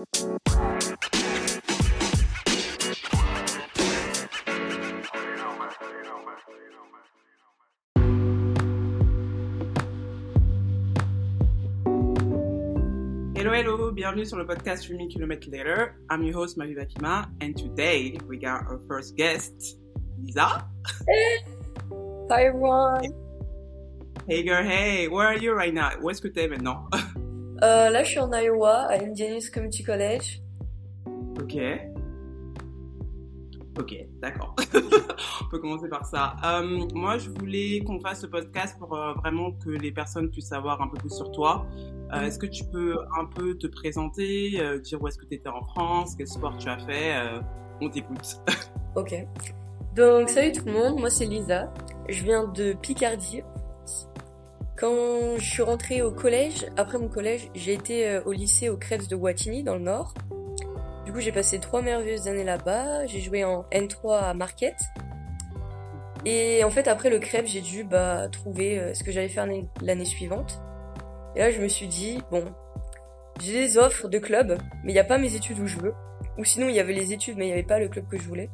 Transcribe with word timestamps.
Hello, 0.00 0.08
hello, 13.52 13.92
bienvenue 13.92 14.24
sur 14.24 14.38
le 14.38 14.46
podcast 14.46 14.84
3000 14.84 15.08
km 15.08 15.50
Later. 15.52 15.96
I'm 16.08 16.24
your 16.24 16.32
host, 16.32 16.56
Marie 16.56 16.74
Vakima, 16.74 17.28
and 17.42 17.54
today 17.54 18.16
we 18.26 18.38
got 18.38 18.62
our 18.66 18.80
first 18.88 19.16
guest, 19.16 19.76
Lisa. 20.18 20.66
Hi 22.30 22.44
everyone. 22.46 23.04
Hey 24.26 24.44
girl, 24.44 24.64
hey, 24.64 25.08
where 25.08 25.26
are 25.26 25.36
you 25.36 25.52
right 25.52 25.74
now? 25.74 25.90
Où 26.00 26.08
est-ce 26.08 26.22
que 26.22 26.28
t'es 26.28 26.48
maintenant? 26.48 26.88
Euh, 27.62 27.90
là, 27.90 28.02
je 28.02 28.10
suis 28.10 28.18
en 28.20 28.32
Iowa, 28.32 28.86
à 28.88 28.94
Indianapolis 28.94 29.50
Community 29.50 29.82
College. 29.82 30.40
ok. 31.40 31.58
Ok, 33.78 33.94
d'accord. 34.20 34.54
On 35.42 35.48
peut 35.48 35.58
commencer 35.58 35.88
par 35.88 36.04
ça. 36.04 36.36
Euh, 36.44 36.86
moi, 36.92 37.16
je 37.18 37.30
voulais 37.30 37.80
qu'on 37.86 37.98
fasse 38.00 38.20
ce 38.20 38.26
podcast 38.26 38.76
pour 38.78 38.94
euh, 38.94 39.12
vraiment 39.14 39.52
que 39.52 39.70
les 39.70 39.92
personnes 39.92 40.30
puissent 40.30 40.48
savoir 40.48 40.82
un 40.82 40.88
peu 40.88 40.98
plus 40.98 41.14
sur 41.16 41.30
toi. 41.30 41.66
Euh, 42.12 42.22
Est-ce 42.22 42.38
que 42.38 42.46
tu 42.46 42.64
peux 42.64 42.98
un 43.18 43.24
peu 43.24 43.56
te 43.56 43.68
présenter, 43.68 44.60
dire 44.82 45.00
où 45.00 45.08
est-ce 45.08 45.16
que 45.16 45.24
tu 45.24 45.34
étais 45.34 45.48
en 45.48 45.62
France, 45.64 46.14
quel 46.16 46.26
sport 46.26 46.56
tu 46.58 46.68
as 46.68 46.78
fait 46.78 47.14
On 47.80 47.88
t'écoute. 47.88 48.36
Ok. 48.96 49.14
Donc, 49.94 50.28
salut 50.28 50.50
tout 50.50 50.64
le 50.66 50.72
monde, 50.72 50.98
moi 50.98 51.10
c'est 51.10 51.24
Lisa. 51.24 51.72
Je 52.08 52.24
viens 52.24 52.48
de 52.48 52.72
Picardie. 52.72 53.42
Quand 54.80 55.36
je 55.36 55.44
suis 55.44 55.62
rentrée 55.62 56.00
au 56.00 56.10
collège, 56.10 56.66
après 56.78 56.96
mon 56.96 57.08
collège, 57.08 57.50
j'ai 57.54 57.74
été 57.74 58.08
euh, 58.08 58.22
au 58.24 58.32
lycée 58.32 58.70
au 58.70 58.78
Krebs 58.78 59.08
de 59.08 59.14
Wattignies 59.14 59.62
dans 59.62 59.74
le 59.74 59.82
Nord. 59.82 60.14
Du 61.04 61.12
coup, 61.12 61.20
j'ai 61.20 61.32
passé 61.32 61.58
trois 61.58 61.82
merveilleuses 61.82 62.28
années 62.28 62.44
là-bas. 62.44 63.04
J'ai 63.06 63.20
joué 63.20 63.44
en 63.44 63.64
N3 63.72 64.18
à 64.20 64.34
Marquette. 64.34 64.80
Et 66.24 66.64
en 66.64 66.70
fait, 66.70 66.88
après 66.88 67.10
le 67.10 67.18
Krebs, 67.18 67.46
j'ai 67.46 67.60
dû 67.60 67.84
bah, 67.84 68.28
trouver 68.30 68.78
euh, 68.78 68.94
ce 68.94 69.04
que 69.04 69.10
j'allais 69.10 69.28
faire 69.28 69.46
l'année- 69.82 70.04
suivante. 70.06 70.60
Et 71.36 71.40
là, 71.40 71.50
je 71.50 71.60
me 71.60 71.68
suis 71.68 71.86
dit, 71.86 72.22
bon, 72.30 72.44
j'ai 73.40 73.52
des 73.52 73.76
offres 73.78 74.08
de 74.08 74.18
club, 74.18 74.58
mais 74.82 74.92
il 74.92 74.94
n'y 74.94 74.98
a 75.00 75.04
pas 75.04 75.18
mes 75.18 75.34
études 75.34 75.58
où 75.58 75.66
je 75.66 75.78
veux. 75.78 75.94
Ou 76.38 76.44
sinon, 76.44 76.68
il 76.68 76.74
y 76.74 76.80
avait 76.80 76.92
les 76.94 77.12
études, 77.12 77.36
mais 77.36 77.44
il 77.44 77.48
n'y 77.48 77.52
avait 77.54 77.62
pas 77.62 77.78
le 77.78 77.88
club 77.88 78.06
que 78.08 78.18
je 78.18 78.26
voulais. 78.26 78.48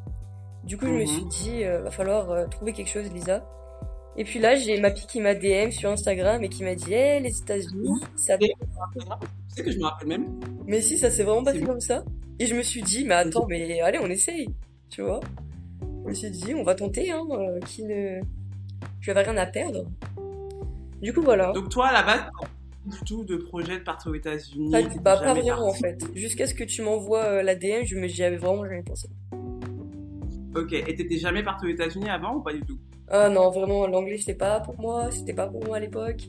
Du 0.65 0.77
coup, 0.77 0.87
je 0.87 0.91
me 0.93 1.01
Mhm. 1.03 1.07
suis 1.07 1.25
dit, 1.27 1.65
euh, 1.65 1.83
va 1.83 1.91
falloir 1.93 2.31
euh, 2.33 2.47
trouver 2.47 2.73
quelque 2.73 2.91
chose, 2.91 3.13
Lisa. 3.13 3.45
Et 4.19 4.25
puis 4.25 4.39
là, 4.39 4.57
j'ai 4.57 4.81
ma 4.81 4.91
qui 4.91 5.21
m'a 5.21 5.35
DM 5.35 5.71
sur 5.71 5.91
Instagram 5.91 6.43
et 6.43 6.49
qui 6.49 6.65
m'a 6.65 6.75
dit, 6.75 6.93
hey, 6.93 7.23
les 7.23 7.39
États-Unis, 7.39 8.01
ça. 8.15 8.39
Tu 8.39 8.47
sais 9.49 9.63
que 9.63 9.71
je 9.71 9.79
me 9.79 9.85
rappelle 9.85 10.09
même 10.09 10.41
Mais 10.67 10.81
si, 10.81 10.97
ça 10.99 11.11
s'est 11.11 11.23
vraiment 11.23 11.45
passé 11.45 11.61
comme 11.61 11.81
ça. 11.81 12.05
Et 12.39 12.47
je 12.47 12.55
me 12.55 12.63
suis 12.63 12.83
dit, 12.83 13.05
mais 13.05 13.15
attends, 13.15 13.47
mais 13.47 13.81
allez, 13.81 13.99
on 14.03 14.07
essaye, 14.07 14.49
tu 14.89 15.03
vois. 15.03 15.21
Je 16.05 16.09
me 16.09 16.15
suis 16.15 16.31
dit, 16.31 16.55
on 16.55 16.63
va 16.63 16.75
tenter, 16.75 17.11
hein, 17.11 17.25
euh, 17.31 17.61
qui 17.61 17.85
ne. 17.85 18.21
Je 19.01 19.11
n'avais 19.11 19.29
rien 19.29 19.37
à 19.37 19.47
perdre. 19.47 19.85
Du 21.03 21.13
coup, 21.13 21.23
voilà. 21.23 21.53
Donc 21.53 21.69
toi, 21.69 21.89
à 21.89 21.93
la 21.93 22.03
base, 22.03 22.31
du 22.87 22.99
tout 23.05 23.25
de 23.25 23.37
projet 23.37 23.79
de 23.79 23.85
partir 23.85 24.13
aux 24.13 24.15
États-Unis. 24.15 24.71
Pas, 24.71 24.83
bah, 24.83 25.17
pas 25.17 25.35
vraiment 25.35 25.69
en 25.69 25.75
fait. 25.75 26.05
Jusqu'à 26.15 26.47
ce 26.47 26.55
que 26.55 26.65
tu 26.65 26.83
m'envoies 26.83 27.25
euh, 27.25 27.43
la 27.43 27.55
DM, 27.55 27.85
je 27.85 27.97
me 27.97 28.07
j'y 28.07 28.23
avais 28.23 28.37
vraiment 28.37 28.65
jamais 28.65 28.83
pensé. 28.83 29.09
Ok, 30.55 30.73
et 30.73 30.95
t'étais 30.95 31.19
jamais 31.19 31.43
parti 31.43 31.67
aux 31.67 31.71
États-Unis 31.71 32.09
avant 32.09 32.37
ou 32.37 32.43
pas 32.43 32.53
du 32.53 32.61
tout? 32.63 32.79
Ah 33.09 33.29
non, 33.29 33.51
vraiment, 33.51 33.87
l'anglais 33.87 34.19
c'était 34.19 34.35
pas 34.35 34.61
pour 34.61 34.79
moi, 34.81 35.11
c'était 35.11 35.35
pas 35.35 35.47
pour 35.47 35.65
moi 35.65 35.77
à 35.77 35.81
l'époque. 35.81 36.23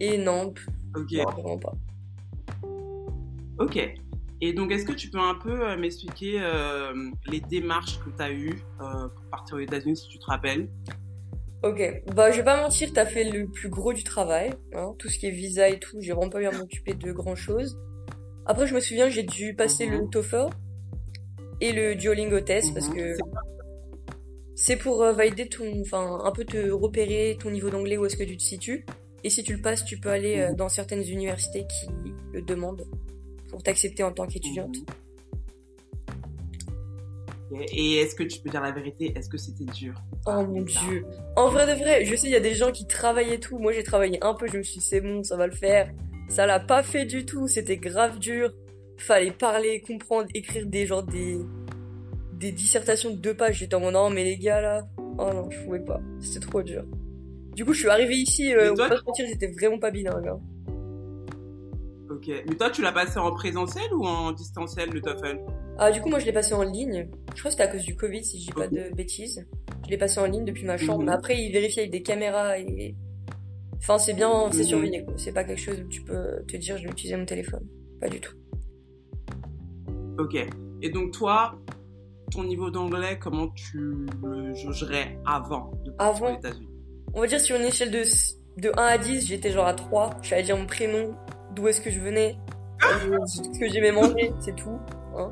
Et 0.00 0.16
non, 0.18 0.52
pff, 0.52 0.66
Ok, 0.96 1.12
non, 1.12 1.30
vraiment 1.30 1.58
pas. 1.58 1.74
ok. 3.58 3.94
Et 4.44 4.52
donc, 4.52 4.72
est-ce 4.72 4.84
que 4.84 4.92
tu 4.92 5.08
peux 5.08 5.20
un 5.20 5.36
peu 5.36 5.68
euh, 5.68 5.76
m'expliquer 5.76 6.40
euh, 6.40 6.92
les 7.26 7.40
démarches 7.40 8.00
que 8.00 8.10
tu 8.10 8.22
as 8.22 8.32
eues 8.32 8.60
euh, 8.80 9.08
pour 9.08 9.24
partir 9.30 9.56
aux 9.56 9.60
États-Unis, 9.60 9.96
si 9.96 10.08
tu 10.08 10.18
te 10.18 10.24
rappelles? 10.26 10.68
Ok, 11.62 11.80
bah 12.16 12.32
je 12.32 12.38
vais 12.38 12.44
pas 12.44 12.60
mentir, 12.60 12.90
t'as 12.92 13.06
fait 13.06 13.22
le 13.22 13.46
plus 13.46 13.68
gros 13.68 13.92
du 13.92 14.02
travail, 14.02 14.52
hein, 14.74 14.94
tout 14.98 15.08
ce 15.08 15.16
qui 15.16 15.26
est 15.26 15.30
visa 15.30 15.68
et 15.68 15.78
tout, 15.78 15.96
j'ai 16.00 16.12
vraiment 16.12 16.28
pas 16.28 16.40
eu 16.42 16.46
à 16.46 16.50
m'occuper 16.50 16.92
de 16.94 17.12
grand 17.12 17.36
chose. 17.36 17.78
Après, 18.46 18.66
je 18.66 18.74
me 18.74 18.80
souviens, 18.80 19.08
j'ai 19.08 19.22
dû 19.22 19.54
passer 19.54 19.86
le 19.86 19.98
Mhm. 20.00 20.10
TOEFL 20.10 20.46
et 21.60 21.72
le 21.72 21.94
Duolingo 21.94 22.40
test 22.40 22.74
parce 22.74 22.88
Mhm. 22.88 22.96
que 22.96 23.14
C'est- 23.14 23.22
c'est 24.54 24.76
pour 24.76 25.02
euh, 25.02 25.12
valider 25.12 25.48
ton, 25.48 25.80
enfin, 25.80 26.20
un 26.24 26.32
peu 26.32 26.44
te 26.44 26.70
repérer 26.70 27.36
ton 27.40 27.50
niveau 27.50 27.70
d'anglais 27.70 27.96
où 27.96 28.06
est-ce 28.06 28.16
que 28.16 28.24
tu 28.24 28.36
te 28.36 28.42
situes. 28.42 28.84
Et 29.24 29.30
si 29.30 29.42
tu 29.44 29.54
le 29.54 29.62
passes, 29.62 29.84
tu 29.84 29.98
peux 29.98 30.10
aller 30.10 30.38
euh, 30.40 30.50
Mhm. 30.50 30.56
dans 30.56 30.68
certaines 30.68 31.02
universités 31.08 31.66
qui 31.66 31.86
le 32.32 32.42
demandent 32.42 32.84
pour 33.48 33.62
t'accepter 33.62 34.02
en 34.02 34.12
tant 34.12 34.26
qu'étudiante. 34.26 34.76
Mhm. 34.76 34.84
Ok, 37.52 37.68
Et 37.72 37.96
est-ce 37.96 38.14
que 38.14 38.22
tu 38.22 38.40
peux 38.40 38.48
dire 38.50 38.62
la 38.62 38.72
vérité? 38.72 39.12
Est-ce 39.14 39.28
que 39.28 39.36
c'était 39.36 39.64
dur? 39.66 39.94
Oh 40.26 40.42
mon 40.46 40.62
dieu. 40.62 41.04
En 41.36 41.50
vrai 41.50 41.66
de 41.66 41.78
vrai, 41.78 42.04
je 42.04 42.16
sais, 42.16 42.28
il 42.28 42.32
y 42.32 42.36
a 42.36 42.40
des 42.40 42.54
gens 42.54 42.72
qui 42.72 42.86
travaillent 42.86 43.34
et 43.34 43.40
tout. 43.40 43.58
Moi, 43.58 43.72
j'ai 43.72 43.82
travaillé 43.82 44.18
un 44.24 44.32
peu, 44.34 44.46
je 44.46 44.56
me 44.56 44.62
suis 44.62 44.80
dit, 44.80 44.86
c'est 44.86 45.00
bon, 45.02 45.22
ça 45.22 45.36
va 45.36 45.46
le 45.46 45.52
faire. 45.52 45.90
Ça 46.28 46.46
l'a 46.46 46.60
pas 46.60 46.82
fait 46.82 47.04
du 47.04 47.26
tout, 47.26 47.46
c'était 47.48 47.76
grave 47.76 48.18
dur. 48.18 48.52
Fallait 48.96 49.32
parler, 49.32 49.82
comprendre, 49.82 50.28
écrire 50.34 50.66
des 50.66 50.86
genre 50.86 51.02
des, 51.02 51.36
des 52.42 52.52
dissertations 52.52 53.10
de 53.10 53.16
deux 53.16 53.34
pages. 53.34 53.58
J'étais 53.58 53.74
en 53.76 53.80
mode, 53.80 53.94
non, 53.94 54.10
mais 54.10 54.24
les 54.24 54.36
gars 54.36 54.60
là, 54.60 54.86
oh 54.98 55.30
non, 55.32 55.50
je 55.50 55.58
pouvais 55.64 55.80
pas. 55.80 56.00
C'était 56.20 56.44
trop 56.46 56.62
dur. 56.62 56.84
Du 57.54 57.64
coup, 57.64 57.72
je 57.72 57.80
suis 57.80 57.88
arrivée 57.88 58.16
ici, 58.16 58.52
euh, 58.54 58.72
on 58.72 58.74
va 58.74 58.88
pas 58.88 58.96
se 58.98 59.04
mentir, 59.04 59.26
j'étais 59.28 59.48
vraiment 59.48 59.78
pas 59.78 59.90
bilingue. 59.90 60.26
hein. 60.28 60.40
Ok. 62.10 62.28
Mais 62.28 62.54
toi, 62.56 62.70
tu 62.70 62.82
l'as 62.82 62.92
passé 62.92 63.18
en 63.18 63.32
présentiel 63.32 63.92
ou 63.94 64.04
en 64.04 64.32
distanciel, 64.32 64.90
le 64.90 65.00
TOEFL? 65.00 65.38
Ah, 65.78 65.90
du 65.90 66.00
coup, 66.00 66.08
moi, 66.10 66.18
je 66.18 66.26
l'ai 66.26 66.32
passé 66.32 66.52
en 66.54 66.62
ligne. 66.62 67.08
Je 67.34 67.38
crois 67.40 67.44
que 67.44 67.50
c'était 67.50 67.62
à 67.62 67.68
cause 67.68 67.82
du 67.84 67.96
Covid, 67.96 68.22
si 68.24 68.40
je 68.40 68.46
dis 68.46 68.52
pas 68.52 68.68
de 68.68 68.94
bêtises. 68.94 69.46
Je 69.84 69.90
l'ai 69.90 69.96
passé 69.98 70.20
en 70.20 70.26
ligne 70.26 70.44
depuis 70.44 70.64
ma 70.66 70.76
chambre. 70.76 71.00
Mhm. 71.00 71.06
Mais 71.06 71.12
après, 71.12 71.38
ils 71.42 71.52
vérifient 71.52 71.80
avec 71.80 71.92
des 71.92 72.02
caméras 72.02 72.58
et. 72.58 72.94
Enfin, 73.78 73.98
c'est 73.98 74.12
bien, 74.14 74.48
c'est 74.52 74.58
Mhm. 74.58 74.64
surveillé, 74.64 75.04
quoi. 75.04 75.14
C'est 75.16 75.32
pas 75.32 75.44
quelque 75.44 75.60
chose 75.60 75.80
où 75.80 75.88
tu 75.88 76.02
peux 76.02 76.42
te 76.46 76.56
dire, 76.56 76.76
je 76.78 76.84
vais 76.84 76.90
utiliser 76.90 77.16
mon 77.16 77.24
téléphone. 77.24 77.66
Pas 78.00 78.08
du 78.08 78.20
tout. 78.20 78.34
Ok. 80.18 80.36
Et 80.82 80.90
donc, 80.90 81.12
toi, 81.12 81.58
ton 82.32 82.44
niveau 82.44 82.70
d'anglais, 82.70 83.18
comment 83.20 83.48
tu 83.48 84.06
le 84.22 84.54
jaugerais 84.54 85.18
avant 85.26 85.70
de 85.84 85.90
partir 85.90 86.24
Avant 86.24 86.34
aux 86.34 86.38
États-Unis? 86.38 86.68
On 87.14 87.20
va 87.20 87.26
dire 87.26 87.40
sur 87.40 87.56
une 87.56 87.62
échelle 87.64 87.90
de, 87.90 88.02
de 88.58 88.70
1 88.76 88.82
à 88.82 88.98
10, 88.98 89.26
j'étais 89.26 89.50
genre 89.50 89.66
à 89.66 89.74
3. 89.74 90.10
Je 90.22 90.28
savais 90.30 90.42
dire 90.42 90.56
mon 90.56 90.66
prénom, 90.66 91.14
d'où 91.54 91.68
est-ce 91.68 91.80
que 91.80 91.90
je 91.90 92.00
venais, 92.00 92.36
euh, 92.84 93.18
ce 93.26 93.58
que 93.58 93.68
j'aimais 93.68 93.92
manger, 93.92 94.32
c'est 94.40 94.56
tout. 94.56 94.78
Hein. 95.16 95.30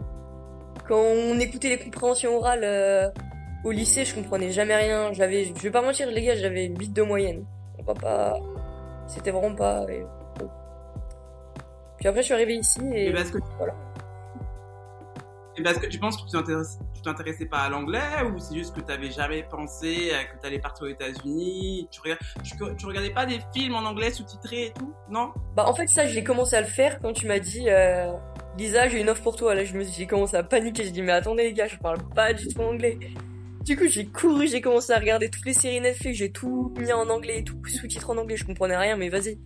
Quand 0.86 1.00
on 1.00 1.38
écoutait 1.38 1.68
les 1.70 1.78
compréhensions 1.78 2.36
orales 2.36 2.64
euh, 2.64 3.08
au 3.64 3.70
lycée, 3.70 4.04
je 4.04 4.14
comprenais 4.14 4.50
jamais 4.50 4.74
rien. 4.76 5.12
J'avais, 5.12 5.44
je 5.44 5.52
vais 5.54 5.70
pas 5.70 5.82
mentir, 5.82 6.08
les 6.10 6.22
gars, 6.22 6.34
j'avais 6.36 6.66
8 6.66 6.92
de 6.92 7.02
moyenne. 7.02 7.44
On 7.78 7.82
va 7.84 7.94
pas. 7.94 8.34
C'était 9.06 9.30
vraiment 9.30 9.54
pas. 9.54 9.86
et- 9.90 10.04
bon. 10.38 10.48
Puis 11.98 12.08
après, 12.08 12.20
je 12.20 12.26
suis 12.26 12.34
arrivée 12.34 12.56
ici 12.56 12.80
et. 12.94 13.08
Et 13.08 13.12
parce 13.12 13.30
que 13.30 13.38
voilà. 13.56 13.74
Et 15.56 15.62
parce 15.62 15.78
que 15.78 15.86
tu 15.86 15.98
penses 15.98 16.16
que 16.16 16.22
tu 16.26 16.32
t'intéresse- 16.32 16.78
tu 17.00 17.08
t'intéressais 17.08 17.46
pas 17.46 17.58
à 17.60 17.68
l'anglais 17.70 18.00
ou 18.32 18.38
c'est 18.38 18.54
juste 18.54 18.74
que 18.74 18.80
tu 18.80 18.86
n'avais 18.86 19.10
jamais 19.10 19.42
pensé 19.42 20.10
que 20.32 20.40
tu 20.40 20.46
allais 20.46 20.58
partir 20.58 20.84
aux 20.86 20.90
États-Unis 20.90 21.88
tu, 21.90 22.00
regardes, 22.00 22.20
tu, 22.44 22.52
tu 22.76 22.86
regardais 22.86 23.10
pas 23.10 23.26
des 23.26 23.40
films 23.54 23.74
en 23.74 23.84
anglais 23.84 24.10
sous-titrés 24.10 24.66
et 24.66 24.72
tout 24.72 24.92
Non? 25.08 25.32
Bah 25.56 25.64
en 25.66 25.74
fait 25.74 25.86
ça 25.88 26.06
j'ai 26.06 26.22
commencé 26.24 26.56
à 26.56 26.60
le 26.60 26.66
faire 26.66 27.00
quand 27.00 27.12
tu 27.12 27.26
m'as 27.26 27.38
dit 27.38 27.64
euh, 27.68 28.12
Lisa 28.58 28.88
j'ai 28.88 29.00
une 29.00 29.08
offre 29.08 29.22
pour 29.22 29.36
toi. 29.36 29.54
Là 29.54 29.64
je 29.64 29.74
me 29.76 29.84
suis 29.84 29.94
j'ai 29.96 30.06
commencé 30.06 30.36
à 30.36 30.42
paniquer. 30.42 30.84
J'ai 30.84 30.90
dit 30.90 31.02
mais 31.02 31.12
attendez 31.12 31.44
les 31.44 31.52
gars 31.54 31.68
je 31.68 31.76
parle 31.76 31.98
pas 32.14 32.32
du 32.34 32.48
tout 32.48 32.60
anglais. 32.60 32.98
Du 33.64 33.76
coup 33.76 33.84
j'ai 33.88 34.06
couru 34.06 34.46
j'ai 34.48 34.60
commencé 34.60 34.92
à 34.92 34.98
regarder 34.98 35.30
toutes 35.30 35.46
les 35.46 35.54
séries 35.54 35.80
Netflix. 35.80 36.18
J'ai 36.18 36.30
tout 36.32 36.72
mis 36.78 36.92
en 36.92 37.08
anglais 37.08 37.42
tout 37.44 37.56
sous-titres 37.66 38.10
en 38.10 38.16
anglais. 38.18 38.36
Je 38.36 38.44
comprenais 38.44 38.76
rien 38.76 38.96
mais 38.96 39.08
vas-y. 39.08 39.38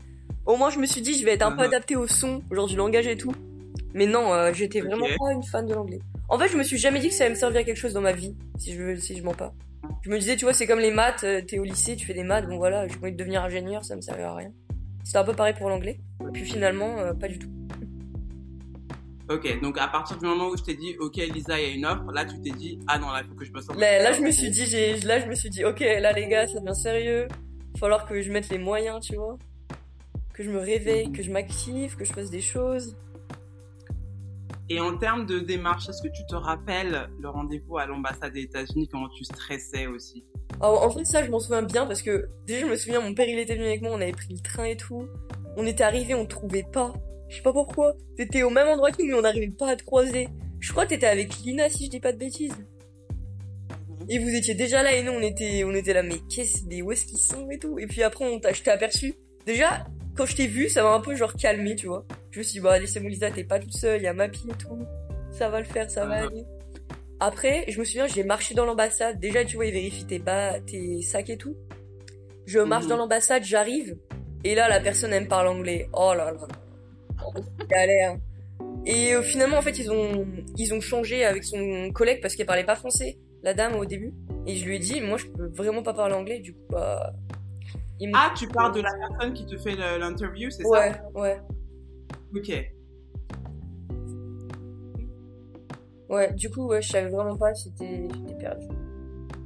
Au 0.46 0.56
moins 0.56 0.70
je 0.70 0.78
me 0.78 0.86
suis 0.86 1.00
dit 1.00 1.18
je 1.18 1.24
vais 1.24 1.32
être 1.34 1.42
un 1.46 1.52
peu 1.52 1.58
Mhm. 1.62 1.68
adapté 1.68 1.96
au 1.96 2.06
son 2.06 2.42
genre 2.50 2.66
du 2.66 2.76
langage 2.76 3.06
et 3.06 3.16
tout. 3.16 3.32
Mais 3.94 4.06
non 4.06 4.32
euh, 4.34 4.52
j'étais 4.52 4.80
vraiment 4.80 5.06
pas 5.18 5.32
une 5.32 5.42
fan 5.44 5.66
de 5.66 5.74
l'anglais 5.74 6.00
en 6.28 6.38
fait 6.38 6.48
je 6.48 6.56
me 6.56 6.62
suis 6.62 6.78
jamais 6.78 7.00
dit 7.00 7.08
que 7.08 7.14
ça 7.14 7.24
allait 7.24 7.34
me 7.34 7.38
servir 7.38 7.60
à 7.60 7.64
quelque 7.64 7.76
chose 7.76 7.92
dans 7.92 8.00
ma 8.00 8.12
vie 8.12 8.36
si 8.58 8.72
je 8.74 8.82
veux 8.82 8.96
si 8.96 9.16
je 9.16 9.22
mens 9.22 9.34
pas 9.34 9.54
je 10.02 10.10
me 10.10 10.18
disais 10.18 10.36
tu 10.36 10.44
vois 10.44 10.54
c'est 10.54 10.66
comme 10.66 10.80
les 10.80 10.90
maths 10.90 11.24
euh, 11.24 11.42
t'es 11.42 11.58
au 11.58 11.64
lycée 11.64 11.96
tu 11.96 12.06
fais 12.06 12.14
des 12.14 12.24
maths 12.24 12.46
bon 12.46 12.56
voilà 12.56 12.88
j'ai 12.88 12.96
envie 12.96 13.12
de 13.12 13.16
devenir 13.16 13.42
ingénieur 13.42 13.84
ça 13.84 13.96
me 13.96 14.00
servira 14.00 14.30
à 14.30 14.36
rien 14.36 14.52
c'était 15.04 15.18
un 15.18 15.24
peu 15.24 15.34
pareil 15.34 15.54
pour 15.54 15.68
l'anglais 15.68 16.00
puis 16.32 16.44
finalement, 16.44 16.98
euh, 16.98 17.12
pas 17.14 17.28
du 17.28 17.38
tout. 17.38 17.50
Ok, 19.30 19.60
donc 19.62 19.78
à 19.78 19.88
partir 19.88 20.18
du 20.18 20.26
moment 20.26 20.48
où 20.48 20.56
je 20.56 20.62
t'ai 20.62 20.74
dit, 20.74 20.96
ok 20.98 21.16
Lisa, 21.16 21.58
il 21.58 21.66
y 21.66 21.70
a 21.70 21.74
une 21.74 21.86
offre, 21.86 22.12
là 22.12 22.26
tu 22.26 22.38
t'es 22.42 22.50
dit, 22.50 22.78
ah 22.86 22.98
non, 22.98 23.10
là 23.10 23.22
il 23.24 23.28
faut 23.28 23.34
que 23.34 23.44
je 23.44 23.52
me 23.52 23.60
sente. 23.62 23.78
Là, 23.78 24.02
là, 24.02 24.12
je 24.12 24.20
me 24.20 24.30
suis 24.30 24.50
dit, 24.50 24.66
j'ai, 24.66 25.00
là, 25.00 25.18
je 25.18 25.26
me 25.26 25.34
suis 25.34 25.48
dit, 25.48 25.64
ok, 25.64 25.80
là, 25.80 26.12
les 26.12 26.28
gars, 26.28 26.46
ça 26.46 26.60
devient 26.60 26.74
sérieux. 26.74 27.28
Il 27.30 27.72
va 27.74 27.78
falloir 27.78 28.06
que 28.06 28.20
je 28.20 28.30
mette 28.30 28.50
les 28.50 28.58
moyens, 28.58 29.00
tu 29.00 29.16
vois. 29.16 29.38
Que 30.34 30.42
je 30.42 30.50
me 30.50 30.58
réveille, 30.58 31.10
que 31.10 31.22
je 31.22 31.30
m'active, 31.30 31.96
que 31.96 32.04
je 32.04 32.12
fasse 32.12 32.30
des 32.30 32.42
choses. 32.42 32.96
Et 34.70 34.80
en 34.80 34.96
termes 34.96 35.26
de 35.26 35.40
démarche, 35.40 35.88
est-ce 35.88 36.02
que 36.02 36.08
tu 36.08 36.24
te 36.26 36.34
rappelles 36.34 37.08
le 37.20 37.28
rendez-vous 37.28 37.76
à 37.76 37.86
l'ambassade 37.86 38.32
des 38.32 38.42
États-Unis, 38.42 38.88
comment 38.90 39.08
tu 39.10 39.24
stressais 39.24 39.86
aussi? 39.86 40.24
Alors, 40.60 40.82
en 40.82 40.90
fait, 40.90 41.04
ça, 41.04 41.22
je 41.22 41.30
m'en 41.30 41.38
souviens 41.38 41.62
bien 41.62 41.86
parce 41.86 42.00
que 42.00 42.28
déjà, 42.46 42.60
je 42.60 42.70
me 42.70 42.76
souviens, 42.76 43.00
mon 43.00 43.14
père, 43.14 43.28
il 43.28 43.38
était 43.38 43.56
venu 43.56 43.66
avec 43.66 43.82
moi, 43.82 43.90
on 43.92 44.00
avait 44.00 44.12
pris 44.12 44.32
le 44.32 44.40
train 44.40 44.64
et 44.64 44.76
tout. 44.76 45.06
On 45.56 45.66
était 45.66 45.84
arrivé, 45.84 46.14
on 46.14 46.24
trouvait 46.24 46.66
pas. 46.72 46.94
Je 47.28 47.36
sais 47.36 47.42
pas 47.42 47.52
pourquoi. 47.52 47.94
T'étais 48.16 48.42
au 48.42 48.50
même 48.50 48.68
endroit 48.68 48.90
que 48.90 49.02
nous, 49.02 49.08
mais 49.08 49.14
on 49.14 49.22
n'arrivait 49.22 49.48
pas 49.48 49.70
à 49.70 49.76
te 49.76 49.84
croiser. 49.84 50.28
Je 50.60 50.72
crois 50.72 50.84
que 50.84 50.90
t'étais 50.90 51.06
avec 51.06 51.36
Lina, 51.44 51.68
si 51.68 51.86
je 51.86 51.90
dis 51.90 52.00
pas 52.00 52.12
de 52.12 52.18
bêtises. 52.18 52.56
Et 54.08 54.18
vous 54.18 54.28
étiez 54.28 54.54
déjà 54.54 54.82
là 54.82 54.94
et 54.94 55.02
nous 55.02 55.12
on 55.12 55.20
était 55.22 55.64
on 55.64 55.72
était 55.72 55.94
là 55.94 56.02
mais 56.02 56.18
qu'est-ce 56.28 56.64
mais 56.66 56.82
où 56.82 56.92
est-ce 56.92 57.06
qu'ils 57.06 57.18
sont 57.18 57.48
et 57.50 57.58
tout 57.58 57.78
et 57.78 57.86
puis 57.86 58.02
après 58.02 58.26
on 58.26 58.38
t'a 58.38 58.52
je 58.52 58.62
t'ai 58.62 58.70
aperçu 58.70 59.14
déjà 59.46 59.86
quand 60.16 60.26
je 60.26 60.36
t'ai 60.36 60.46
vu 60.46 60.68
ça 60.68 60.82
m'a 60.82 60.94
un 60.94 61.00
peu 61.00 61.14
genre 61.16 61.34
calmé 61.34 61.74
tu 61.76 61.86
vois. 61.86 62.04
Je 62.30 62.38
me 62.38 62.42
suis 62.44 62.54
dit 62.54 62.60
bah 62.60 62.78
laissez-moi 62.78 63.10
Lisa 63.10 63.30
t'es 63.30 63.44
pas 63.44 63.58
toute 63.58 63.74
seule 63.76 64.00
il 64.00 64.04
y 64.04 64.06
a 64.06 64.12
Mappy 64.12 64.48
et 64.48 64.54
tout. 64.56 64.78
Ça 65.30 65.48
va 65.48 65.58
le 65.58 65.64
faire 65.66 65.90
ça 65.90 66.06
va 66.06 66.24
aller. 66.26 66.44
Après 67.20 67.64
je 67.68 67.78
me 67.78 67.84
souviens 67.84 68.06
j'ai 68.06 68.24
marché 68.24 68.54
dans 68.54 68.64
l'ambassade. 68.64 69.18
Déjà 69.20 69.44
tu 69.44 69.56
vois 69.56 69.66
ils 69.66 69.72
vérifient 69.72 70.06
tes 70.06 70.18
bas 70.18 70.60
tes 70.60 71.02
sacs 71.02 71.30
et 71.30 71.36
tout. 71.36 71.56
Je 72.46 72.58
marche 72.60 72.84
Mhm. 72.84 72.90
dans 72.90 72.96
l'ambassade 72.98 73.44
j'arrive. 73.44 73.96
Et 74.44 74.54
là 74.54 74.68
la 74.68 74.80
personne 74.80 75.12
elle 75.12 75.24
me 75.24 75.28
parle 75.28 75.48
anglais. 75.48 75.88
Oh 75.92 76.12
là 76.16 76.32
là. 76.32 76.46
Galère. 77.68 78.16
Et 78.86 79.14
euh, 79.14 79.22
finalement 79.22 79.56
en 79.58 79.62
fait 79.62 79.78
ils 79.78 79.90
ont 79.90 80.26
ils 80.56 80.74
ont 80.74 80.80
changé 80.80 81.24
avec 81.24 81.44
son 81.44 81.90
collègue 81.92 82.20
parce 82.20 82.36
qu'elle 82.36 82.46
parlait 82.46 82.64
pas 82.64 82.76
français 82.76 83.18
la 83.42 83.54
dame 83.54 83.74
au 83.76 83.84
début. 83.84 84.12
Et 84.46 84.56
je 84.56 84.64
lui 84.66 84.76
ai 84.76 84.78
dit 84.78 85.00
moi 85.00 85.16
je 85.18 85.26
peux 85.26 85.46
vraiment 85.54 85.82
pas 85.82 85.94
parler 85.94 86.14
anglais 86.14 86.40
du 86.40 86.52
coup 86.52 86.66
bah 86.70 87.12
il 88.00 88.10
Ah, 88.14 88.32
tu 88.36 88.48
parles 88.48 88.74
de 88.74 88.80
la 88.80 88.90
personne 88.92 89.32
qui 89.34 89.46
te 89.46 89.56
fait 89.56 89.74
l'interview, 89.76 90.50
c'est 90.50 90.64
ouais 90.66 90.92
ça? 90.92 91.02
Ouais 91.14 91.40
Ok. 92.36 92.52
ouais 96.10 96.32
du 96.34 96.50
coup 96.50 96.66
ouais 96.66 96.82
je 96.82 96.88
savais 96.90 97.08
vraiment 97.08 97.36
pas 97.36 97.54
c'était 97.54 98.08
j'étais 98.14 98.34
perdu. 98.34 98.66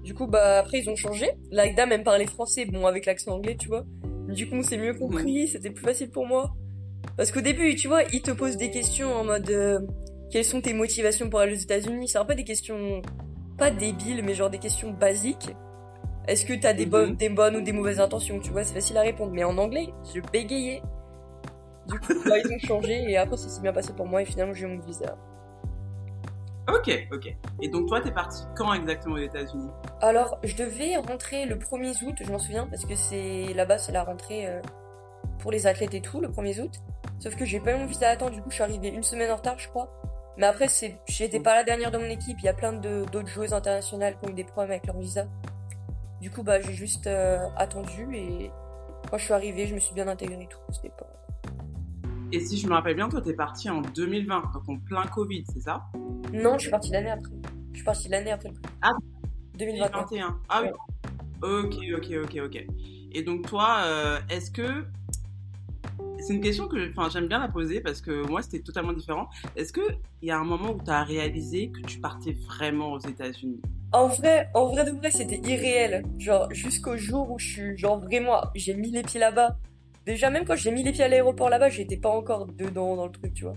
Du 0.02 0.14
coup 0.14 0.26
bah 0.26 0.58
après 0.58 0.80
ils 0.80 0.90
ont 0.90 0.96
changé. 0.96 1.28
La 1.50 1.68
dame 1.72 1.92
elle 1.92 2.00
me 2.00 2.04
parlait 2.04 2.26
français 2.26 2.64
bon 2.64 2.86
avec 2.86 3.06
l'accent 3.06 3.32
anglais 3.32 3.56
tu 3.58 3.68
vois. 3.68 3.84
Du 4.28 4.48
coup 4.48 4.56
on 4.56 4.62
s'est 4.62 4.78
mieux 4.78 4.94
compris 4.94 5.48
c'était 5.48 5.70
plus 5.70 5.84
facile 5.84 6.10
pour 6.10 6.26
moi. 6.26 6.54
Parce 7.16 7.30
qu'au 7.32 7.40
début 7.40 7.74
tu 7.76 7.88
vois 7.88 8.02
ils 8.12 8.22
te 8.22 8.30
posent 8.30 8.56
des 8.56 8.70
questions 8.70 9.12
en 9.14 9.24
mode 9.24 9.48
euh, 9.50 9.80
quelles 10.30 10.44
sont 10.44 10.60
tes 10.60 10.72
motivations 10.74 11.28
pour 11.30 11.40
aller 11.40 11.52
aux 11.52 11.60
États-Unis? 11.60 12.08
C'est 12.08 12.18
un 12.18 12.24
peu 12.24 12.34
des 12.34 12.44
questions 12.44 13.02
pas 13.56 13.70
débiles 13.70 14.22
mais 14.24 14.34
genre 14.34 14.50
des 14.50 14.58
questions 14.58 14.90
basiques 14.92 15.50
est-ce 16.28 16.44
que 16.46 16.52
t'as 16.54 16.72
des 16.75 16.84
Mhm. 16.86 16.90
bonnes 16.90 17.16
des 17.16 17.28
bonnes 17.28 17.56
ou 17.56 17.60
des 17.62 17.72
mauvaises 17.72 17.98
intentions? 18.00 18.38
Tu 18.40 18.50
vois 18.50 18.62
c'est 18.64 18.75
facile 18.75 18.96
à 18.98 19.02
répondre 19.02 19.32
mais 19.32 19.44
en 19.44 19.58
anglais 19.58 19.88
je 20.14 20.20
bégayais 20.20 20.82
du 21.88 21.98
coup 21.98 22.14
bah, 22.26 22.36
ils 22.38 22.52
ont 22.52 22.58
changé 22.58 23.02
et 23.10 23.16
après 23.16 23.36
ça 23.36 23.48
s'est 23.48 23.60
bien 23.62 23.72
passé 23.72 23.92
pour 23.94 24.06
moi 24.06 24.22
et 24.22 24.25
finalement 24.25 24.54
j'ai 24.54 24.66
eu 24.66 24.69
mon 24.69 24.80
visa 24.84 25.16
Ok, 26.70 27.08
ok. 27.14 27.34
Et 27.62 27.69
donc 27.70 27.88
toi, 27.88 27.98
t'es 28.02 28.10
parti 28.10 28.42
quand 28.54 28.75
exactement 28.75 29.14
aux 29.14 29.19
États-Unis? 29.20 29.70
Alors, 30.02 30.38
je 30.44 30.54
devais 30.54 30.96
rentrer 30.96 31.46
le 31.46 31.56
1er 31.56 32.04
août, 32.04 32.14
je 32.20 32.31
m'en 32.31 32.38
souviens, 32.38 32.66
parce 32.66 32.84
que 32.84 32.94
c'est 32.94 33.54
là-bas, 33.54 33.78
c'est 33.78 33.90
la 33.92 34.04
rentrée 34.04 34.46
euh, 34.46 34.60
pour 35.38 35.50
les 35.50 35.66
athlètes 35.66 35.94
et 35.94 36.02
tout, 36.02 36.20
le 36.20 36.28
1er 36.28 36.60
août. 36.60 36.74
Sauf 37.20 37.36
que 37.36 37.46
j'ai 37.46 37.58
pas 37.58 37.72
eu 37.72 37.78
mon 37.78 37.86
visa 37.86 38.10
à 38.10 38.16
temps, 38.16 38.28
du 38.28 38.42
coup, 38.42 38.50
je 38.50 38.56
suis 38.56 38.62
arrivée 38.62 38.88
une 38.88 39.02
semaine 39.02 39.31
en 39.31 39.36
retard, 39.36 39.58
je 39.58 39.66
crois. 39.69 39.88
Mais 40.36 40.44
après, 40.46 40.69
c'est, 40.69 40.98
j'étais 41.06 41.40
pas 41.40 41.54
la 41.54 41.64
dernière 41.64 41.90
de 41.90 41.96
mon 41.96 42.04
équipe, 42.10 42.36
il 42.40 42.44
y 42.44 42.48
a 42.50 42.52
plein 42.54 42.74
de, 42.74 43.06
d'autres 43.10 43.28
joueuses 43.28 43.54
internationales 43.54 44.19
qui 44.20 44.28
ont 44.28 44.32
eu 44.32 44.34
des 44.34 44.44
problèmes 44.44 44.72
avec 44.72 44.86
leur 44.86 44.98
visa. 44.98 45.26
Du 46.20 46.31
coup, 46.31 46.43
bah, 46.43 46.61
j'ai 46.61 46.75
juste 46.75 47.06
euh, 47.06 47.38
attendu 47.56 48.09
et 48.15 48.50
quand 49.11 49.19
je 49.19 49.25
suis 49.25 49.32
arrivée, 49.32 49.67
je 49.67 49.75
me 49.75 49.81
suis 49.81 49.94
bien 49.94 50.09
intégrée 50.09 50.43
et 50.43 50.49
tout. 50.49 50.59
C'était 50.70 50.91
pas. 50.91 51.06
Et 52.32 52.41
si 52.41 52.59
je 52.59 52.67
me 52.67 52.75
rappelle 52.75 52.97
bien, 52.97 53.09
toi, 53.09 53.23
t'es 53.23 53.32
parti 53.32 53.70
en 53.70 53.81
2020, 53.81 54.53
donc 54.53 54.69
en 54.69 54.79
plein 54.79 55.06
Covid, 55.06 55.44
c'est 55.53 55.61
ça? 55.61 55.85
Non, 56.32 56.55
je 56.55 56.62
suis 56.62 56.70
partie 56.70 56.91
l'année 56.91 57.11
après. 57.11 57.32
Je 57.73 57.76
suis 57.76 57.85
partie 57.85 58.09
l'année 58.09 58.32
après 58.32 58.49
le 58.49 58.55
coup. 58.55 58.61
Ah. 58.82 58.93
2021. 59.59 59.88
2021. 59.91 60.41
Ah 60.49 60.62
oui. 60.62 60.69
Ok, 61.43 61.75
ok, 61.97 62.25
ok, 62.25 62.41
ok. 62.44 62.67
Et 63.12 63.23
donc 63.23 63.47
toi, 63.47 63.79
euh, 63.85 64.19
est-ce 64.29 64.50
que 64.50 64.85
c'est 66.19 66.35
une 66.35 66.41
question 66.41 66.69
que, 66.69 66.91
j'aime 67.12 67.29
bien 67.29 67.38
la 67.38 67.49
poser 67.49 67.81
parce 67.81 68.00
que 68.00 68.26
moi, 68.26 68.43
c'était 68.43 68.61
totalement 68.61 68.93
différent. 68.93 69.29
Est-ce 69.56 69.73
que 69.73 69.81
il 70.23 70.29
y 70.29 70.31
a 70.31 70.38
un 70.38 70.44
moment 70.44 70.73
où 70.73 70.82
tu 70.82 70.91
as 70.91 71.03
réalisé 71.05 71.70
que 71.70 71.81
tu 71.87 71.99
partais 72.00 72.37
vraiment 72.47 72.93
aux 72.93 72.99
États-Unis? 72.99 73.61
En 73.93 74.09
vrai, 74.09 74.49
en 74.55 74.67
vrai 74.67 74.85
de 74.85 74.91
vrai, 74.91 75.11
c'était 75.11 75.41
irréel. 75.49 76.05
Genre, 76.19 76.53
jusqu'au 76.53 76.97
jour 76.97 77.31
où 77.31 77.38
je 77.38 77.47
suis, 77.49 77.79
genre 77.79 77.99
vraiment, 78.00 78.41
j'ai 78.55 78.75
mis 78.75 78.91
les 78.91 79.03
pieds 79.03 79.20
là-bas. 79.20 79.56
Déjà, 80.05 80.31
même 80.31 80.44
quand 80.44 80.56
j'ai 80.56 80.70
mis 80.70 80.82
les 80.82 80.93
pieds 80.93 81.05
à 81.05 81.09
l'aéroport 81.09 81.49
là-bas, 81.50 81.69
j'étais 81.70 81.97
pas 81.97 82.11
encore 82.11 82.47
dedans 82.47 82.97
dans 82.97 83.06
le 83.06 83.12
truc, 83.12 83.32
tu 83.35 83.44
vois. 83.44 83.55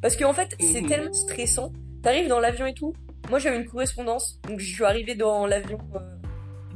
Parce 0.00 0.16
qu'en 0.16 0.32
fait, 0.32 0.54
c'est 0.60 0.80
Mhm. 0.82 0.88
tellement 0.88 1.12
stressant. 1.12 1.72
T'arrives 2.02 2.28
dans 2.28 2.40
l'avion 2.40 2.66
et 2.66 2.74
tout. 2.74 2.94
Moi, 3.28 3.38
j'avais 3.38 3.56
une 3.60 3.66
correspondance. 3.66 4.38
Donc, 4.48 4.58
je 4.60 4.74
suis 4.74 4.84
arrivée 4.84 5.14
dans 5.16 5.46
l'avion 5.46 5.78
euh, 5.96 5.98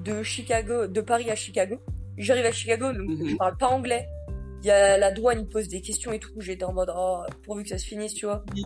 de 0.02 0.22
Chicago, 0.22 0.86
de 0.86 1.00
Paris 1.00 1.30
à 1.30 1.34
Chicago. 1.34 1.76
J'arrive 2.18 2.44
à 2.46 2.52
Chicago, 2.52 2.92
donc 2.92 3.08
Mhm. 3.08 3.28
je 3.30 3.36
parle 3.36 3.56
pas 3.56 3.68
anglais. 3.68 4.06
Il 4.62 4.66
y 4.66 4.70
a 4.70 4.96
la 4.96 5.10
douane, 5.10 5.40
il 5.40 5.48
pose 5.48 5.66
des 5.68 5.80
questions 5.80 6.12
et 6.12 6.20
tout. 6.20 6.30
J'étais 6.38 6.64
en 6.64 6.72
mode, 6.72 6.92
oh, 6.96 7.22
pourvu 7.42 7.64
que 7.64 7.68
ça 7.68 7.78
se 7.78 7.84
finisse, 7.84 8.14
tu 8.14 8.26
vois. 8.26 8.44
Oui. 8.54 8.64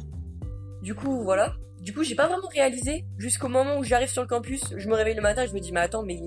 Du 0.83 0.95
coup, 0.95 1.23
voilà. 1.23 1.55
Du 1.81 1.95
coup, 1.95 2.03
j'ai 2.03 2.15
pas 2.15 2.27
vraiment 2.27 2.49
réalisé 2.49 3.07
jusqu'au 3.17 3.49
moment 3.49 3.79
où 3.79 3.85
j'arrive 3.85 4.09
sur 4.09 4.21
le 4.23 4.29
campus. 4.29 4.75
Je 4.77 4.89
me 4.89 4.95
réveille 4.95 5.15
le 5.15 5.23
matin, 5.23 5.47
je 5.47 5.55
me 5.55 5.61
dis, 5.61 5.73
mais 5.73 5.81
attends, 5.81 6.03
mais 6.03 6.21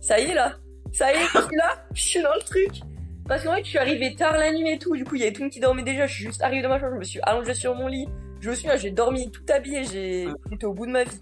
ça 0.00 0.18
y 0.18 0.24
est 0.24 0.34
là, 0.34 0.56
ça 0.92 1.12
y 1.12 1.16
est, 1.16 1.20
je 1.20 1.38
suis 1.38 1.56
là, 1.56 1.84
je 1.94 2.00
suis 2.00 2.22
dans 2.22 2.34
le 2.34 2.40
truc. 2.40 2.80
Parce 3.28 3.44
qu'en 3.44 3.54
fait, 3.54 3.64
je 3.64 3.68
suis 3.68 3.78
arrivée 3.78 4.14
tard 4.16 4.36
la 4.38 4.52
nuit 4.52 4.70
et 4.70 4.78
tout. 4.78 4.96
Du 4.96 5.04
coup, 5.04 5.16
il 5.16 5.20
y 5.20 5.24
avait 5.24 5.32
tout 5.32 5.40
le 5.40 5.44
monde 5.44 5.52
qui 5.52 5.60
dormait 5.60 5.82
déjà. 5.82 6.06
Je 6.06 6.14
suis 6.14 6.24
juste 6.24 6.42
arrivée 6.42 6.62
dans 6.62 6.70
ma 6.70 6.80
chambre, 6.80 6.94
je 6.94 6.98
me 6.98 7.04
suis 7.04 7.20
allongée 7.22 7.54
sur 7.54 7.74
mon 7.74 7.86
lit. 7.86 8.08
Je 8.40 8.50
me 8.50 8.54
souviens, 8.54 8.76
j'ai 8.76 8.90
dormi 8.90 9.30
tout 9.30 9.44
habillé. 9.48 9.84
J'ai, 9.84 10.28
j'étais 10.50 10.64
au 10.64 10.72
bout 10.72 10.86
de 10.86 10.92
ma 10.92 11.04
vie. 11.04 11.20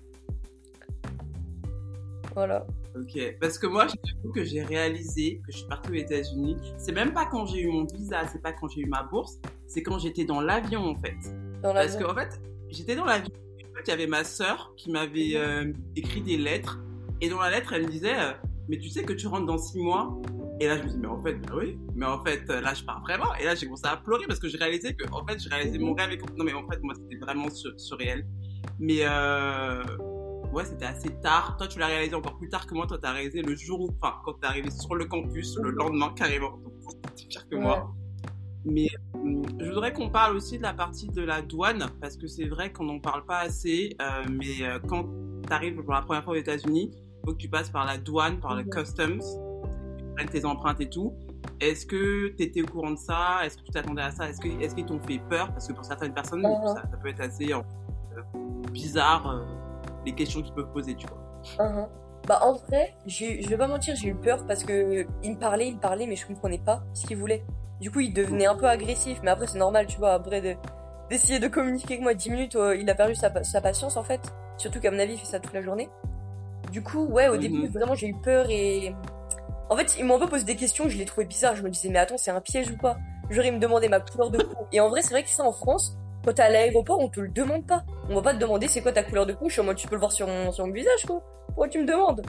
Voilà. 2.34 2.64
Ok, 2.96 3.36
parce 3.40 3.58
que 3.58 3.66
moi, 3.66 3.86
j'avoue 3.86 4.32
que 4.32 4.44
j'ai 4.44 4.62
réalisé 4.62 5.40
que 5.46 5.52
je 5.52 5.58
suis 5.58 5.66
partie 5.68 5.90
aux 5.90 5.94
États-Unis. 5.94 6.56
C'est 6.78 6.92
même 6.92 7.12
pas 7.12 7.26
quand 7.26 7.46
j'ai 7.46 7.60
eu 7.60 7.68
mon 7.68 7.84
visa, 7.84 8.26
c'est 8.26 8.42
pas 8.42 8.52
quand 8.52 8.68
j'ai 8.68 8.80
eu 8.80 8.86
ma 8.86 9.02
bourse, 9.02 9.38
c'est 9.66 9.82
quand 9.82 9.98
j'étais 9.98 10.24
dans 10.24 10.40
l'avion 10.40 10.80
en 10.80 10.96
fait. 10.96 11.16
Dans 11.62 11.74
Parce 11.74 11.96
qu'en 11.96 12.14
fait, 12.14 12.40
j'étais 12.70 12.96
dans 12.96 13.04
l'avion, 13.04 13.30
en 13.32 13.80
il 13.84 13.88
y 13.88 13.92
avait 13.92 14.06
ma 14.06 14.24
sœur 14.24 14.72
qui 14.76 14.90
m'avait 14.90 15.36
euh, 15.36 15.72
écrit 15.96 16.22
des 16.22 16.36
lettres, 16.36 16.80
et 17.20 17.28
dans 17.28 17.40
la 17.40 17.50
lettre, 17.50 17.72
elle 17.72 17.82
me 17.82 17.90
disait, 17.90 18.18
euh, 18.18 18.32
mais 18.68 18.78
tu 18.78 18.88
sais 18.88 19.04
que 19.04 19.12
tu 19.12 19.26
rentres 19.26 19.46
dans 19.46 19.58
six 19.58 19.78
mois? 19.78 20.20
Et 20.60 20.66
là, 20.66 20.76
je 20.76 20.82
me 20.82 20.88
dis, 20.88 20.98
mais 20.98 21.06
en 21.06 21.22
fait, 21.22 21.34
bah 21.34 21.54
oui, 21.56 21.78
mais 21.94 22.06
en 22.06 22.24
fait, 22.24 22.48
là, 22.48 22.74
je 22.74 22.82
pars 22.82 23.00
vraiment. 23.02 23.32
Et 23.36 23.44
là, 23.44 23.54
j'ai 23.54 23.66
commencé 23.66 23.86
à 23.86 23.96
pleurer 23.96 24.24
parce 24.26 24.40
que 24.40 24.48
j'ai 24.48 24.58
réalisé 24.58 24.94
que, 24.94 25.04
en 25.12 25.24
fait, 25.24 25.38
j'ai 25.38 25.48
réalisé 25.48 25.78
mon 25.78 25.94
rêve. 25.94 26.10
Et 26.10 26.18
non, 26.36 26.44
mais 26.44 26.52
en 26.52 26.66
fait, 26.68 26.82
moi, 26.82 26.94
c'était 26.96 27.16
vraiment 27.24 27.48
sur- 27.48 27.78
surréel. 27.78 28.26
Mais, 28.80 28.98
euh, 29.02 29.82
ouais, 30.52 30.64
c'était 30.64 30.86
assez 30.86 31.10
tard. 31.20 31.56
Toi, 31.58 31.68
tu 31.68 31.78
l'as 31.78 31.86
réalisé 31.86 32.14
encore 32.14 32.36
plus 32.38 32.48
tard 32.48 32.66
que 32.66 32.74
moi. 32.74 32.86
Toi, 32.86 32.98
t'as 33.00 33.12
réalisé 33.12 33.42
le 33.42 33.54
jour 33.56 33.80
où, 33.80 33.88
enfin, 34.00 34.16
quand 34.24 34.34
t'es 34.34 34.46
arrivé 34.46 34.70
sur 34.70 34.94
le 34.94 35.04
campus, 35.06 35.56
le 35.62 35.70
lendemain, 35.70 36.12
carrément. 36.14 36.50
Donc, 36.50 36.72
c'était 37.12 37.26
pire 37.28 37.48
que 37.48 37.56
moi. 37.56 37.92
Mais 38.64 38.88
hum, 39.14 39.42
je 39.60 39.66
voudrais 39.68 39.92
qu'on 39.92 40.10
parle 40.10 40.36
aussi 40.36 40.58
de 40.58 40.62
la 40.62 40.72
partie 40.74 41.08
de 41.08 41.22
la 41.22 41.42
douane, 41.42 41.86
parce 42.00 42.16
que 42.16 42.26
c'est 42.26 42.46
vrai 42.46 42.72
qu'on 42.72 42.84
n'en 42.84 42.98
parle 42.98 43.24
pas 43.24 43.38
assez, 43.38 43.96
euh, 44.02 44.24
mais 44.28 44.62
euh, 44.66 44.78
quand 44.86 45.04
tu 45.46 45.52
arrives 45.52 45.82
pour 45.82 45.92
la 45.94 46.02
première 46.02 46.24
fois 46.24 46.34
aux 46.34 46.36
États-Unis, 46.36 46.90
il 46.92 47.20
faut 47.24 47.32
que 47.32 47.38
tu 47.38 47.48
passes 47.48 47.70
par 47.70 47.86
la 47.86 47.96
douane, 47.98 48.40
par 48.40 48.56
le 48.56 48.64
Mhm. 48.64 48.70
customs, 48.70 49.20
ils 49.20 50.14
prennent 50.16 50.28
tes 50.28 50.44
empreintes 50.44 50.80
et 50.80 50.90
tout. 50.90 51.14
Est-ce 51.60 51.86
que 51.86 52.28
tu 52.36 52.42
étais 52.42 52.62
au 52.62 52.66
courant 52.66 52.90
de 52.92 52.98
ça? 52.98 53.38
Est-ce 53.44 53.58
que 53.58 53.62
tu 53.62 53.70
t'attendais 53.70 54.02
à 54.02 54.10
ça? 54.10 54.28
Est-ce 54.28 54.40
qu'ils 54.74 54.84
t'ont 54.86 55.00
fait 55.00 55.18
peur? 55.30 55.50
Parce 55.52 55.66
que 55.68 55.72
pour 55.72 55.84
certaines 55.84 56.12
personnes, 56.14 56.42
Mhm. 56.42 56.66
ça, 56.66 56.82
ça 56.90 56.96
peut 57.02 57.08
être 57.08 57.20
assez 57.20 57.52
euh, 57.52 57.60
bizarre, 58.72 59.26
les 60.08 60.14
questions 60.14 60.42
qu'ils 60.42 60.54
peuvent 60.54 60.72
poser, 60.72 60.94
tu 60.94 61.06
vois. 61.06 61.66
Uhum. 61.66 61.86
Bah 62.26 62.40
en 62.42 62.54
vrai, 62.54 62.94
je 63.06 63.48
vais 63.48 63.56
pas 63.56 63.68
mentir, 63.68 63.94
j'ai 63.96 64.08
eu 64.08 64.14
peur 64.14 64.44
parce 64.46 64.64
que 64.64 65.06
il 65.22 65.32
me 65.32 65.38
parlait, 65.38 65.68
il 65.68 65.76
me 65.76 65.80
parlait, 65.80 66.06
mais 66.06 66.16
je 66.16 66.26
comprenais 66.26 66.58
pas 66.58 66.82
ce 66.92 67.06
qu'il 67.06 67.16
voulait. 67.16 67.44
Du 67.80 67.90
coup, 67.90 68.00
il 68.00 68.12
devenait 68.12 68.46
un 68.46 68.56
peu 68.56 68.66
agressif, 68.68 69.20
mais 69.22 69.30
après 69.30 69.46
c'est 69.46 69.58
normal, 69.58 69.86
tu 69.86 69.98
vois, 69.98 70.12
après 70.14 70.40
de- 70.40 70.56
d'essayer 71.08 71.38
de 71.38 71.48
communiquer 71.48 71.94
avec 71.94 72.02
moi 72.02 72.12
10 72.14 72.30
minutes, 72.30 72.56
euh, 72.56 72.76
il 72.76 72.90
a 72.90 72.94
perdu 72.94 73.14
sa 73.14 73.30
patience 73.30 73.96
en 73.96 74.02
fait. 74.02 74.20
Surtout 74.58 74.80
qu'à 74.80 74.90
mon 74.90 74.98
avis, 74.98 75.14
il 75.14 75.18
fait 75.18 75.26
ça 75.26 75.40
toute 75.40 75.52
la 75.54 75.62
journée. 75.62 75.88
Du 76.72 76.82
coup, 76.82 77.06
ouais, 77.06 77.28
au 77.28 77.34
Mhm. 77.34 77.40
début, 77.40 77.68
vraiment, 77.68 77.94
j'ai 77.94 78.08
eu 78.08 78.16
peur 78.22 78.46
et... 78.50 78.94
En 79.70 79.76
fait, 79.76 79.96
ils 79.98 80.04
m'ont 80.04 80.16
un 80.16 80.18
peu 80.18 80.26
posé 80.28 80.44
des 80.44 80.56
questions, 80.56 80.88
je 80.88 80.96
les 80.98 81.04
trouvais 81.04 81.26
bizarres, 81.26 81.54
je 81.54 81.62
me 81.62 81.70
disais, 81.70 81.88
mais 81.90 81.98
attends, 81.98 82.16
c'est 82.18 82.30
un 82.30 82.40
piège 82.40 82.70
ou 82.70 82.76
pas 82.76 82.96
Genre, 83.30 83.44
ils 83.44 83.52
me 83.52 83.58
demandaient 83.58 83.88
ma 83.90 84.00
couleur 84.00 84.30
de 84.30 84.38
peau. 84.38 84.66
Et 84.72 84.80
en 84.80 84.88
vrai, 84.88 85.02
c'est 85.02 85.10
vrai 85.10 85.22
que 85.22 85.28
ça, 85.28 85.44
en 85.44 85.52
France, 85.52 85.96
quand 86.24 86.32
t'es 86.32 86.42
à 86.42 86.50
l'aéroport, 86.50 86.98
on 87.00 87.08
te 87.08 87.20
le 87.20 87.28
demande 87.28 87.66
pas. 87.66 87.84
On 88.08 88.14
va 88.14 88.22
pas 88.22 88.34
te 88.34 88.38
demander 88.38 88.68
c'est 88.68 88.80
quoi 88.80 88.92
ta 88.92 89.02
couleur 89.02 89.26
de 89.26 89.36
suis 89.48 89.60
en 89.60 89.64
mode, 89.64 89.76
tu 89.76 89.88
peux 89.88 89.94
le 89.94 90.00
voir 90.00 90.12
sur 90.12 90.26
mon, 90.26 90.52
sur 90.52 90.66
mon 90.66 90.72
visage, 90.72 91.06
quoi. 91.06 91.22
Pourquoi 91.46 91.68
tu 91.68 91.80
me 91.80 91.86
demandes? 91.86 92.22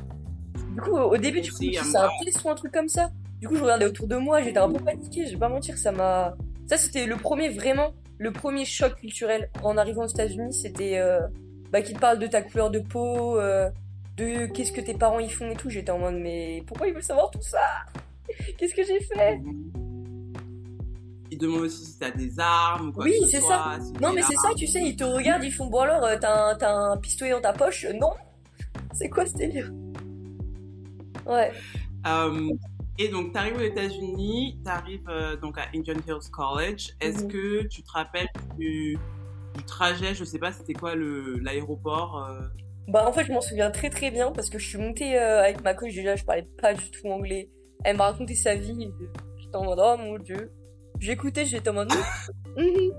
Du 0.73 0.81
coup, 0.81 0.97
au 0.97 1.17
début, 1.17 1.41
tu 1.41 1.51
à 1.51 1.81
que 1.81 1.87
c'est 1.87 1.97
un 1.97 2.09
test 2.23 2.43
ou 2.43 2.49
un 2.49 2.55
truc 2.55 2.71
comme 2.71 2.87
ça. 2.87 3.09
Du 3.39 3.47
coup, 3.47 3.55
je 3.55 3.63
regardais 3.63 3.85
autour 3.85 4.07
de 4.07 4.15
moi, 4.15 4.41
j'étais 4.41 4.59
un 4.59 4.71
peu 4.71 4.83
paniquée, 4.83 5.25
je 5.25 5.31
vais 5.31 5.39
pas 5.39 5.49
mentir, 5.49 5.77
ça 5.77 5.91
m'a... 5.91 6.35
Ça, 6.67 6.77
c'était 6.77 7.05
le 7.05 7.15
premier, 7.15 7.49
vraiment, 7.49 7.93
le 8.17 8.31
premier 8.31 8.65
choc 8.65 8.95
culturel 8.95 9.49
en 9.63 9.77
arrivant 9.77 10.03
aux 10.03 10.07
États-Unis, 10.07 10.53
c'était... 10.53 10.97
Euh, 10.97 11.21
bah, 11.71 11.81
qu'ils 11.81 11.95
te 11.95 11.99
parlent 11.99 12.19
de 12.19 12.27
ta 12.27 12.41
couleur 12.41 12.71
de 12.71 12.79
peau, 12.79 13.39
euh, 13.39 13.69
de 14.17 14.47
qu'est-ce 14.47 14.71
que 14.71 14.81
tes 14.81 14.93
parents 14.93 15.19
y 15.19 15.29
font 15.29 15.51
et 15.51 15.55
tout. 15.55 15.69
J'étais 15.69 15.91
en 15.91 15.99
mode, 15.99 16.15
mais 16.15 16.63
pourquoi 16.65 16.87
ils 16.87 16.93
veulent 16.93 17.03
savoir 17.03 17.29
tout 17.31 17.41
ça? 17.41 17.59
Qu'est-ce 18.57 18.73
que 18.73 18.83
j'ai 18.83 18.99
fait? 19.01 19.39
Ils 21.39 21.43
demandent 21.47 21.61
aussi 21.61 21.85
si 21.85 21.97
t'as 21.97 22.11
des 22.11 22.37
armes 22.37 22.89
ou 22.89 22.91
quoi 22.91 23.05
Oui, 23.05 23.13
c'est 23.31 23.39
si 23.39 23.93
Non, 24.01 24.11
mais 24.13 24.21
c'est 24.23 24.35
ça, 24.35 24.49
tu 24.57 24.67
sais, 24.67 24.81
ils 24.83 24.95
te 24.97 25.05
regardent, 25.05 25.43
ils 25.43 25.51
font, 25.53 25.67
bon 25.67 25.79
alors, 25.79 26.03
euh, 26.03 26.17
t'as 26.19 26.69
un, 26.69 26.97
pistolet 26.97 27.31
dans 27.31 27.39
ta 27.41 27.53
poche? 27.53 27.85
Non 27.99 28.11
C'est 28.93 29.09
quoi 29.09 29.25
ce 29.25 29.33
délire? 29.35 29.71
Ouais. 31.25 31.51
Euh, 32.07 32.49
Et 32.97 33.07
donc, 33.07 33.31
tu 33.31 33.37
arrives 33.37 33.55
aux 33.55 33.61
États-Unis, 33.61 34.59
tu 34.63 34.69
arrives 34.69 35.07
euh, 35.07 35.37
donc 35.37 35.57
à 35.57 35.67
Indian 35.73 35.93
Hills 36.05 36.29
College. 36.31 36.89
Est-ce 36.99 37.23
Mhm. 37.23 37.31
que 37.31 37.67
tu 37.67 37.81
te 37.83 37.91
rappelles 37.93 38.27
du, 38.57 38.97
du 39.55 39.63
trajet? 39.63 40.13
Je 40.13 40.25
sais 40.25 40.39
pas, 40.39 40.51
c'était 40.51 40.73
quoi 40.73 40.95
l'aéroport 40.95 42.25
euh, 42.25 42.41
Bah 42.89 43.05
en 43.07 43.13
fait 43.13 43.23
je 43.23 43.31
m'en 43.31 43.39
souviens 43.39 43.71
très 43.71 43.89
très 43.89 44.11
bien 44.11 44.31
parce 44.33 44.49
que 44.49 44.59
je 44.59 44.67
suis 44.67 44.77
montée 44.77 45.17
euh, 45.17 45.41
avec 45.43 45.63
ma 45.63 45.73
coach 45.75 45.93
déjà 45.93 46.15
je 46.17 46.25
parlais 46.25 46.47
pas 46.61 46.73
du 46.73 46.91
tout 46.91 47.07
anglais. 47.07 47.49
Elle 47.85 47.95
m'a 47.95 48.05
raconté 48.11 48.35
sa 48.35 48.55
vie. 48.55 48.91
J'étais 49.37 49.55
en 49.55 49.63
mode 49.63 49.79
oh 49.81 49.95
mon 49.97 50.17
dieu. 50.17 50.51
J'écoutais 50.99 51.45
j'étais 51.45 51.69
en 51.69 51.73
mode 51.73 51.89
Mhm. 52.57 52.91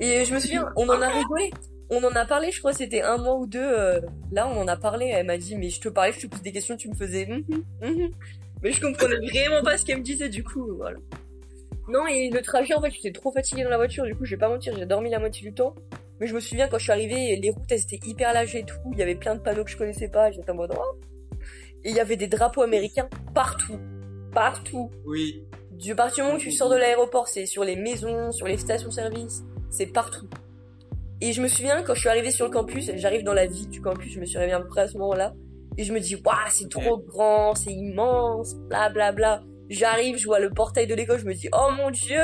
et 0.00 0.24
je 0.24 0.34
me 0.34 0.38
souviens 0.40 0.68
on 0.76 0.88
en 0.88 1.00
a 1.02 1.08
rigolé. 1.08 1.50
On 1.90 2.02
en 2.02 2.10
a 2.16 2.24
parlé 2.26 2.50
je 2.50 2.58
crois 2.58 2.72
c'était 2.72 3.02
un 3.02 3.16
mois 3.18 3.36
ou 3.36 3.46
deux. 3.46 3.60
euh, 3.62 4.00
là 4.32 4.48
on 4.48 4.58
en 4.60 4.68
a 4.68 4.76
parlé. 4.76 5.06
Elle 5.12 5.26
m'a 5.26 5.38
dit 5.38 5.56
mais 5.56 5.68
je 5.70 5.80
te 5.80 5.88
parlais 5.88 6.12
je 6.12 6.20
te 6.20 6.26
pose 6.26 6.42
des 6.42 6.52
questions 6.52 6.76
tu 6.76 6.88
me 6.88 6.94
faisais 6.94 7.26
Mhm, 7.26 7.44
mhm. 7.82 8.10
mais 8.62 8.72
je 8.72 8.80
comprenais 8.80 9.16
vraiment 9.16 9.62
pas 9.62 9.76
ce 9.78 9.84
qu'elle 9.84 9.98
me 9.98 10.02
disait 10.02 10.28
du 10.28 10.42
coup 10.44 10.74
voilà. 10.76 10.98
Non 11.88 12.06
et 12.06 12.30
le 12.30 12.42
trajet 12.42 12.74
en 12.74 12.80
fait 12.80 12.90
j'étais 12.90 13.12
trop 13.12 13.30
fatiguée 13.32 13.62
dans 13.64 13.70
la 13.70 13.76
voiture 13.76 14.04
du 14.04 14.14
coup 14.14 14.24
je 14.24 14.30
vais 14.30 14.38
pas 14.40 14.48
mentir 14.48 14.74
j'ai 14.76 14.86
dormi 14.86 15.10
la 15.10 15.18
moitié 15.20 15.46
du 15.46 15.54
temps. 15.54 15.74
Mais 16.18 16.26
je 16.26 16.34
me 16.34 16.40
souviens 16.40 16.66
quand 16.66 16.78
je 16.78 16.84
suis 16.84 16.92
arrivée, 16.92 17.36
les 17.36 17.50
routes 17.50 17.70
elles 17.70 17.82
étaient 17.82 18.00
hyper 18.06 18.32
lâchées 18.32 18.60
et 18.60 18.64
tout. 18.64 18.78
Il 18.92 18.98
y 18.98 19.02
avait 19.02 19.16
plein 19.16 19.34
de 19.34 19.40
panneaux 19.40 19.64
que 19.64 19.70
je 19.70 19.76
connaissais 19.76 20.08
pas. 20.08 20.30
J'étais 20.30 20.50
en 20.50 20.54
mode 20.54 20.72
oh. 20.74 20.98
Et 21.84 21.90
il 21.90 21.94
y 21.94 22.00
avait 22.00 22.16
des 22.16 22.26
drapeaux 22.26 22.62
américains 22.62 23.06
partout, 23.34 23.78
partout. 24.32 24.90
Oui. 25.04 25.44
Du 25.78 25.94
partir 25.94 26.24
du 26.24 26.28
moment 26.28 26.38
où 26.38 26.40
tu 26.40 26.52
sors 26.52 26.70
de 26.70 26.76
l'aéroport, 26.76 27.28
c'est 27.28 27.44
sur 27.44 27.62
les 27.62 27.76
maisons, 27.76 28.32
sur 28.32 28.46
les 28.46 28.56
stations-service, 28.56 29.44
c'est 29.68 29.86
partout. 29.86 30.28
Et 31.20 31.32
je 31.34 31.42
me 31.42 31.48
souviens 31.48 31.82
quand 31.82 31.94
je 31.94 32.00
suis 32.00 32.08
arrivée 32.08 32.30
sur 32.30 32.46
le 32.46 32.50
campus, 32.50 32.90
j'arrive 32.94 33.24
dans 33.24 33.34
la 33.34 33.46
ville 33.46 33.68
du 33.68 33.82
campus, 33.82 34.12
je 34.12 34.20
me 34.20 34.24
suis 34.24 34.38
réveillée 34.38 34.56
à 34.56 34.60
peu 34.60 34.68
près 34.68 34.82
à 34.82 34.88
ce 34.88 34.96
moment-là, 34.96 35.34
et 35.76 35.84
je 35.84 35.92
me 35.92 36.00
dis 36.00 36.14
waouh 36.14 36.34
c'est 36.48 36.70
trop 36.70 36.96
grand, 36.98 37.54
c'est 37.54 37.72
immense, 37.72 38.54
bla 38.54 38.88
bla 38.88 39.12
bla. 39.12 39.42
J'arrive, 39.68 40.16
je 40.16 40.24
vois 40.24 40.40
le 40.40 40.48
portail 40.48 40.86
de 40.86 40.94
l'école, 40.94 41.18
je 41.18 41.26
me 41.26 41.34
dis 41.34 41.48
oh 41.52 41.68
mon 41.76 41.90
dieu. 41.90 42.22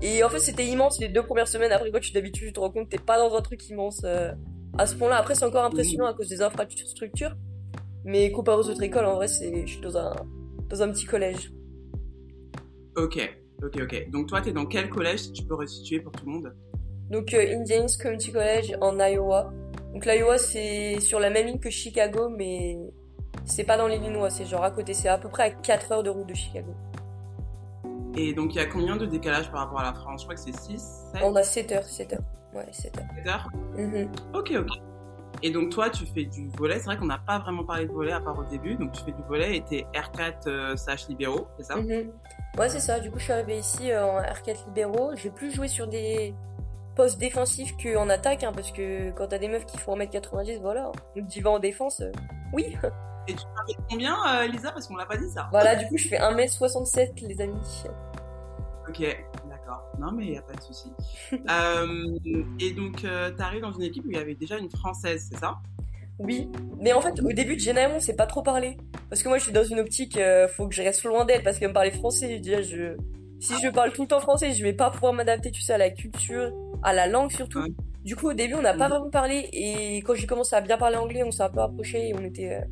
Et 0.00 0.22
en 0.22 0.28
fait 0.28 0.38
c'était 0.38 0.66
immense 0.66 1.00
les 1.00 1.08
deux 1.08 1.24
premières 1.24 1.48
semaines. 1.48 1.72
Après 1.72 1.90
quand 1.90 2.00
tu 2.00 2.12
t'habitues, 2.12 2.46
tu 2.46 2.52
te 2.52 2.60
rends 2.60 2.70
compte 2.70 2.84
que 2.84 2.96
t'es 2.96 3.02
pas 3.02 3.18
dans 3.18 3.34
un 3.34 3.40
truc 3.40 3.68
immense 3.68 4.02
euh, 4.04 4.30
à 4.78 4.86
ce 4.86 4.94
point-là. 4.94 5.16
Après 5.16 5.34
c'est 5.34 5.44
encore 5.44 5.64
impressionnant 5.64 6.06
à 6.06 6.14
cause 6.14 6.28
des 6.28 6.42
infrastructures, 6.42 7.34
mais 8.04 8.30
comparé 8.30 8.58
aux 8.58 8.68
autres 8.68 8.84
écoles, 8.84 9.06
en 9.06 9.16
vrai 9.16 9.26
c'est 9.26 9.66
je 9.66 9.72
suis 9.72 9.80
dans 9.80 9.98
un 9.98 10.14
dans 10.68 10.82
un 10.82 10.92
petit 10.92 11.06
collège. 11.06 11.50
Ok, 12.98 13.18
ok, 13.62 13.78
ok. 13.82 14.10
Donc 14.10 14.28
toi, 14.28 14.40
t'es 14.40 14.52
dans 14.52 14.66
quel 14.66 14.88
collège 14.90 15.20
si 15.20 15.32
tu 15.32 15.44
peux 15.44 15.54
resituer 15.54 16.00
pour 16.00 16.12
tout 16.12 16.26
le 16.26 16.32
monde? 16.32 16.54
Donc 17.10 17.32
euh, 17.32 17.54
Indians 17.56 17.86
Community 18.00 18.32
College 18.32 18.76
en 18.80 18.98
Iowa. 18.98 19.52
Donc 19.94 20.04
l'Iowa 20.04 20.36
c'est 20.36 21.00
sur 21.00 21.20
la 21.20 21.30
même 21.30 21.46
ligne 21.46 21.58
que 21.58 21.70
Chicago 21.70 22.28
mais 22.28 22.76
c'est 23.46 23.64
pas 23.64 23.78
dans 23.78 23.86
l'Illinois, 23.86 24.30
c'est 24.30 24.44
genre 24.44 24.62
à 24.62 24.70
côté, 24.70 24.92
c'est 24.92 25.08
à 25.08 25.16
peu 25.16 25.28
près 25.28 25.44
à 25.44 25.50
4 25.50 25.92
heures 25.92 26.02
de 26.02 26.10
route 26.10 26.28
de 26.28 26.34
Chicago. 26.34 26.74
Et 28.16 28.34
donc, 28.34 28.54
il 28.54 28.58
y 28.58 28.60
a 28.60 28.66
combien 28.66 28.96
de 28.96 29.06
décalage 29.06 29.50
par 29.50 29.60
rapport 29.60 29.80
à 29.80 29.84
la 29.84 29.94
France? 29.94 30.22
Je 30.22 30.26
crois 30.26 30.34
que 30.34 30.40
c'est 30.40 30.52
6, 30.52 30.78
7, 31.12 31.22
On 31.22 31.34
a 31.36 31.42
7 31.42 31.72
heures, 31.72 31.84
7 31.84 32.12
heures. 32.14 32.22
Ouais, 32.52 32.66
7 32.72 32.98
heures. 32.98 33.06
heures? 33.26 33.48
Mhm. 33.76 34.10
Ok, 34.34 34.52
ok. 34.58 34.87
Et 35.42 35.50
donc, 35.50 35.70
toi, 35.70 35.88
tu 35.90 36.04
fais 36.06 36.24
du 36.24 36.48
volet. 36.56 36.78
C'est 36.78 36.86
vrai 36.86 36.96
qu'on 36.96 37.06
n'a 37.06 37.18
pas 37.18 37.38
vraiment 37.38 37.64
parlé 37.64 37.86
de 37.86 37.92
volet 37.92 38.12
à 38.12 38.20
part 38.20 38.36
au 38.38 38.44
début. 38.44 38.74
Donc, 38.74 38.92
tu 38.92 39.04
fais 39.04 39.12
du 39.12 39.22
volet 39.22 39.56
et 39.56 39.62
t'es 39.62 39.86
R4 39.94 40.32
euh, 40.48 40.76
slash 40.76 41.06
libéraux, 41.08 41.46
c'est 41.56 41.64
ça? 41.64 41.76
Mhm. 41.76 42.10
Ouais, 42.58 42.68
c'est 42.68 42.80
ça. 42.80 42.98
Du 42.98 43.10
coup, 43.10 43.18
je 43.18 43.24
suis 43.24 43.32
arrivée 43.32 43.58
ici 43.58 43.92
euh, 43.92 44.04
en 44.04 44.20
R4 44.20 44.66
libéraux. 44.66 45.12
J'ai 45.14 45.30
plus 45.30 45.52
joué 45.54 45.68
sur 45.68 45.86
des 45.86 46.34
postes 46.96 47.18
défensifs 47.20 47.76
qu'en 47.80 48.08
attaque, 48.08 48.42
hein, 48.42 48.50
parce 48.52 48.72
que 48.72 49.10
quand 49.12 49.28
t'as 49.28 49.38
des 49.38 49.46
meufs 49.48 49.66
qui 49.66 49.78
font 49.78 49.96
1m90, 49.96 50.60
voilà. 50.60 50.90
Donc, 51.16 51.28
tu 51.28 51.40
vas 51.40 51.50
en 51.50 51.60
défense. 51.60 52.00
euh, 52.00 52.10
Oui. 52.52 52.76
Et 53.28 53.34
tu 53.34 53.44
fais 53.68 53.74
combien, 53.90 54.16
euh, 54.34 54.46
Lisa? 54.48 54.72
Parce 54.72 54.88
qu'on 54.88 54.96
l'a 54.96 55.06
pas 55.06 55.18
dit 55.18 55.28
ça. 55.30 55.46
voilà, 55.52 55.76
du 55.76 55.86
coup, 55.86 55.96
je 55.98 56.08
fais 56.08 56.16
1m67, 56.18 57.26
les 57.28 57.40
amis. 57.42 57.84
Ok, 58.88 59.02
Non, 59.98 60.12
mais 60.12 60.26
il 60.26 60.30
n'y 60.32 60.38
a 60.38 60.42
pas 60.42 60.54
de 60.54 60.60
souci. 60.60 60.90
Euh, 61.50 62.18
et 62.60 62.72
donc, 62.72 63.04
euh, 63.04 63.30
t'arrives 63.30 63.62
dans 63.62 63.72
une 63.72 63.82
équipe 63.82 64.04
où 64.04 64.10
il 64.10 64.16
y 64.16 64.20
avait 64.20 64.34
déjà 64.34 64.58
une 64.58 64.70
Française, 64.70 65.28
c'est 65.30 65.38
ça? 65.38 65.58
Oui, 66.18 66.50
mais 66.80 66.92
en 66.92 67.00
fait, 67.00 67.20
au 67.20 67.32
début 67.32 67.56
de 67.56 67.72
moi, 67.72 67.96
on 67.96 68.00
s'est 68.00 68.16
pas 68.16 68.26
trop 68.26 68.42
parlé. 68.42 68.76
Parce 69.08 69.22
que 69.22 69.28
moi, 69.28 69.38
je 69.38 69.44
suis 69.44 69.52
dans 69.52 69.64
une 69.64 69.78
optique, 69.78 70.16
euh, 70.16 70.48
faut 70.48 70.68
que 70.68 70.74
je 70.74 70.82
reste 70.82 71.04
loin 71.04 71.24
d'elle, 71.24 71.42
parce 71.42 71.58
qu'elle 71.58 71.68
me 71.68 71.74
parlait 71.74 71.90
français. 71.90 72.36
Je 72.36 72.40
dis, 72.40 72.62
je... 72.62 72.96
Si 73.40 73.54
je 73.62 73.68
parle 73.68 73.92
tout 73.92 74.02
le 74.02 74.08
temps 74.08 74.20
français, 74.20 74.52
je 74.52 74.62
vais 74.64 74.72
pas 74.72 74.90
pouvoir 74.90 75.12
m'adapter, 75.12 75.50
tu 75.50 75.60
sais, 75.62 75.74
à 75.74 75.78
la 75.78 75.90
culture, 75.90 76.52
à 76.82 76.92
la 76.92 77.06
langue 77.06 77.30
surtout. 77.30 77.60
Ouais. 77.60 77.72
Du 78.04 78.16
coup, 78.16 78.30
au 78.30 78.34
début, 78.34 78.54
on 78.54 78.62
n'a 78.62 78.74
pas 78.74 78.88
vraiment 78.88 79.10
parlé, 79.10 79.48
et 79.52 79.98
quand 79.98 80.14
j'ai 80.14 80.26
commencé 80.26 80.56
à 80.56 80.60
bien 80.60 80.76
parler 80.76 80.96
anglais, 80.96 81.22
on 81.22 81.30
s'est 81.30 81.42
un 81.42 81.50
peu 81.50 81.60
approchés, 81.60 82.08
et 82.08 82.14
on 82.14 82.24
était 82.24 82.62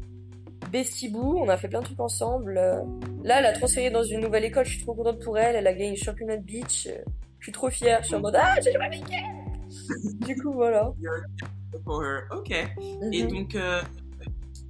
bestie 0.71 1.09
boo, 1.09 1.39
on 1.39 1.49
a 1.49 1.57
fait 1.57 1.69
plein 1.69 1.81
de 1.81 1.85
trucs 1.87 2.01
ensemble. 2.01 2.57
euh. 2.59 2.81
Là, 3.25 3.41
elle 3.41 3.47
a 3.47 3.53
transféré 3.53 3.91
dans 3.91 4.03
une 4.05 4.21
nouvelle 4.21 4.45
école, 4.45 4.65
je 4.65 4.73
suis 4.77 4.83
trop 4.83 4.95
contente 4.95 5.23
pour 5.23 5.37
elle, 5.39 5.57
elle 5.57 5.67
a 5.67 5.73
gagné 5.73 5.91
le 5.91 5.97
championnat 5.97 6.37
de 6.37 6.43
beach. 6.45 6.87
euh, 6.87 6.99
Je 7.39 7.45
suis 7.47 7.53
trop 7.53 7.71
fière, 7.71 8.01
je 8.03 8.07
suis 8.09 8.15
en 8.17 8.21
mode, 8.21 8.37
ah, 8.37 8.55
j'ai 8.63 8.73
joué 8.73 8.83
avec 8.85 9.03
elle 9.11 10.27
Du 10.27 10.37
coup, 10.43 10.53
voilà. 10.53 10.93
Ok. 12.33 12.51
Et 13.13 13.23
Mhm. 13.25 13.31
donc, 13.31 13.55
euh, 13.55 13.81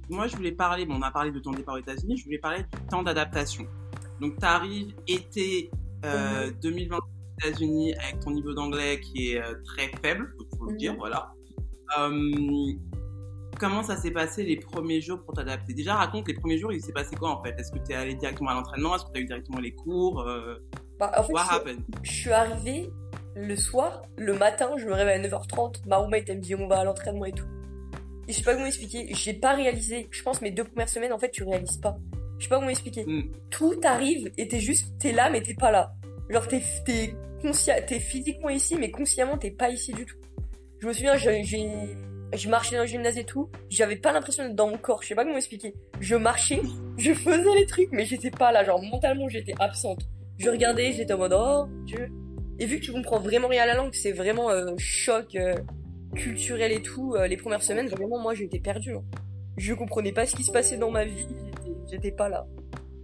moi, 0.09 0.27
je 0.27 0.35
voulais 0.35 0.51
parler, 0.51 0.85
bon, 0.85 0.95
on 0.97 1.01
a 1.01 1.11
parlé 1.11 1.31
de 1.31 1.39
ton 1.39 1.51
départ 1.51 1.75
aux 1.75 1.79
États-Unis, 1.79 2.17
je 2.17 2.25
voulais 2.25 2.37
parler 2.37 2.59
du 2.63 2.87
temps 2.89 3.03
d'adaptation. 3.03 3.65
Donc, 4.19 4.37
tu 4.39 4.45
arrives 4.45 4.93
été 5.07 5.69
euh, 6.05 6.51
2020 6.61 6.97
aux 6.97 7.01
États-Unis 7.47 7.93
avec 7.95 8.19
ton 8.19 8.31
niveau 8.31 8.53
d'anglais 8.53 8.99
qui 8.99 9.31
est 9.33 9.41
euh, 9.41 9.55
très 9.65 9.87
faible, 10.03 10.33
faut, 10.37 10.57
faut 10.57 10.65
le 10.65 10.71
Mhm. 10.73 10.77
dire, 10.77 10.95
voilà. 10.97 11.31
Euh, 11.99 12.09
comment 13.57 13.83
ça 13.83 13.97
s'est 13.97 14.11
passé 14.11 14.43
les 14.43 14.57
premiers 14.57 15.01
jours 15.01 15.21
pour 15.23 15.33
t'adapter? 15.33 15.73
Déjà, 15.73 15.95
raconte 15.95 16.27
les 16.27 16.33
premiers 16.33 16.57
jours, 16.57 16.71
il 16.71 16.81
s'est 16.81 16.93
passé 16.93 17.15
quoi 17.15 17.29
en 17.29 17.43
fait? 17.43 17.55
Est-ce 17.59 17.71
que 17.71 17.79
tu 17.79 17.91
es 17.91 17.95
allé 17.95 18.15
directement 18.15 18.51
à 18.51 18.53
l'entraînement? 18.55 18.95
Est-ce 18.95 19.05
que 19.05 19.11
tu 19.11 19.19
as 19.19 19.21
eu 19.21 19.25
directement 19.25 19.59
les 19.59 19.73
cours 19.73 20.21
euh, 20.21 20.55
Bah, 20.99 21.11
en 21.17 21.23
fait, 21.23 21.33
What 21.33 21.45
happened? 21.49 21.81
Je 22.03 22.11
suis 22.11 22.31
arrivée 22.31 22.89
le 23.35 23.55
soir, 23.55 24.03
le 24.17 24.33
matin, 24.33 24.71
je 24.77 24.85
me 24.85 24.93
réveille 24.93 25.23
à 25.23 25.27
9h30, 25.27 25.87
ma 25.87 25.97
roommate 25.97 26.23
elle 26.27 26.37
me 26.37 26.41
dit 26.41 26.55
on 26.55 26.67
va 26.67 26.79
à 26.79 26.83
l'entraînement 26.83 27.25
et 27.25 27.31
tout. 27.31 27.45
Et 28.27 28.33
je 28.33 28.37
sais 28.37 28.43
pas 28.43 28.53
comment 28.53 28.65
expliquer, 28.65 29.07
j'ai 29.13 29.33
pas 29.33 29.53
réalisé, 29.53 30.07
je 30.11 30.23
pense 30.23 30.41
mes 30.41 30.51
deux 30.51 30.63
premières 30.63 30.89
semaines 30.89 31.13
en 31.13 31.19
fait 31.19 31.31
tu 31.31 31.43
réalises 31.43 31.77
pas. 31.77 31.97
Je 32.39 32.43
sais 32.43 32.49
pas 32.49 32.57
comment 32.57 32.69
expliquer. 32.69 33.05
Mm. 33.05 33.31
Tout 33.49 33.79
arrive 33.83 34.31
et 34.37 34.47
t'es 34.47 34.59
juste, 34.59 34.97
t'es 34.99 35.11
là 35.11 35.29
mais 35.29 35.41
t'es 35.41 35.53
pas 35.53 35.71
là. 35.71 35.93
Genre 36.29 36.47
t'es, 36.47 36.61
t'es 36.85 37.15
t'es 37.87 37.99
physiquement 37.99 38.49
ici 38.49 38.75
mais 38.77 38.91
consciemment 38.91 39.37
t'es 39.37 39.51
pas 39.51 39.69
ici 39.69 39.93
du 39.93 40.05
tout. 40.05 40.17
Je 40.79 40.87
me 40.87 40.93
souviens, 40.93 41.15
j'ai, 41.15 41.43
je 42.33 42.49
marchais 42.49 42.75
dans 42.75 42.81
le 42.81 42.87
gymnase 42.87 43.17
et 43.17 43.23
tout, 43.23 43.49
j'avais 43.69 43.95
pas 43.95 44.11
l'impression 44.11 44.43
d'être 44.43 44.55
dans 44.55 44.67
mon 44.69 44.77
corps, 44.77 45.01
je 45.01 45.07
sais 45.09 45.15
pas 45.15 45.23
comment 45.23 45.37
expliquer. 45.37 45.73
Je 45.99 46.15
marchais, 46.15 46.61
je 46.97 47.13
faisais 47.13 47.55
les 47.55 47.65
trucs 47.65 47.89
mais 47.91 48.05
j'étais 48.05 48.31
pas 48.31 48.51
là, 48.51 48.63
genre 48.63 48.81
mentalement 48.81 49.27
j'étais 49.29 49.53
absente. 49.59 50.01
Je 50.37 50.49
regardais, 50.49 50.91
j'étais 50.91 51.13
en 51.13 51.17
mode 51.17 51.33
oh 51.35 51.65
Dieu. 51.85 52.09
Et 52.59 52.65
vu 52.65 52.79
que 52.79 52.85
tu 52.85 52.91
comprends 52.91 53.19
vraiment 53.19 53.47
rien 53.47 53.63
à 53.63 53.65
la 53.67 53.75
langue, 53.75 53.93
c'est 53.93 54.11
vraiment 54.11 54.49
euh, 54.49 54.73
choc 54.77 55.35
euh, 55.35 55.55
culturel 56.15 56.71
et 56.71 56.81
tout. 56.81 57.13
euh, 57.15 57.27
les 57.27 57.37
premières 57.37 57.63
semaines, 57.63 57.87
vraiment 57.87 58.19
moi 58.19 58.33
j'étais 58.33 58.59
perdue. 58.59 58.95
hein. 58.95 59.03
Je 59.57 59.73
comprenais 59.73 60.11
pas 60.11 60.25
ce 60.25 60.35
qui 60.35 60.43
se 60.43 60.51
passait 60.51 60.77
dans 60.77 60.91
ma 60.91 61.05
vie, 61.05 61.27
j'étais- 61.89 62.11
pas 62.11 62.29
là. 62.29 62.45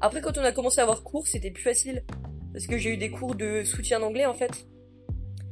Après 0.02 0.22
quand 0.22 0.38
on 0.38 0.44
a 0.44 0.52
commencé 0.52 0.80
à 0.80 0.84
avoir 0.84 1.04
cours, 1.04 1.28
c'était 1.28 1.52
plus 1.52 1.64
facile 1.64 2.04
parce 2.52 2.68
que 2.68 2.78
j'ai 2.78 2.92
eu 2.94 2.98
des 2.98 3.10
cours 3.10 3.36
de 3.36 3.64
soutien 3.64 4.00
d'anglais 4.00 4.26
en 4.26 4.34
fait. 4.34 4.68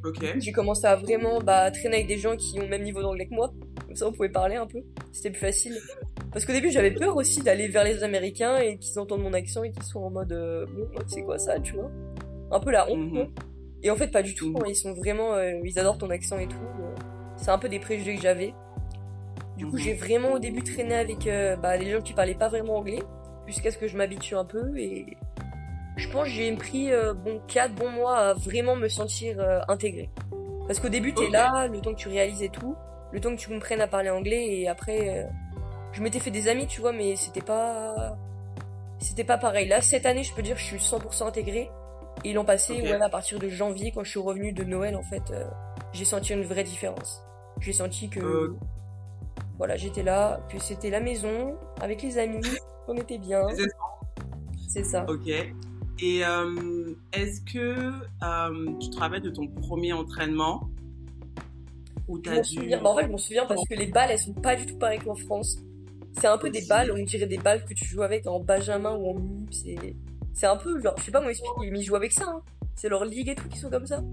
Ok. 0.04 0.26
J'ai 0.40 0.52
commencé 0.52 0.86
à 0.86 0.96
vraiment 0.96 1.40
bah, 1.40 1.70
traîner 1.72 1.96
avec 1.98 2.08
des 2.08 2.18
gens 2.18 2.36
qui 2.36 2.58
ont 2.60 2.64
le 2.64 2.68
même 2.70 2.84
niveau 2.84 3.02
d'anglais 3.02 3.28
que 3.28 3.34
moi. 3.36 3.52
Comme 3.86 3.96
ça 3.96 4.08
on 4.08 4.12
pouvait 4.12 4.30
parler 4.30 4.56
un 4.56 4.66
peu. 4.68 4.80
C'était 5.12 5.30
plus 5.32 5.40
facile. 5.42 5.78
Parce 6.32 6.46
qu'au 6.46 6.54
début 6.54 6.72
j'avais 6.72 6.92
peur 6.92 7.16
aussi 7.18 7.42
d'aller 7.42 7.68
vers 7.68 7.84
les 7.84 8.04
Américains 8.04 8.58
et 8.58 8.78
qu'ils 8.78 8.98
entendent 9.00 9.22
mon 9.24 9.34
accent 9.34 9.64
et 9.64 9.72
qu'ils 9.72 9.84
soient 9.84 10.02
en 10.02 10.10
mode 10.10 10.32
euh, 10.32 10.66
bon 10.66 10.88
c'est 11.08 11.22
quoi 11.24 11.38
ça 11.38 11.60
tu 11.60 11.74
vois. 11.74 11.92
Un 12.52 12.60
peu 12.60 12.72
la 12.72 12.90
honte. 12.90 13.12
Mhm. 13.14 13.28
Et 13.84 13.90
en 13.90 13.96
fait, 13.96 14.08
pas 14.10 14.22
du 14.22 14.36
tout. 14.36 14.50
Mhm. 14.50 14.58
hein, 14.58 14.66
Ils 14.70 14.76
sont 14.76 14.94
vraiment, 14.94 15.34
euh, 15.34 15.54
ils 15.64 15.78
adorent 15.80 15.98
ton 15.98 16.10
accent 16.12 16.38
et 16.38 16.48
tout. 16.48 16.58
euh, 16.58 16.96
C'est 17.36 17.50
un 17.50 17.58
peu 17.58 17.68
des 17.70 17.80
préjugés 17.80 18.16
que 18.16 18.22
j'avais. 18.22 18.54
Du 19.58 19.66
coup, 19.66 19.74
Mhm. 19.74 19.80
j'ai 19.80 19.94
vraiment 19.94 20.34
au 20.34 20.40
début 20.40 20.62
traîné 20.64 20.96
avec 20.96 21.28
euh, 21.28 21.56
bah, 21.56 21.78
des 21.78 21.90
gens 21.92 22.02
qui 22.02 22.14
parlaient 22.14 22.36
pas 22.36 22.48
vraiment 22.50 22.78
anglais, 22.78 23.02
jusqu'à 23.48 23.72
ce 23.72 23.78
que 23.78 23.88
je 23.88 23.98
m'habitue 23.98 24.36
un 24.36 24.46
peu. 24.46 24.78
Et 24.78 25.06
je 25.98 26.08
pense 26.10 26.24
que 26.26 26.30
j'ai 26.30 26.56
pris 26.56 26.92
euh, 26.92 27.14
bon 27.14 27.42
4 27.48 27.74
bons 27.74 27.90
mois 27.92 28.18
à 28.18 28.34
vraiment 28.34 28.76
me 28.76 28.88
sentir 28.88 29.40
euh, 29.40 29.60
intégré. 29.68 30.10
Parce 30.68 30.80
qu'au 30.80 30.90
début, 30.90 31.14
t'es 31.14 31.26
Ok. 31.26 31.32
là, 31.32 31.68
le 31.68 31.82
temps 31.82 31.94
que 31.94 32.00
tu 32.00 32.08
réalises 32.08 32.42
et 32.44 32.50
tout, 32.50 32.76
le 33.12 33.20
temps 33.20 33.32
que 33.36 33.40
tu 33.40 33.50
comprennes 33.50 33.82
à 33.82 33.88
parler 33.88 34.10
anglais, 34.10 34.48
et 34.62 34.68
après, 34.70 35.20
euh, 35.20 35.28
je 35.92 36.02
m'étais 36.02 36.20
fait 36.20 36.32
des 36.32 36.48
amis, 36.48 36.66
tu 36.68 36.80
vois, 36.82 36.94
mais 36.94 37.16
c'était 37.18 37.42
pas, 37.42 38.16
c'était 39.00 39.26
pas 39.26 39.38
pareil. 39.38 39.68
Là, 39.68 39.82
cette 39.82 40.06
année, 40.06 40.24
je 40.24 40.34
peux 40.34 40.42
dire, 40.42 40.56
que 40.56 40.62
je 40.62 40.66
suis 40.66 40.78
100% 40.80 41.28
intégré. 41.28 41.70
Et 42.24 42.34
l'an 42.34 42.46
passé, 42.46 42.74
Ok. 42.74 42.84
ouais, 42.84 43.02
à 43.02 43.10
partir 43.10 43.40
de 43.40 43.50
janvier, 43.50 43.92
quand 43.92 44.04
je 44.04 44.12
suis 44.12 44.20
revenu 44.20 44.54
de 44.54 44.64
Noël, 44.64 44.96
en 44.96 45.02
fait, 45.04 45.24
euh, 45.32 45.46
j'ai 45.92 46.06
senti 46.06 46.34
une 46.34 46.44
vraie 46.44 46.64
différence. 46.64 47.22
J'ai 47.60 47.74
senti 47.74 48.10
que, 48.10 48.20
Euh. 48.20 48.56
voilà, 49.58 49.76
j'étais 49.76 50.04
là, 50.04 50.40
que 50.50 50.60
c'était 50.60 50.90
la 50.90 51.00
maison, 51.02 51.56
avec 51.82 52.02
les 52.02 52.18
amis, 52.18 52.42
on 52.88 52.96
était 52.96 53.18
bien. 53.18 53.42
C'est 53.56 53.68
C'est 54.70 54.84
ça. 54.86 55.06
Ok. 55.10 55.30
Et 56.02 56.26
euh, 56.26 56.94
est-ce 57.14 57.42
que 57.42 57.92
euh, 58.24 58.80
tu 58.80 58.90
te 58.90 58.98
rappelles 58.98 59.22
de 59.22 59.30
ton 59.30 59.48
premier 59.48 59.94
entraînement? 59.94 60.70
Où 62.08 62.18
Je 62.18 62.22
t'as 62.24 62.36
m'en 62.36 62.42
dû... 62.42 62.56
souviens. 62.56 62.82
Bah, 62.82 62.90
en 62.90 62.98
fait, 62.98 63.06
je 63.06 63.12
m'en 63.12 63.18
souviens 63.18 63.46
parce 63.46 63.62
que 63.68 63.76
les 63.76 63.86
balles, 63.86 64.10
elles 64.12 64.20
sont 64.20 64.34
pas 64.34 64.56
du 64.56 64.66
tout 64.66 64.78
pareilles 64.78 65.00
qu'en 65.00 65.16
France. 65.16 65.58
C'est 66.20 66.28
un 66.28 66.38
peu 66.38 66.50
des 66.50 66.66
balles, 66.68 66.92
on 66.92 67.02
dirait 67.04 67.28
des 67.28 67.38
balles 67.38 67.64
que 67.64 67.74
tu 67.74 67.86
joues 67.86 68.02
avec 68.02 68.28
en 68.28 68.40
Benjamin 68.40 68.96
ou 68.96 69.12
en 69.12 69.14
MUP. 69.14 69.54
C'est 69.54 69.78
C'est 70.34 70.48
un 70.48 70.58
peu 70.58 70.82
genre, 70.82 70.96
je 70.98 71.04
sais 71.04 71.12
pas 71.12 71.22
moi 71.22 71.32
expliquer, 71.32 71.72
mais 71.72 71.80
ils 71.80 71.84
jouent 71.84 71.96
avec 71.96 72.12
ça. 72.12 72.26
Hein. 72.28 72.42
C'est 72.76 72.90
leur 72.90 73.06
ligue 73.06 73.30
et 73.30 73.36
tout 73.36 73.48
qui 73.48 73.60
sont 73.60 73.70
comme 73.70 73.86
ça. 73.86 74.04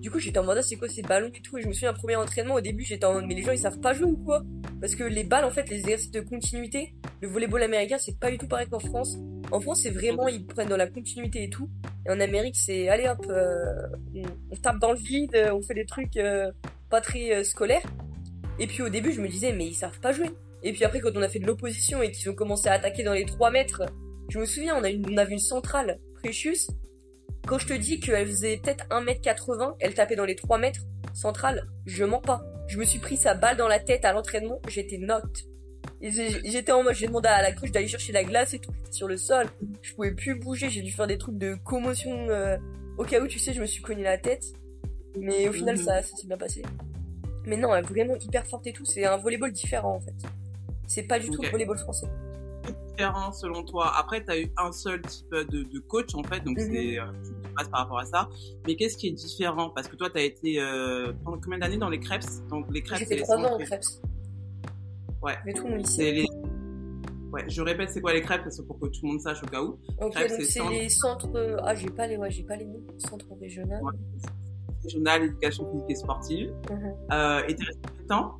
Du 0.00 0.10
coup, 0.10 0.18
j'étais 0.18 0.38
en 0.38 0.44
mode, 0.44 0.58
ah, 0.58 0.62
c'est 0.62 0.76
quoi 0.76 0.88
ces 0.88 1.02
ballons 1.02 1.28
et 1.28 1.40
tout. 1.42 1.58
Et 1.58 1.62
je 1.62 1.68
me 1.68 1.72
souviens, 1.72 1.90
un 1.90 1.94
premier 1.94 2.16
entraînement, 2.16 2.54
au 2.54 2.60
début, 2.60 2.84
j'étais 2.84 3.04
en 3.04 3.12
mode, 3.14 3.26
mais 3.26 3.34
les 3.34 3.42
gens, 3.42 3.52
ils 3.52 3.58
savent 3.58 3.80
pas 3.80 3.92
jouer 3.92 4.06
ou 4.10 4.16
quoi? 4.16 4.42
Parce 4.80 4.94
que 4.94 5.04
les 5.04 5.24
balles, 5.24 5.44
en 5.44 5.50
fait, 5.50 5.68
les 5.68 5.80
exercices 5.80 6.10
de 6.10 6.20
continuité, 6.20 6.94
le 7.20 7.28
volleyball 7.28 7.62
américain, 7.62 7.98
c'est 7.98 8.18
pas 8.18 8.30
du 8.30 8.38
tout 8.38 8.48
pareil 8.48 8.68
qu'en 8.68 8.78
France. 8.78 9.18
En 9.50 9.60
France, 9.60 9.80
c'est 9.82 9.90
vraiment, 9.90 10.28
ils 10.28 10.44
prennent 10.46 10.68
dans 10.68 10.76
la 10.76 10.86
continuité 10.86 11.44
et 11.44 11.50
tout. 11.50 11.70
Et 12.06 12.10
en 12.10 12.20
Amérique, 12.20 12.56
c'est, 12.56 12.88
allez 12.88 13.08
hop, 13.08 13.24
euh, 13.30 13.88
on, 14.50 14.56
tape 14.56 14.78
dans 14.78 14.92
le 14.92 14.98
vide, 14.98 15.50
on 15.52 15.62
fait 15.62 15.74
des 15.74 15.86
trucs 15.86 16.16
euh, 16.16 16.52
pas 16.90 17.00
très 17.00 17.34
euh, 17.34 17.44
scolaires. 17.44 17.82
Et 18.58 18.66
puis 18.66 18.82
au 18.82 18.88
début, 18.88 19.12
je 19.12 19.20
me 19.20 19.28
disais, 19.28 19.52
mais 19.52 19.66
ils 19.66 19.74
savent 19.74 20.00
pas 20.00 20.12
jouer. 20.12 20.30
Et 20.62 20.72
puis 20.72 20.84
après, 20.84 21.00
quand 21.00 21.16
on 21.16 21.22
a 21.22 21.28
fait 21.28 21.38
de 21.38 21.46
l'opposition 21.46 22.02
et 22.02 22.10
qu'ils 22.10 22.28
ont 22.28 22.34
commencé 22.34 22.68
à 22.68 22.72
attaquer 22.72 23.04
dans 23.04 23.12
les 23.12 23.24
3 23.24 23.50
mètres, 23.50 23.82
je 24.28 24.38
me 24.38 24.44
souviens, 24.44 24.76
on, 24.76 24.84
a 24.84 24.90
une, 24.90 25.08
on 25.08 25.16
avait 25.16 25.32
une 25.32 25.38
centrale, 25.38 25.98
Precious, 26.22 26.72
quand 27.46 27.58
je 27.58 27.68
te 27.68 27.72
dis 27.72 28.00
qu'elle 28.00 28.26
faisait 28.26 28.58
peut-être 28.58 28.84
1m80, 28.88 29.76
elle 29.80 29.94
tapait 29.94 30.16
dans 30.16 30.24
les 30.24 30.36
3 30.36 30.58
mètres 30.58 30.80
centrale, 31.14 31.66
je 31.86 32.04
mens 32.04 32.20
pas. 32.20 32.42
Je 32.68 32.78
me 32.78 32.84
suis 32.84 32.98
pris 32.98 33.16
sa 33.16 33.34
balle 33.34 33.56
dans 33.56 33.68
la 33.68 33.78
tête 33.78 34.04
à 34.04 34.12
l'entraînement, 34.12 34.60
j'étais 34.68 34.98
knocked. 34.98 35.47
J'étais 36.00 36.72
en 36.72 36.82
mode, 36.82 36.94
j'ai 36.94 37.06
demandé 37.06 37.28
à 37.28 37.42
la 37.42 37.52
coach 37.52 37.70
d'aller 37.70 37.88
chercher 37.88 38.12
la 38.12 38.24
glace 38.24 38.54
et 38.54 38.60
tout, 38.60 38.72
sur 38.90 39.08
le 39.08 39.16
sol. 39.16 39.46
Je 39.82 39.94
pouvais 39.94 40.12
plus 40.12 40.36
bouger, 40.36 40.70
j'ai 40.70 40.82
dû 40.82 40.92
faire 40.92 41.06
des 41.06 41.18
trucs 41.18 41.38
de 41.38 41.56
commotion 41.64 42.28
euh, 42.28 42.56
au 42.96 43.04
cas 43.04 43.20
où, 43.20 43.26
tu 43.26 43.38
sais, 43.38 43.52
je 43.52 43.60
me 43.60 43.66
suis 43.66 43.82
cogné 43.82 44.02
la 44.02 44.18
tête. 44.18 44.44
Mais 45.16 45.48
au 45.48 45.52
final, 45.52 45.76
mhm. 45.76 45.82
ça, 45.82 46.02
ça 46.02 46.16
s'est 46.16 46.26
bien 46.26 46.38
passé. 46.38 46.62
Mais 47.46 47.56
non, 47.56 47.74
elle 47.74 47.84
est 47.84 47.88
vraiment 47.88 48.14
hyper 48.16 48.46
forte 48.46 48.66
et 48.66 48.72
tout, 48.72 48.84
c'est 48.84 49.04
un 49.04 49.16
volleyball 49.16 49.52
différent 49.52 49.94
en 49.96 50.00
fait. 50.00 50.14
C'est 50.86 51.04
pas 51.04 51.18
du 51.18 51.30
tout 51.30 51.42
le 51.42 51.48
volleyball 51.48 51.78
français 51.78 52.06
différent 52.98 53.32
selon 53.32 53.62
toi 53.62 53.92
Après, 53.96 54.24
tu 54.24 54.30
as 54.30 54.38
eu 54.38 54.52
un 54.56 54.72
seul 54.72 55.00
type 55.02 55.30
de, 55.30 55.78
coach, 55.80 56.14
en 56.14 56.22
fait, 56.22 56.40
donc 56.40 56.58
mhm. 56.58 56.70
c'est, 56.70 56.98
euh, 56.98 57.04
tu 57.24 57.52
passes 57.54 57.68
par 57.68 57.80
rapport 57.80 57.98
à 57.98 58.04
ça. 58.04 58.28
Mais 58.66 58.76
qu'est-ce 58.76 58.96
qui 58.96 59.08
est 59.08 59.12
différent? 59.12 59.70
Parce 59.70 59.88
que 59.88 59.96
toi, 59.96 60.10
tu 60.10 60.18
as 60.18 60.22
été 60.22 60.60
euh, 60.60 61.12
pendant 61.24 61.38
combien 61.42 61.58
d'années 61.58 61.76
dans 61.76 61.88
les 61.88 62.00
crêpes 62.00 62.24
donc, 62.50 62.66
les 62.70 62.82
crêpes 62.82 62.98
J'ai 62.98 63.06
fait 63.06 63.22
trois 63.22 63.36
ans 63.36 63.54
en 63.54 63.58
crêpes. 63.58 63.82
Ouais. 65.28 65.36
Mais 65.44 65.52
tout 65.52 65.66
mon 65.66 65.76
lycée. 65.76 66.24
Ouais, 67.32 67.44
je 67.46 67.60
répète, 67.60 67.90
c'est 67.90 68.00
quoi 68.00 68.14
les 68.14 68.22
crêpes? 68.22 68.42
Parce 68.42 68.60
pour 68.62 68.80
que 68.80 68.86
tout 68.86 69.00
le 69.02 69.08
monde 69.08 69.20
sache 69.20 69.42
au 69.42 69.46
cas 69.46 69.62
où. 69.62 69.78
Ok, 70.00 70.14
donc 70.14 70.42
c'est 70.42 70.68
les 70.70 70.88
centres. 70.88 71.28
Euh, 71.34 71.56
ah, 71.62 71.74
j'ai 71.74 71.90
pas 71.90 72.06
les, 72.06 72.16
ouais, 72.16 72.30
j'ai 72.30 72.42
pas 72.42 72.56
les 72.56 72.64
noms. 72.64 72.82
Centres 72.96 73.26
régionaux. 73.38 73.84
Ouais. 73.84 73.92
Régional, 74.82 75.24
éducation 75.24 75.70
physique 75.70 75.90
et 75.90 75.94
sportive. 75.94 76.54
Mhm. 76.70 76.94
euh, 77.12 77.42
et 77.46 77.54
t'es 77.54 77.64
resté 77.64 77.80
combien 77.82 78.02
de 78.02 78.08
temps 78.08 78.38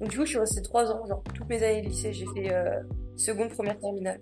Donc 0.00 0.10
du 0.10 0.18
coup, 0.18 0.24
je 0.24 0.30
suis 0.30 0.38
restée 0.38 0.62
trois 0.62 0.92
ans, 0.92 1.04
genre 1.06 1.22
toutes 1.34 1.48
mes 1.48 1.62
années 1.62 1.82
de 1.82 1.88
lycée, 1.88 2.12
j'ai 2.12 2.26
fait 2.26 2.54
seconde, 3.16 3.50
première 3.50 3.78
terminale. 3.78 4.20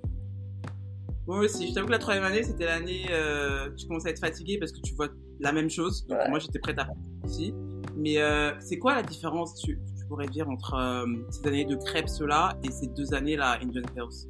Moi 1.29 1.41
aussi, 1.41 1.69
je 1.69 1.75
t'avoue 1.75 1.89
que 1.89 1.93
la 1.93 1.99
troisième 1.99 2.25
année, 2.25 2.43
c'était 2.43 2.65
l'année, 2.65 3.05
euh, 3.11 3.69
tu 3.77 3.87
commences 3.87 4.07
à 4.07 4.11
être 4.11 4.19
fatigué 4.19 4.57
parce 4.59 4.73
que 4.73 4.81
tu 4.81 4.95
vois 4.95 5.09
la 5.41 5.53
même 5.53 5.69
chose. 5.69 6.07
Donc 6.07 6.19
moi, 6.31 6.39
j'étais 6.39 6.59
prête 6.59 6.79
à 6.79 6.87
faire 6.87 6.95
aussi. 7.23 7.55
Mais 7.97 8.17
euh, 8.17 8.53
c'est 8.61 8.79
quoi 8.79 8.95
la 8.95 9.03
différence, 9.03 9.55
tu, 9.57 9.79
pourrais 10.09 10.27
dire, 10.27 10.49
entre 10.49 10.75
euh, 10.75 11.07
ces 11.31 11.47
années 11.47 11.65
de 11.65 11.77
crêpes 11.77 12.09
là 12.21 12.57
et 12.65 12.71
ces 12.71 12.87
deux 12.89 13.15
années-là, 13.15 13.59
Indian 13.63 13.83
Hills 13.97 14.29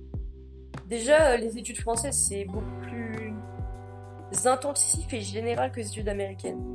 Déjà, 0.88 1.36
les 1.36 1.58
études 1.58 1.80
françaises, 1.80 2.26
c'est 2.28 2.44
beaucoup 2.44 2.80
plus 2.82 3.34
intensif 4.46 5.12
et 5.12 5.20
général 5.20 5.70
que 5.70 5.80
les 5.80 5.88
études 5.88 6.08
américaines. 6.08 6.72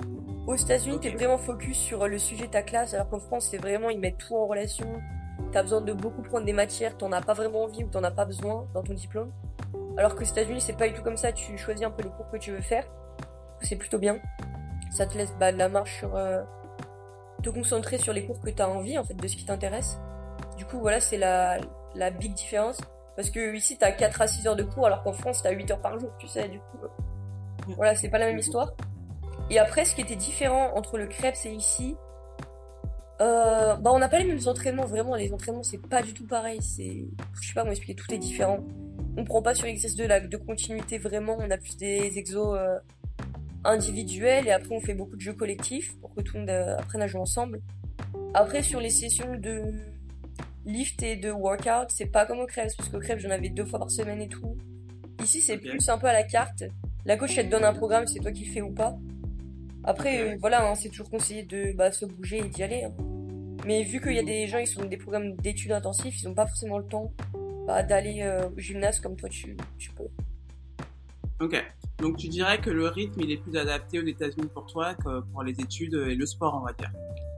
Aux 0.48 0.56
États-Unis, 0.56 1.00
tu 1.02 1.08
es 1.08 1.12
vraiment 1.12 1.38
focus 1.38 1.78
sur 1.78 2.08
le 2.08 2.18
sujet 2.18 2.48
de 2.48 2.52
ta 2.52 2.62
classe, 2.62 2.94
alors 2.94 3.10
qu'en 3.10 3.20
France, 3.20 3.48
c'est 3.50 3.58
vraiment, 3.58 3.90
ils 3.90 4.00
mettent 4.00 4.18
tout 4.18 4.36
en 4.36 4.46
relation 4.46 4.88
t'as 5.54 5.62
besoin 5.62 5.82
de 5.82 5.94
beaucoup 5.94 6.22
prendre 6.24 6.46
des 6.46 6.54
matières, 6.54 6.98
t'en 6.98 7.12
as 7.12 7.22
pas 7.22 7.34
vraiment 7.34 7.64
envie 7.64 7.84
ou 7.84 7.88
t'en 7.88 8.04
as 8.04 8.12
pas 8.12 8.26
besoin 8.26 8.68
dans 8.74 8.82
ton 8.82 8.94
diplôme. 8.94 9.32
Alors 9.98 10.16
que 10.16 10.22
aux 10.22 10.28
États-Unis, 10.28 10.62
c'est 10.62 10.78
pas 10.78 10.88
du 10.88 10.96
tout 10.96 11.04
comme 11.04 11.18
ça, 11.18 11.32
tu 11.32 11.58
choisis 11.58 11.86
un 11.86 11.92
peu 11.92 12.04
les 12.04 12.10
cours 12.10 12.30
que 12.32 12.38
tu 12.38 12.52
veux 12.52 12.62
faire. 12.62 12.86
C'est 13.62 13.76
plutôt 13.76 14.00
bien. 14.00 14.18
Ça 14.92 15.06
te 15.06 15.18
laisse 15.18 15.34
bah, 15.40 15.52
de 15.52 15.58
la 15.58 15.70
marche 15.70 16.00
sur. 16.00 16.16
Euh, 16.16 16.42
te 17.44 17.50
concentrer 17.50 17.98
sur 17.98 18.14
les 18.14 18.26
cours 18.26 18.40
que 18.40 18.50
t'as 18.50 18.68
envie, 18.68 18.98
en 18.98 19.04
fait, 19.04 19.14
de 19.14 19.28
ce 19.28 19.36
qui 19.36 19.46
t'intéresse. 19.46 20.00
Du 20.58 20.66
coup, 20.66 20.80
voilà, 20.80 21.00
c'est 21.00 21.18
la, 21.18 21.60
la 21.96 22.10
big 22.10 22.34
différence. 22.34 22.80
Parce 23.16 23.30
que 23.30 23.56
ici, 23.56 23.78
t'as 23.78 23.92
4 23.92 24.22
à 24.22 24.28
6 24.28 24.48
heures 24.48 24.56
de 24.56 24.64
cours, 24.64 24.88
alors 24.88 25.04
qu'en 25.04 25.14
France, 25.14 25.44
t'as 25.44 25.52
8 25.52 25.72
heures 25.72 25.82
par 25.82 26.00
jour, 26.00 26.12
tu 26.18 26.28
sais, 26.28 26.48
du 26.48 26.60
coup. 26.60 26.78
Euh, 26.84 27.74
voilà, 27.76 27.96
c'est 27.96 28.10
pas 28.10 28.18
la 28.18 28.26
même 28.28 28.40
histoire. 28.40 28.74
Et 29.50 29.60
après, 29.60 29.86
ce 29.86 29.94
qui 29.94 30.02
était 30.02 30.16
différent 30.16 30.72
entre 30.76 30.98
le 30.98 31.08
Krebs 31.08 31.46
et 31.46 31.52
ici, 31.52 31.96
euh, 33.22 33.76
bah 33.76 33.92
on 33.94 34.00
n'a 34.00 34.10
pas 34.10 34.20
les 34.20 34.26
mêmes 34.26 34.48
entraînements, 34.48 34.86
vraiment, 34.86 35.16
les 35.16 35.32
entraînements 35.32 35.64
c'est 35.64 35.78
pas 35.78 36.02
du 36.02 36.14
tout 36.14 36.26
pareil, 36.26 36.60
c'est, 36.62 37.06
je 37.42 37.48
sais 37.48 37.54
pas 37.54 37.62
comment 37.62 37.72
expliquer, 37.72 37.96
tout 37.96 38.12
est 38.14 38.18
différent. 38.18 38.60
On 39.18 39.24
prend 39.24 39.42
pas 39.42 39.54
sur 39.54 39.68
l'exercice 39.68 39.96
de 39.96 40.06
la 40.06 40.20
de 40.20 40.38
continuité 40.38 40.98
vraiment, 40.98 41.38
on 41.40 41.52
a 41.52 41.58
plus 41.58 41.78
des 41.78 42.18
exos 42.18 42.58
euh, 42.58 42.80
individuels 43.66 44.48
et 44.48 44.52
après 44.52 44.76
on 44.76 44.82
fait 44.82 44.94
beaucoup 44.94 45.16
de 45.16 45.22
jeux 45.22 45.34
collectifs 45.34 45.98
pour 46.00 46.14
que 46.14 46.22
tout 46.22 46.36
le 46.36 46.42
monde 46.42 46.50
euh, 46.50 46.78
apprenne 46.78 47.02
à 47.02 47.08
jouer 47.08 47.22
ensemble. 47.22 47.62
Après 48.34 48.64
sur 48.64 48.80
les 48.80 48.90
sessions 48.90 49.36
de 49.36 49.64
lift 50.66 51.02
et 51.04 51.16
de 51.16 51.32
workout, 51.32 51.90
c'est 51.90 52.06
pas 52.06 52.26
comme 52.26 52.40
au 52.40 52.46
crève, 52.46 52.72
parce 52.78 52.90
qu'au 52.90 53.00
crève 53.00 53.20
j'en 53.20 53.30
avais 53.30 53.50
deux 53.50 53.66
fois 53.66 53.80
par 53.80 53.92
semaine 53.92 54.22
et 54.22 54.30
tout. 54.30 54.58
Ici 55.22 55.42
c'est 55.42 55.58
plus 55.58 55.90
un 55.90 55.98
peu 55.98 56.08
à 56.08 56.14
la 56.14 56.24
carte. 56.24 56.64
La 57.06 57.18
coach 57.18 57.38
elle 57.38 57.48
te 57.48 57.52
donne 57.52 57.66
un 57.66 57.74
programme, 57.74 58.08
c'est 58.08 58.20
toi 58.20 58.32
qui 58.32 58.46
le 58.46 58.52
fais 58.52 58.62
ou 58.62 58.72
pas. 58.72 58.98
Après, 59.86 60.38
voilà, 60.38 60.66
hein, 60.66 60.76
c'est 60.76 60.90
toujours 60.90 61.10
conseillé 61.10 61.44
de 61.44 61.74
bah, 61.74 61.92
se 61.92 62.06
bouger 62.06 62.38
et 62.38 62.48
d'y 62.48 62.64
aller. 62.64 62.84
Hein. 62.86 62.94
Mais 63.66 63.84
vu 63.84 64.02
qu'il 64.02 64.14
y 64.14 64.20
a 64.20 64.24
des 64.24 64.48
gens 64.48 64.60
qui 64.60 64.68
sont 64.68 64.86
des 64.86 64.98
programmes 64.98 65.36
d'études 65.36 65.72
intensifs, 65.72 66.22
ils 66.22 66.28
n'ont 66.28 66.34
pas 66.34 66.46
forcément 66.46 66.78
le 66.78 66.86
temps 66.86 67.12
bah, 67.68 67.84
d'aller 67.84 68.22
euh, 68.22 68.50
au 68.50 68.60
gymnase 68.60 69.00
comme 69.00 69.16
toi 69.16 69.30
tu, 69.30 69.56
tu, 69.78 69.92
peux. 69.92 70.08
Ok. 71.40 71.64
Donc 72.04 72.18
tu 72.18 72.28
dirais 72.28 72.60
que 72.60 72.70
le 72.70 72.90
rythme 72.90 73.22
il 73.22 73.32
est 73.32 73.38
plus 73.38 73.56
adapté 73.56 73.98
aux 73.98 74.06
États-Unis 74.06 74.50
pour 74.54 74.66
toi 74.66 74.94
que 74.94 75.22
pour 75.32 75.42
les 75.42 75.54
études 75.54 75.94
et 75.94 76.16
le 76.16 76.26
sport, 76.26 76.60
on 76.62 76.66
va 76.66 76.74
dire. 76.74 76.92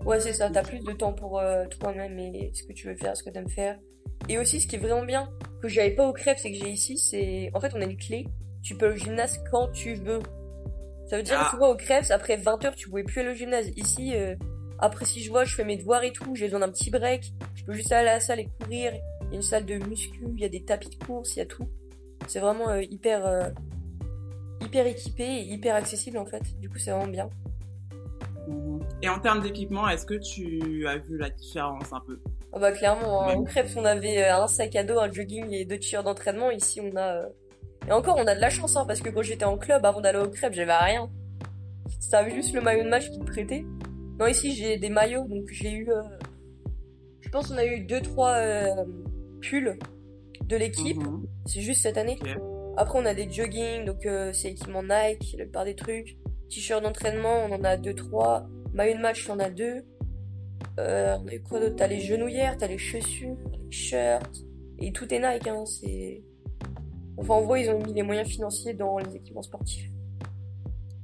Ouais, 0.04 0.20
c'est 0.20 0.34
ça. 0.34 0.50
T'as 0.50 0.64
plus 0.64 0.80
de 0.80 0.92
temps 0.92 1.14
pour 1.14 1.38
euh, 1.38 1.66
toi-même 1.80 2.18
et 2.18 2.50
ce 2.52 2.64
que 2.64 2.74
tu 2.74 2.88
veux 2.88 2.96
faire, 2.96 3.16
ce 3.16 3.22
que 3.22 3.30
tu 3.30 3.38
aimes 3.38 3.48
faire. 3.48 3.78
Et 4.28 4.40
aussi, 4.40 4.60
ce 4.60 4.68
qui 4.68 4.78
est 4.78 4.80
vraiment 4.80 5.06
bien, 5.06 5.30
que 5.62 5.68
j'avais 5.68 5.92
pas 5.92 6.08
au 6.08 6.14
crêpe, 6.14 6.40
c'est 6.40 6.52
que 6.52 6.58
j'ai 6.58 6.72
ici, 6.72 6.98
c'est. 6.98 7.52
En 7.54 7.60
fait, 7.60 7.74
on 7.76 7.82
a 7.82 7.86
une 7.86 7.96
clé. 7.96 8.26
Tu 8.64 8.76
peux 8.76 8.88
aller 8.88 8.96
au 8.96 8.98
gymnase 8.98 9.40
quand 9.52 9.68
tu 9.68 9.94
veux. 9.94 10.18
Ça 11.12 11.18
veut 11.18 11.24
dire 11.24 11.36
que 11.36 11.44
ah. 11.46 11.52
souvent 11.52 11.70
au 11.70 11.76
crêpes, 11.76 12.10
après 12.10 12.36
20 12.36 12.66
heures, 12.66 12.76
tu 12.76 12.90
pouvais 12.90 13.04
plus 13.04 13.22
aller 13.22 13.30
au 13.30 13.36
gymnase. 13.36 13.70
Ici, 13.76 14.16
euh, 14.16 14.34
après, 14.80 15.06
si 15.06 15.22
je 15.22 15.30
vois, 15.30 15.46
je 15.46 15.54
fais 15.54 15.64
mes 15.64 15.78
devoirs 15.78 16.04
et 16.04 16.12
tout, 16.12 16.34
j'ai 16.34 16.46
besoin 16.46 16.62
d'un 16.62 16.72
petit 16.72 16.90
break, 16.90 17.34
je 17.54 17.64
peux 17.66 17.74
juste 17.74 17.92
aller 17.92 18.10
à 18.10 18.16
la 18.16 18.20
salle 18.20 18.40
et 18.40 18.50
courir. 18.60 18.94
Il 19.22 19.28
y 19.30 19.34
a 19.34 19.36
une 19.36 19.44
salle 19.44 19.66
de 19.66 19.76
muscu, 19.76 20.26
il 20.36 20.40
y 20.40 20.46
a 20.46 20.50
des 20.50 20.64
tapis 20.64 20.90
de 20.90 21.04
course, 21.04 21.36
il 21.36 21.40
y 21.40 21.42
a 21.44 21.46
tout. 21.46 21.70
C'est 22.28 22.40
vraiment 22.40 22.70
euh, 22.70 22.82
hyper, 22.82 23.26
euh, 23.26 23.50
hyper 24.62 24.88
équipé 24.88 25.24
et 25.24 25.42
hyper 25.42 25.76
accessible 25.76 26.18
en 26.18 26.26
fait. 26.26 26.44
Du 26.60 26.70
coup, 26.70 26.78
c'est 26.78 26.92
vraiment 26.92 27.08
bien. 27.08 27.30
Mhm. 28.48 28.80
Et 29.02 29.10
en 29.10 29.20
termes 29.20 29.42
d'équipement, 29.42 29.88
est-ce 29.88 30.06
que 30.06 30.16
tu 30.16 30.88
as 30.88 30.98
vu 30.98 31.18
la 31.18 31.30
différence 31.30 31.92
un 31.92 32.02
peu? 32.06 32.20
Ah 32.54 32.60
bah 32.60 32.72
clairement, 32.72 33.20
en 33.20 33.30
hein. 33.30 33.44
crêpes, 33.44 33.72
on 33.76 33.86
avait 33.86 34.24
euh, 34.24 34.44
un 34.44 34.48
sac 34.48 34.76
à 34.76 34.84
dos, 34.84 35.00
un 35.00 35.12
jogging 35.12 35.52
et 35.52 35.66
deux 35.66 35.78
t 35.78 36.02
d'entraînement. 36.02 36.52
Ici, 36.52 36.80
on 36.82 36.96
a... 36.96 37.24
Et 37.88 37.92
encore, 37.92 38.18
on 38.18 38.26
a 38.26 38.34
de 38.34 38.42
la 38.42 38.50
chance, 38.50 38.78
hein, 38.78 38.86
parce 38.88 39.02
que 39.02 39.10
quand 39.10 39.22
j'étais 39.22 39.46
en 39.46 39.58
club, 39.58 39.86
avant 39.86 40.02
d'aller 40.02 40.20
au 40.20 40.30
crêpes, 40.30 40.54
j'avais 40.54 40.74
rien. 40.74 41.10
C'était 42.00 42.32
juste 42.32 42.54
le 42.54 42.62
maillot 42.62 42.84
de 42.84 42.90
match 42.90 43.10
qui 43.10 43.20
me 43.20 43.26
prêtait. 43.26 43.66
Non, 44.20 44.28
ici 44.28 44.56
j'ai 44.56 44.78
des 44.78 44.90
maillots, 44.90 45.28
donc 45.28 45.44
j'ai 45.52 45.72
eu. 45.72 45.90
Euh, 45.90 46.02
je 47.20 47.30
pense 47.30 47.50
qu'on 47.50 47.58
a 47.58 47.66
eu 47.66 47.82
deux 47.82 48.02
trois 48.02 48.36
euh, 48.36 48.86
pulls 49.42 49.78
de 50.46 50.56
l'équipe. 50.56 50.98
Mhm. 50.98 51.26
C'est 51.46 51.62
juste 51.62 51.82
cette 51.82 51.98
année. 51.98 52.18
Après, 52.78 53.00
on 53.00 53.06
a 53.06 53.14
des 53.14 53.30
jogging, 53.32 53.86
donc 53.86 54.06
euh, 54.06 54.34
c'est 54.34 54.52
équipement 54.52 54.84
Nike, 54.84 55.36
la 55.38 55.46
plupart 55.46 55.66
des 55.66 55.76
trucs. 55.76 56.18
T-shirt 56.50 56.84
d'entraînement, 56.84 57.46
on 57.46 57.54
en 57.54 57.64
a 57.64 57.78
deux 57.78 57.94
trois. 57.94 58.48
Maillot 58.74 58.98
de 58.98 59.02
match, 59.02 59.30
on 59.30 59.34
en 59.34 59.40
a 59.40 59.50
deux. 59.50 59.86
Euh, 60.80 61.18
on 61.24 61.28
a 61.28 61.34
eu 61.34 61.42
quoi 61.42 61.60
d'autre? 61.60 61.76
T'as 61.78 61.88
les 61.88 62.02
genouillères, 62.02 62.58
t'as 62.58 62.68
les 62.68 62.78
chaussures, 62.78 63.38
les 63.64 63.72
shirts. 63.72 64.44
Et 64.80 64.92
tout 64.92 65.12
est 65.14 65.20
Nike, 65.20 65.48
hein. 65.48 65.66
C'est. 65.66 66.22
Enfin, 67.18 67.36
en 67.36 67.42
gros, 67.44 67.56
ils 67.56 67.70
ont 67.70 67.80
mis 67.80 67.94
les 67.94 68.04
moyens 68.04 68.28
financiers 68.28 68.74
dans 68.74 68.98
les 68.98 69.16
équipements 69.16 69.42
sportifs. 69.42 69.90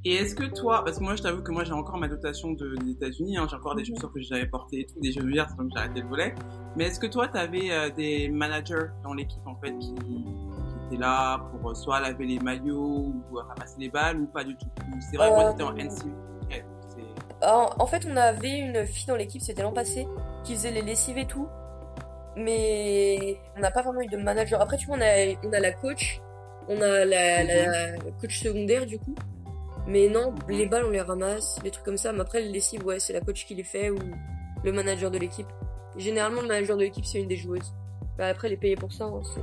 Et 0.04 0.16
est-ce 0.16 0.34
que 0.34 0.46
toi, 0.46 0.84
parce 0.84 0.98
que 0.98 1.04
moi 1.04 1.16
je 1.16 1.22
t'avoue 1.22 1.44
que 1.44 1.52
moi 1.52 1.64
j'ai 1.64 1.74
encore 1.74 1.98
ma 1.98 2.08
dotation 2.08 2.54
de, 2.54 2.76
des 2.84 2.92
États-Unis, 2.94 3.38
hein, 3.38 3.46
j'ai 3.48 3.56
encore 3.56 3.76
des 3.76 3.84
mhm. 3.84 3.90
chaussures 3.90 4.12
que 4.12 4.20
j'avais 4.20 4.48
portées 4.48 4.80
et 4.80 4.86
tout, 4.86 5.00
des 5.00 5.12
genouillères, 5.12 5.56
donc 5.56 5.70
j'ai 5.72 5.80
arrêté 5.80 6.02
le 6.02 6.08
volet. 6.08 6.34
Mais 6.76 6.86
est-ce 6.86 7.00
que 7.00 7.06
toi 7.06 7.28
tu 7.28 7.38
avais 7.38 7.72
euh, 7.72 7.92
des 7.92 8.28
managers 8.28 8.88
dans 9.04 9.14
l'équipe 9.14 9.46
en 9.46 9.56
fait 9.58 9.78
qui, 9.78 9.94
là 10.98 11.40
pour 11.52 11.72
euh, 11.72 11.74
soit 11.74 12.00
laver 12.00 12.26
les 12.26 12.40
maillots 12.40 13.14
ou 13.32 13.36
ramasser 13.36 13.76
les 13.80 13.90
balles 13.90 14.22
ou 14.22 14.26
pas 14.28 14.44
du 14.44 14.56
tout? 14.56 14.68
C'est 15.10 15.18
vrai, 15.18 15.30
moi 15.30 15.52
j'étais 15.52 15.64
en 15.64 15.72
euh, 15.72 15.84
NC. 15.84 17.80
en, 17.80 17.88
fait, 17.88 18.08
on 18.10 18.16
avait 18.16 18.60
une 18.60 18.86
fille 18.86 19.08
dans 19.08 19.16
l'équipe, 19.16 19.42
c'était 19.42 19.64
l'an 19.64 19.74
passé, 19.74 20.08
qui 20.44 20.56
faisait 20.56 20.72
les 20.72 20.82
lessives 20.82 21.18
et 21.18 21.28
tout. 21.28 21.48
Mais 22.36 23.38
on 23.58 23.60
n'a 23.60 23.72
pas 23.72 23.82
vraiment 23.82 24.02
eu 24.02 24.08
de 24.08 24.18
manager. 24.18 24.62
Après, 24.62 24.78
tu 24.78 24.88
vois, 24.88 24.98
on 24.98 25.02
a, 25.02 25.36
on 25.44 25.52
a 25.52 25.60
la 25.60 25.72
coach, 25.74 26.22
on 26.68 26.80
a 26.82 27.06
la, 27.06 27.44
la 27.44 27.92
mhm. 27.92 28.12
coach 28.22 28.40
secondaire 28.40 28.86
du 28.86 29.00
coup. 29.00 29.16
Mais 29.88 30.08
non, 30.08 30.34
les 30.48 30.68
balles, 30.68 30.86
on 30.86 30.92
les 30.92 31.02
ramasse, 31.02 31.60
des 31.64 31.72
trucs 31.72 31.86
comme 31.86 31.98
ça. 31.98 32.14
Mais 32.14 32.22
après, 32.22 32.42
les 32.42 32.52
lessives, 32.52 32.86
ouais, 32.86 33.00
c'est 33.00 33.14
la 33.14 33.22
coach 33.22 33.46
qui 33.46 33.56
les 33.56 33.64
fait 33.64 33.90
ou 33.90 33.98
le 34.64 34.72
manager 34.72 35.12
de 35.12 35.18
l'équipe. 35.18 35.48
Généralement, 35.98 36.42
le 36.42 36.48
manager 36.48 36.78
de 36.78 36.84
l'équipe, 36.84 37.06
c'est 37.06 37.20
une 37.20 37.28
des 37.28 37.36
joueuses. 37.36 37.74
Bah, 38.18 38.28
après, 38.28 38.48
elle 38.48 38.54
est 38.54 38.58
payée 38.58 38.76
pour 38.76 38.92
ça, 38.92 39.06
hein, 39.06 39.22
c'est... 39.34 39.42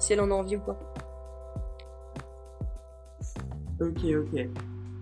si 0.00 0.12
elle 0.12 0.20
en 0.20 0.30
a 0.30 0.34
envie 0.34 0.56
ou 0.56 0.60
quoi. 0.60 0.78
Ok, 3.80 4.04
ok. 4.04 4.48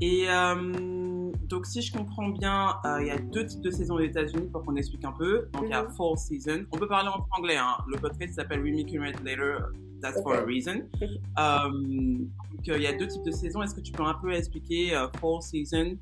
Et 0.01 0.27
euh, 0.29 1.33
donc, 1.49 1.67
si 1.67 1.83
je 1.83 1.93
comprends 1.93 2.29
bien, 2.29 2.77
euh, 2.85 2.99
il 3.01 3.09
y 3.09 3.11
a 3.11 3.19
deux 3.19 3.45
types 3.47 3.61
de 3.63 3.71
saisons 3.71 3.97
aux 3.97 4.01
États-Unis 4.01 4.49
pour 4.53 4.63
qu'on 4.65 4.77
explique 4.77 5.05
un 5.05 5.13
peu. 5.13 5.49
Donc, 5.53 5.63
il 5.65 5.71
y 5.71 5.73
a 5.73 5.83
Mhm. 5.83 5.91
Fall 5.91 6.17
Season. 6.17 6.65
On 6.71 6.77
peut 6.79 6.87
parler 6.87 7.09
en 7.09 7.27
anglais. 7.37 7.57
Hein. 7.57 7.77
Le 7.89 7.99
podcast 7.99 8.35
s'appelle 8.35 8.63
We 8.63 8.73
Make 8.73 8.93
Later. 9.25 9.57
That's 10.01 10.23
for 10.23 10.35
a 10.35 10.45
reason. 10.45 10.83
Euh, 11.39 11.69
donc, 11.71 12.67
il 12.67 12.83
y 12.83 12.87
a 12.87 12.93
deux 12.93 13.09
types 13.09 13.25
de 13.25 13.31
saisons. 13.33 13.63
Est-ce 13.63 13.75
que 13.75 13.81
tu 13.81 13.93
peux 13.93 14.03
un 14.05 14.15
peu 14.15 14.33
expliquer 14.33 14.95
euh, 14.95 15.09
Fall 15.21 15.41
Season 15.43 15.97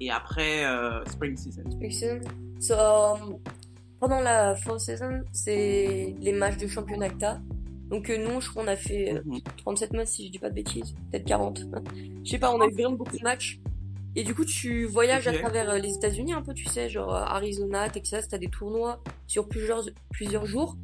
et 0.00 0.10
après 0.10 0.64
Spring 1.06 1.36
Season? 1.36 1.68
Spring 1.70 1.90
season. 1.90 2.20
So, 2.60 2.74
um, 2.74 3.38
pendant 4.00 4.20
la 4.20 4.54
fall 4.54 4.78
season, 4.80 5.22
c'est 5.32 6.14
les 6.20 6.32
matchs 6.32 6.58
de 6.58 6.66
championnat. 6.66 7.08
Donc 7.90 8.08
euh, 8.08 8.16
nous, 8.16 8.40
je 8.40 8.48
crois 8.48 8.62
qu'on 8.62 8.68
a 8.68 8.76
fait 8.76 9.14
euh, 9.14 9.20
Mhm. 9.24 9.40
37 9.58 9.92
matchs 9.92 10.08
si 10.08 10.26
je 10.26 10.32
dis 10.32 10.38
pas 10.38 10.48
de 10.50 10.54
bêtises, 10.54 10.94
peut-être 11.10 11.24
40. 11.26 11.62
Je 12.24 12.30
sais 12.30 12.38
pas, 12.38 12.52
on 12.54 12.60
a 12.60 12.66
eu 12.66 12.72
vraiment 12.72 12.92
beaucoup 12.96 13.16
de 13.18 13.22
matchs. 13.22 13.60
Et 14.16 14.24
du 14.24 14.34
coup, 14.34 14.44
tu 14.44 14.86
voyages 14.86 15.28
à 15.28 15.32
travers 15.32 15.70
euh, 15.70 15.78
les 15.78 15.94
États-Unis 15.94 16.32
un 16.32 16.42
peu, 16.42 16.52
tu 16.54 16.64
sais, 16.64 16.88
genre 16.88 17.14
euh, 17.14 17.20
Arizona, 17.22 17.88
Texas, 17.90 18.28
t'as 18.28 18.38
des 18.38 18.48
tournois 18.48 19.00
sur 19.26 19.48
plusieurs, 19.48 19.84
plusieurs 20.12 20.46
jours. 20.46 20.76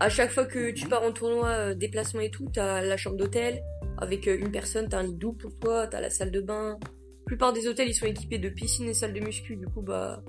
À 0.00 0.08
chaque 0.08 0.30
fois 0.30 0.44
que 0.44 0.70
tu 0.72 0.84
Mhm. 0.84 0.90
pars 0.90 1.02
en 1.02 1.12
tournoi, 1.12 1.48
euh, 1.48 1.74
déplacement 1.74 2.20
et 2.20 2.30
tout, 2.30 2.46
t'as 2.52 2.82
la 2.82 2.96
chambre 2.96 3.16
d'hôtel 3.16 3.62
avec 3.98 4.26
une 4.26 4.50
personne, 4.50 4.88
t'as 4.88 4.98
un 4.98 5.04
lit 5.04 5.14
double 5.14 5.38
pour 5.38 5.56
toi, 5.58 5.86
t'as 5.86 6.00
la 6.00 6.10
salle 6.10 6.30
de 6.30 6.40
bain. 6.40 6.76
La 6.82 7.24
plupart 7.26 7.52
des 7.52 7.66
hôtels, 7.66 7.88
ils 7.88 7.94
sont 7.94 8.06
équipés 8.06 8.38
de 8.38 8.48
piscine 8.50 8.88
et 8.88 8.94
salle 8.94 9.12
de 9.14 9.20
muscu. 9.20 9.56
Du 9.56 9.66
coup, 9.66 9.80
bah, 9.82 10.22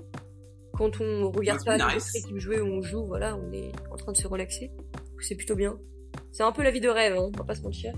quand 0.72 1.00
on 1.00 1.30
regarde 1.30 1.62
pas 1.64 1.76
be 1.76 1.80
notre 1.80 1.94
nice. 1.94 2.14
équipe 2.16 2.38
jouer 2.38 2.60
ou 2.60 2.66
on 2.66 2.80
joue, 2.82 3.04
voilà, 3.06 3.36
on 3.36 3.52
est 3.52 3.70
en 3.92 3.96
train 3.96 4.12
de 4.12 4.16
se 4.16 4.26
relaxer. 4.26 4.70
C'est 5.20 5.34
plutôt 5.34 5.56
bien. 5.56 5.78
C'est 6.32 6.42
un 6.42 6.52
peu 6.52 6.62
la 6.62 6.70
vie 6.70 6.80
de 6.80 6.88
rêve, 6.88 7.14
hein, 7.14 7.30
on 7.34 7.36
va 7.36 7.44
pas 7.44 7.54
se 7.54 7.62
mentir. 7.62 7.92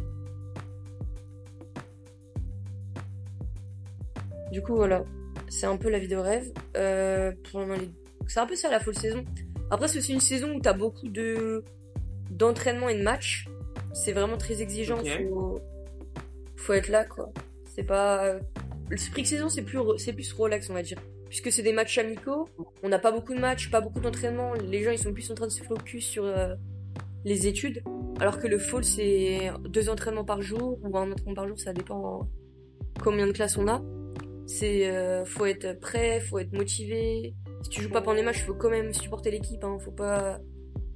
Du 4.52 4.62
coup, 4.62 4.74
voilà. 4.74 5.04
C'est 5.48 5.66
un 5.66 5.76
peu 5.76 5.90
la 5.90 5.98
vie 5.98 6.08
de 6.08 6.16
rêve. 6.16 6.50
Euh, 6.76 7.32
les- 7.54 7.90
C'est 8.26 8.40
un 8.40 8.46
peu 8.46 8.54
ça 8.56 8.70
la 8.70 8.78
full 8.80 8.94
saison. 8.96 9.24
Après, 9.70 9.88
c'est 9.88 9.98
aussi 9.98 10.12
une 10.12 10.20
saison 10.20 10.54
où 10.54 10.60
t'as 10.60 10.72
beaucoup 10.72 11.08
de 11.08 11.64
d'entraînement 12.30 12.88
et 12.88 12.96
de 12.96 13.02
matchs. 13.02 13.48
C'est 13.92 14.12
vraiment 14.12 14.36
très 14.36 14.62
exigeant. 14.62 14.98
Faut... 15.28 15.60
faut 16.56 16.72
être 16.72 16.88
là, 16.88 17.04
quoi. 17.04 17.32
C'est 17.74 17.82
pas. 17.84 18.34
Le 18.88 18.96
spring 18.96 19.24
saison, 19.24 19.48
c'est 19.48 19.62
plus, 19.62 19.78
re- 19.78 19.98
c'est 19.98 20.12
plus 20.12 20.32
relax, 20.32 20.68
on 20.70 20.74
va 20.74 20.82
dire. 20.82 20.98
Puisque 21.28 21.50
c'est 21.52 21.62
des 21.62 21.72
matchs 21.72 21.98
amicaux. 21.98 22.48
On 22.82 22.88
n'a 22.88 22.98
pas 22.98 23.12
beaucoup 23.12 23.34
de 23.34 23.40
matchs, 23.40 23.70
pas 23.70 23.80
beaucoup 23.80 24.00
d'entraînement. 24.00 24.54
Les 24.54 24.82
gens, 24.82 24.90
ils 24.90 24.98
sont 24.98 25.12
plus 25.12 25.28
en 25.30 25.34
train 25.34 25.46
de 25.46 25.52
se 25.52 25.62
focus 25.62 26.04
sur 26.06 26.24
euh, 26.24 26.54
les 27.24 27.46
études. 27.46 27.82
Alors 28.20 28.38
que 28.38 28.46
le 28.46 28.58
fall, 28.58 28.84
c'est 28.84 29.50
deux 29.68 29.88
entraînements 29.88 30.24
par 30.24 30.42
jour 30.42 30.78
ou 30.82 30.96
un 30.98 31.10
entraînement 31.12 31.34
par 31.34 31.48
jour, 31.48 31.58
ça 31.58 31.72
dépend 31.72 32.28
combien 33.02 33.26
de 33.26 33.32
classes 33.32 33.56
on 33.56 33.66
a. 33.68 33.82
C'est 34.46 34.90
euh, 34.90 35.24
faut 35.24 35.46
être 35.46 35.78
prêt, 35.80 36.20
faut 36.20 36.38
être 36.38 36.52
motivé. 36.52 37.34
Si 37.62 37.70
tu 37.70 37.82
joues 37.82 37.90
pas 37.90 38.00
pendant 38.00 38.16
les 38.16 38.22
matchs, 38.22 38.44
faut 38.44 38.54
quand 38.54 38.70
même 38.70 38.92
supporter 38.92 39.30
l'équipe. 39.30 39.62
Hein. 39.64 39.78
Faut 39.78 39.92
pas 39.92 40.40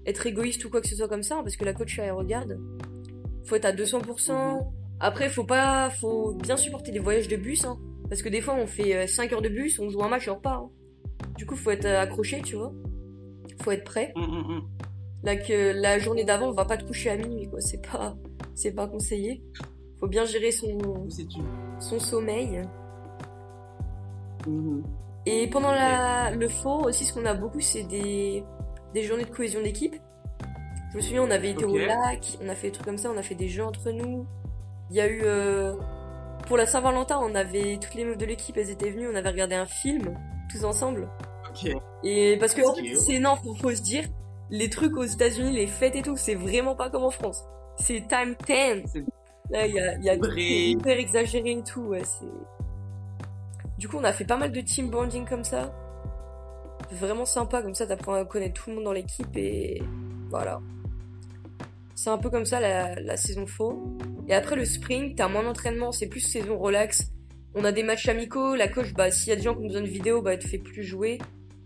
être 0.07 0.27
égoïste 0.27 0.65
ou 0.65 0.71
quoi 0.71 0.81
que 0.81 0.89
ce 0.89 0.97
soit 0.97 1.09
comme 1.09 1.23
ça, 1.23 1.37
hein, 1.37 1.43
parce 1.43 1.57
que 1.57 1.65
la 1.65 1.73
coach 1.73 1.99
elle 1.99 2.13
regarde. 2.13 2.59
Faut 3.47 3.57
être 3.57 3.65
à 3.67 3.73
200%. 3.73 4.61
Après, 5.01 5.29
faut 5.29 5.45
pas, 5.45 5.91
faut 5.91 6.35
bien 6.35 6.57
supporter 6.57 6.93
les 6.93 6.99
voyages 6.99 7.29
de 7.29 7.37
bus, 7.37 7.65
hein, 7.65 7.79
parce 8.09 8.23
que 8.23 8.29
des 8.29 8.41
fois 8.41 8.55
on 8.55 8.67
fait 8.67 8.95
euh, 8.97 9.07
5 9.07 9.33
heures 9.33 9.43
de 9.43 9.49
bus, 9.49 9.79
on 9.79 9.89
joue 9.89 10.03
un 10.03 10.09
match 10.09 10.27
et 10.29 10.31
on 10.31 10.37
repart. 10.37 10.65
hein. 10.65 10.71
Du 11.37 11.47
coup, 11.47 11.57
faut 11.57 11.71
être 11.71 11.85
euh, 11.85 12.01
accroché, 12.01 12.43
tu 12.43 12.57
vois. 12.57 12.73
Faut 13.63 13.71
être 13.71 13.85
prêt. 13.85 14.13
Là 15.25 15.37
que 15.37 15.73
la 15.73 15.99
journée 15.99 16.25
d'avant, 16.25 16.49
on 16.49 16.53
va 16.53 16.67
pas 16.67 16.77
te 16.77 16.85
coucher 16.85 17.11
à 17.11 17.17
minuit, 17.17 17.49
quoi. 17.49 17.61
C'est 17.61 17.81
pas, 17.81 18.15
c'est 18.55 18.73
pas 18.73 18.87
conseillé. 18.87 19.43
Faut 19.99 20.07
bien 20.07 20.27
gérer 20.27 20.51
son, 20.51 20.79
son 21.81 21.99
sommeil. 21.99 22.63
Mhm. 24.47 24.85
Et 25.27 25.49
pendant 25.49 25.71
la, 25.71 26.31
le 26.33 26.49
faux 26.49 26.85
aussi, 26.85 27.07
ce 27.07 27.15
qu'on 27.15 27.25
a 27.25 27.33
beaucoup, 27.33 27.61
c'est 27.61 27.85
des, 27.85 28.45
des 28.93 29.03
journées 29.03 29.25
de 29.25 29.31
cohésion 29.31 29.63
d'équipe. 29.63 29.97
Je 30.93 30.99
me 30.99 31.03
souviens, 31.03 31.23
on 31.23 31.31
avait 31.31 31.53
été 31.53 31.65
au 31.65 31.77
lac, 31.77 32.39
on 32.43 32.49
a 32.51 32.55
fait 32.55 32.69
des 32.69 32.73
trucs 32.75 32.87
comme 32.87 32.99
ça, 32.99 33.11
on 33.11 33.17
a 33.17 33.23
fait 33.23 33.35
des 33.35 33.49
jeux 33.49 33.65
entre 33.65 33.91
nous. 33.91 34.27
Il 34.91 34.97
y 34.97 35.01
a 35.01 35.09
eu, 35.09 35.23
euh, 35.25 35.75
pour 36.47 36.59
la 36.59 36.67
Saint-Valentin, 36.67 37.19
on 37.23 37.35
avait, 37.35 37.79
toutes 37.81 37.95
les 37.95 38.05
meufs 38.05 38.19
de 38.19 38.27
l'équipe, 38.27 38.57
elles 38.59 38.71
étaient 38.71 38.91
venues, 38.91 39.09
on 39.09 39.15
avait 39.15 39.31
regardé 39.31 39.55
un 39.55 39.65
film, 39.65 40.15
tous 40.53 40.65
ensemble. 40.65 41.09
Ok. 41.51 41.73
Et 42.03 42.37
parce 42.39 42.53
que, 42.53 42.61
en 42.61 42.75
fait, 42.75 42.83
Cute. 42.83 42.99
c'est 42.99 43.15
énorme, 43.15 43.39
faut, 43.43 43.55
faut 43.55 43.75
se 43.75 43.81
dire, 43.81 44.05
les 44.51 44.71
trucs 44.71 44.97
aux 44.97 45.05
États-Unis, 45.05 45.53
les 45.53 45.67
fêtes 45.67 45.97
et 45.97 46.03
tout, 46.03 46.17
c'est 46.17 46.35
vraiment 46.35 46.75
pas 46.75 46.91
comme 46.91 47.05
en 47.05 47.11
France. 47.11 47.45
C'est 47.77 48.07
time 48.09 48.35
10. 48.47 48.91
C'est 48.93 49.05
Là, 49.51 49.67
il 49.67 49.75
y 49.75 49.79
a, 49.79 49.95
il 49.97 50.05
y 50.05 50.09
a 50.09 50.15
hyper 50.15 50.99
exagéré 50.99 51.53
et 51.53 51.63
tout, 51.63 51.83
ouais. 51.83 52.03
Du 53.79 53.89
coup, 53.89 53.99
on 53.99 54.05
a 54.05 54.13
fait 54.13 54.25
pas 54.25 54.39
mal 54.39 54.53
de 54.53 54.61
team 54.61 54.91
bonding 54.91 55.27
comme 55.27 55.45
ça. 55.45 55.75
Vraiment 56.93 57.27
sympa, 57.27 57.61
comme 57.63 57.75
ça, 57.75 57.87
t'apprends 57.87 58.15
à 58.15 58.25
connaître 58.25 58.55
tout 58.55 58.71
le 58.71 58.77
monde 58.77 58.85
dans 58.85 58.93
l'équipe 58.93 59.37
et 59.37 59.83
voilà. 60.31 60.61
C'est 61.95 62.11
un 62.11 62.19
peu 62.19 62.31
comme 62.31 62.47
ça 62.47 62.59
la, 62.59 62.95
la 63.01 63.17
saison 63.17 63.47
faux. 63.47 63.99
Et 64.29 64.35
après 64.35 64.57
le 64.57 64.65
spring, 64.65 65.15
t'as 65.15 65.29
moins 65.29 65.43
d'entraînement, 65.43 65.93
c'est 65.93 66.09
plus 66.09 66.21
saison 66.21 66.59
relax. 66.59 67.11
On 67.55 67.65
a 67.65 67.73
des 67.73 67.83
matchs 67.83 68.09
amicaux, 68.09 68.57
la 68.57 68.69
coach, 68.69 68.95
bah, 68.95 69.11
s'il 69.11 69.29
y 69.29 69.33
a 69.33 69.37
des 69.37 69.43
gens 69.43 69.55
qui 69.55 69.61
ont 69.61 69.67
besoin 69.67 69.83
de 69.83 69.87
vidéo, 69.87 70.23
bah, 70.23 70.33
elle 70.33 70.39
te 70.39 70.49
fait 70.49 70.59
plus 70.59 70.83
jouer. 70.83 71.19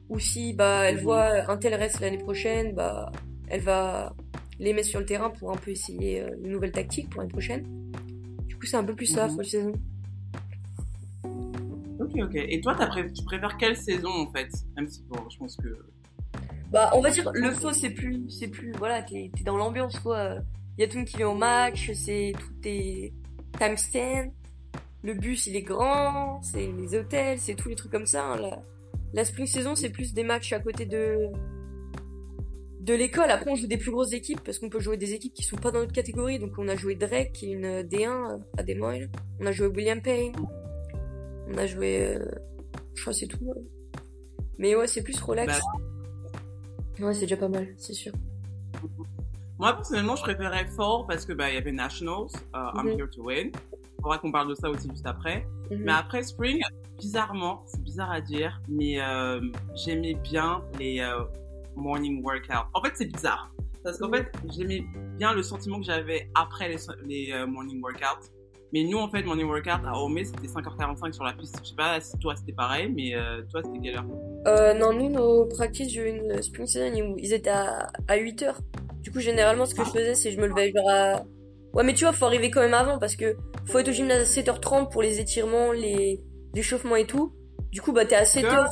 Ou 0.09 0.19
si, 0.19 0.55
bah, 0.55 0.85
elle 0.89 0.97
Mhm. 0.97 1.03
voit 1.03 1.51
un 1.51 1.57
tel 1.59 1.75
reste 1.75 2.01
l'année 2.01 2.19
prochaine, 2.19 2.75
bah, 2.75 3.13
elle 3.49 3.61
va 3.61 4.15
les 4.59 4.73
mettre 4.73 4.89
sur 4.89 5.01
le 5.01 5.07
terrain 5.07 5.31
pour 5.31 5.51
un 5.53 5.57
peu 5.57 5.71
essayer 5.71 6.23
euh, 6.23 6.31
une 6.43 6.51
nouvelle 6.53 6.73
tactique 6.73 7.11
pour 7.11 7.21
l'année 7.21 7.33
prochaine. 7.33 7.65
Du 8.47 8.57
coup, 8.57 8.67
c'est 8.67 8.77
un 8.77 8.85
peu 8.85 8.95
plus 8.95 9.07
ça, 9.07 9.29
full 9.29 9.45
saison. 9.45 9.73
Ok, 12.01 12.11
ok. 12.23 12.35
Et 12.35 12.61
toi, 12.61 12.75
pré- 12.75 13.13
tu 13.13 13.25
préfères 13.25 13.57
quelle 13.57 13.77
saison 13.77 14.09
en 14.11 14.31
fait? 14.33 14.49
Même 14.77 14.89
si, 14.89 15.03
bon, 15.09 15.19
je 15.31 15.37
pense 15.39 15.57
que. 15.57 15.69
Bah, 16.71 16.91
on 16.95 17.01
va 17.01 17.11
dire, 17.11 17.31
le 17.35 17.51
faux, 17.53 17.73
c'est 17.73 17.91
plus, 17.91 18.29
c'est 18.31 18.49
plus, 18.49 18.73
voilà, 18.73 19.03
t'es, 19.03 19.31
t'es 19.37 19.43
dans 19.43 19.57
l'ambiance, 19.57 19.99
quoi. 20.01 20.37
Il 20.77 20.83
y 20.83 20.85
a 20.85 20.87
tout 20.87 20.95
le 20.95 21.01
monde 21.01 21.09
qui 21.09 21.17
vient 21.17 21.29
au 21.29 21.35
match, 21.35 21.91
c'est, 21.95 22.33
tout 22.39 22.55
est 22.69 23.13
time 23.59 23.77
stand. 23.77 24.31
Le 25.03 25.15
bus, 25.15 25.47
il 25.47 25.57
est 25.57 25.63
grand, 25.63 26.43
c'est 26.43 26.67
les 26.73 26.95
hôtels, 26.97 27.39
c'est 27.39 27.55
tous 27.55 27.69
les 27.69 27.75
trucs 27.75 27.93
comme 27.93 28.07
ça. 28.07 28.25
hein. 28.25 28.37
La, 28.37 28.63
la 29.13 29.25
spring 29.25 29.47
saison, 29.47 29.75
c'est 29.75 29.91
plus 29.91 30.13
des 30.15 30.23
matchs 30.25 30.53
à 30.53 30.61
côté 30.61 30.85
de, 30.87 31.27
de 32.81 32.95
l'école. 32.95 33.31
Après, 33.31 33.51
on 33.51 33.55
joue 33.55 33.67
des 33.67 33.79
plus 33.79 33.91
grosses 33.91 34.13
équipes, 34.13 34.41
parce 34.45 34.59
qu'on 34.59 34.69
peut 34.69 34.81
jouer 34.81 34.97
des 34.97 35.13
équipes 35.15 35.35
qui 35.35 35.43
sont 35.43 35.57
pas 35.57 35.71
dans 35.71 35.81
notre 35.81 35.93
catégorie. 35.93 36.39
Donc, 36.39 36.53
on 36.59 36.69
a 36.69 36.77
joué 36.77 36.95
Drake, 36.95 37.33
qui 37.33 37.47
est 37.51 37.53
une 37.55 37.83
D1 37.83 38.07
euh, 38.09 38.39
à 38.57 38.63
Des 38.63 38.75
Moines. 38.75 39.09
On 39.41 39.47
a 39.47 39.53
joué 39.53 39.67
William 39.69 40.01
Payne. 40.03 40.35
On 41.49 41.57
a 41.57 41.67
joué, 41.67 42.17
euh, 42.17 42.25
je 42.95 43.01
crois 43.01 43.13
que 43.13 43.19
c'est 43.19 43.27
tout. 43.27 43.39
ouais. 43.43 43.63
Mais 44.59 44.75
ouais, 44.75 44.87
c'est 44.87 45.03
plus 45.03 45.19
relax. 45.21 45.61
Ouais, 47.01 47.15
c'est 47.15 47.21
déjà 47.23 47.37
pas 47.37 47.49
mal, 47.49 47.69
c'est 47.77 47.93
sûr. 47.95 48.13
Moi, 49.59 49.73
personnellement, 49.75 50.17
je 50.17 50.23
préférais 50.23 50.67
Fall 50.67 51.05
parce 51.09 51.25
que 51.25 51.33
bah 51.33 51.49
il 51.51 51.55
y 51.55 51.59
avait 51.59 51.73
Nationals, 51.73 52.27
euh, 52.55 52.59
I'm 52.75 52.87
Mhm. 52.87 52.99
Here 52.99 53.09
to 53.11 53.23
Win. 53.25 53.53
Il 53.99 54.03
faudra 54.03 54.19
qu'on 54.19 54.31
parle 54.33 54.49
de 54.49 54.55
ça 54.55 54.71
aussi 54.71 54.89
juste 54.91 55.07
après. 55.07 55.47
Mhm. 55.71 55.83
Mais 55.85 55.93
après 55.93 56.23
Spring, 56.23 56.61
bizarrement, 56.99 57.63
c'est 57.67 57.83
bizarre 57.83 58.11
à 58.13 58.21
dire, 58.21 58.61
mais 58.69 59.01
euh, 59.01 59.41
j'aimais 59.75 60.15
bien 60.15 60.63
les 60.79 61.01
euh, 61.01 61.25
morning 61.77 62.23
workouts. 62.23 62.69
En 62.75 62.83
fait, 62.83 62.93
c'est 62.95 63.13
bizarre 63.13 63.51
parce 63.85 63.99
qu'en 63.99 64.09
Mhm. 64.09 64.15
fait, 64.15 64.33
j'aimais 64.51 64.85
bien 65.17 65.33
le 65.35 65.43
sentiment 65.43 65.79
que 65.79 65.85
j'avais 65.87 66.31
après 66.35 66.69
les, 66.69 66.77
les 67.07 67.33
euh, 67.33 67.47
morning 67.47 67.81
workouts. 67.83 68.29
Mais 68.73 68.85
nous, 68.85 68.99
en 68.99 69.09
fait, 69.09 69.23
morning 69.23 69.47
workout 69.49 69.81
à 69.87 69.99
Omé, 69.99 70.25
c'était 70.25 70.47
5h45 70.47 71.13
sur 71.13 71.25
la 71.25 71.33
piste. 71.33 71.59
Je 71.65 71.71
sais 71.71 71.75
pas 71.75 71.99
si 72.01 72.17
toi 72.19 72.37
c'était 72.37 72.53
pareil, 72.53 72.93
mais 72.95 73.15
euh, 73.15 73.41
toi 73.51 73.63
c'était 73.65 73.79
quelle 73.81 73.97
heure? 73.97 74.75
Non, 74.77 74.93
nous, 74.93 75.09
nos 75.09 75.47
practices, 75.47 75.91
j'ai 75.93 76.03
eu 76.03 76.17
une 76.19 76.43
spring 76.43 76.67
season, 76.67 76.93
ils- 76.95 77.15
ils 77.25 77.33
étaient 77.33 77.49
à, 77.51 77.89
à 78.07 78.17
8 78.17 78.43
heures. 78.43 78.61
Du 79.03 79.11
coup, 79.11 79.21
généralement, 79.21 79.65
ce 79.65 79.75
que 79.75 79.85
je 79.85 79.91
faisais, 79.91 80.15
c'est 80.15 80.31
que 80.31 80.37
je 80.37 80.41
me 80.41 80.47
levais 80.49 80.71
genre 80.75 80.89
à... 80.91 81.23
Ouais, 81.75 81.85
mais 81.85 81.95
tu 81.95 82.05
vois, 82.05 82.13
faut 82.13 82.25
arriver 82.27 82.51
quand 82.51 82.61
même 82.61 82.75
avant, 82.75 82.99
parce 82.99 83.15
que 83.17 83.37
faut 83.67 83.79
être 83.79 83.89
au 83.89 83.93
gymnase 83.93 84.23
à 84.23 84.25
7h30 84.43 84.91
pour 84.91 85.03
les 85.03 85.21
étirements, 85.21 85.73
les 85.73 86.23
échauffements 86.55 86.97
et 86.97 87.07
tout. 87.07 87.33
Du 87.71 87.81
coup, 87.83 87.93
bah, 87.93 88.05
t'es 88.07 88.17
à 88.17 88.25
7h. 88.25 88.67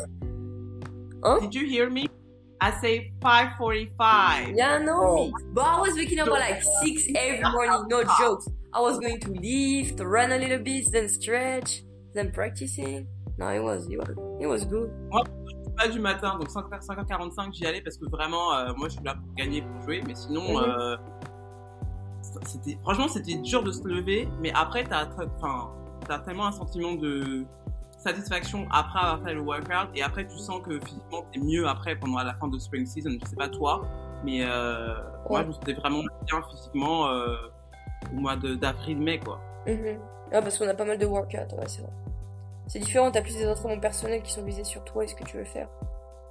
Hein? 1.23 1.39
Did 1.43 1.55
you 1.55 1.67
hear 1.67 1.91
me? 1.91 2.07
I 2.61 2.73
say 2.81 3.13
5:45. 3.23 4.55
Yeah, 4.57 4.79
no. 4.79 5.31
But 5.53 5.65
I 5.65 5.81
was 5.81 5.95
waking 5.97 6.21
up 6.21 6.29
at 6.29 6.41
like 6.41 6.63
6 6.83 7.09
every 7.15 7.43
morning, 7.53 7.87
no 7.91 8.03
jokes. 8.19 8.49
I 8.73 8.81
was 8.81 8.99
going 8.99 9.21
to 9.21 9.31
lift, 9.33 10.01
run 10.01 10.33
a 10.33 10.39
little 10.39 10.59
bit, 10.59 10.91
then 10.91 11.09
stretch, 11.09 11.83
then 12.15 12.31
practicing. 12.33 13.07
No, 13.39 13.49
it 13.51 13.61
was, 13.63 13.87
it 13.91 13.99
was, 13.99 14.17
it 14.41 14.47
was 14.47 14.65
good. 14.65 14.91
pas 15.77 15.89
du 15.89 16.01
matin, 16.01 16.39
donc 16.39 16.49
5h, 16.49 16.81
5h45 16.87 17.53
j'y 17.53 17.67
allais 17.67 17.83
parce 17.83 17.99
que 17.99 18.09
vraiment, 18.09 18.55
euh, 18.55 18.73
moi 18.79 18.89
je 18.89 18.95
suis 18.95 19.05
là 19.05 19.15
pour 19.15 19.35
gagner, 19.35 19.61
pour 19.61 19.83
jouer, 19.83 20.03
mais 20.07 20.15
sinon, 20.15 20.41
Mhm. 20.55 20.57
euh, 20.57 20.97
c'était, 22.47 22.79
franchement 22.83 23.09
c'était 23.09 23.35
dur 23.35 23.62
de 23.62 23.73
se 23.73 23.87
lever, 23.87 24.29
mais 24.41 24.53
après 24.55 24.85
t'as, 24.85 25.07
enfin, 25.39 25.71
t'as 26.07 26.19
tellement 26.21 26.47
un 26.47 26.53
sentiment 26.53 26.93
de 26.95 27.45
satisfaction 27.99 28.67
après 28.71 28.99
avoir 29.01 29.23
fait 29.23 29.35
le 29.35 29.41
workout, 29.41 29.89
et 29.95 30.03
après 30.03 30.27
tu 30.27 30.39
sens 30.39 30.61
que 30.62 30.79
physiquement 30.85 31.25
t'es 31.33 31.41
mieux 31.41 31.67
après 31.67 31.97
pendant 31.97 32.19
la 32.23 32.35
fin 32.35 32.49
de 32.49 32.59
spring 32.59 32.87
season, 32.87 33.11
je 33.23 33.29
sais 33.29 33.37
pas 33.37 33.49
toi, 33.49 33.83
mais 34.25 34.41
euh, 34.45 34.95
moi 35.29 35.39
Ouais. 35.39 35.43
je 35.43 35.49
me 35.49 35.53
sentais 35.53 35.73
vraiment 35.75 36.03
bien 36.25 36.43
physiquement 36.51 37.07
euh, 37.09 37.37
au 38.12 38.17
mois 38.21 38.37
de- 38.37 38.55
d'avril-mai 38.55 39.19
quoi. 39.21 39.41
Ah, 40.33 40.43
parce 40.43 40.59
qu'on 40.59 40.69
a 40.69 40.75
pas 40.75 40.85
mal 40.85 40.99
de 40.99 41.07
workouts, 41.07 41.37
ouais, 41.37 41.67
c'est 41.67 41.83
vrai. 41.83 41.91
C'est 42.69 42.79
différent, 42.81 43.11
t'as 43.11 43.23
plus 43.23 43.37
des 43.37 43.49
entraînements 43.49 43.81
personnels 43.81 44.23
qui 44.23 44.33
sont 44.33 44.43
visés 44.43 44.65
sur 44.65 44.83
toi 44.85 45.05
et 45.05 45.07
ce 45.09 45.15
que 45.15 45.25
tu 45.25 45.37
veux 45.37 45.45
faire. 45.45 45.69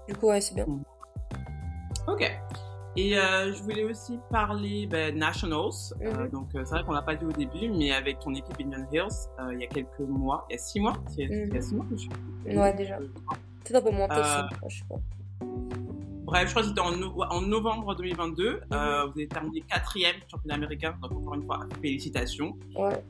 Du 0.08 0.16
coup, 0.16 0.28
ouais, 0.28 0.42
c'est 0.42 0.54
bien. 0.54 0.66
Ok. 2.08 2.30
Et 2.98 3.18
euh, 3.18 3.52
je 3.54 3.62
voulais 3.64 3.84
aussi 3.84 4.18
parler 4.32 4.88
ben, 4.88 5.18
Nationals. 5.18 5.72
Euh, 6.02 6.24
Mhm. 6.26 6.30
donc 6.30 6.48
euh, 6.56 6.62
c'est 6.64 6.76
vrai 6.76 6.84
qu'on 6.86 6.94
l'a 6.94 7.02
pas 7.02 7.16
dit 7.16 7.26
au 7.26 7.32
début, 7.32 7.70
mais 7.70 7.92
avec 7.92 8.20
ton 8.20 8.34
équipe 8.34 8.56
Indian 8.62 8.86
Hills, 8.92 9.08
euh, 9.40 9.54
il 9.54 9.60
y 9.62 9.64
a 9.66 9.68
quelques 9.68 10.00
mois, 10.00 10.46
il 10.50 10.54
y 10.54 10.56
a 10.56 10.60
six 10.60 10.80
mois, 10.80 10.94
y 11.18 11.24
a, 11.24 11.26
il 11.26 11.54
y 11.54 11.58
a 11.58 11.62
six 11.62 11.76
mois 11.76 11.86
que 11.90 11.98
je 11.98 12.02
suis. 12.04 12.58
Ouais, 12.58 12.74
déjà. 12.74 12.98
Peut-être 12.98 13.76
un 13.76 13.82
peu 13.82 13.92
moins, 13.92 14.08
Euh, 14.12 14.44
je 14.70 14.78
sais 14.78 14.84
pas. 14.88 14.96
Bref, 16.26 16.46
je 16.48 16.50
crois 16.52 16.62
que 16.64 16.68
c'était 16.70 16.82
en, 16.82 16.92
no- 16.96 17.24
en 17.30 17.42
novembre 17.42 17.94
2022. 17.96 18.54
Mhm. 18.54 18.60
Vous 18.70 18.76
avez 18.76 19.28
terminé 19.28 19.62
quatrième 19.62 20.16
championnat 20.32 20.56
américain. 20.56 20.96
Donc 21.02 21.12
encore 21.12 21.36
une 21.36 21.44
fois, 21.46 21.60
félicitations. 21.82 22.58
Ouais. 22.76 23.04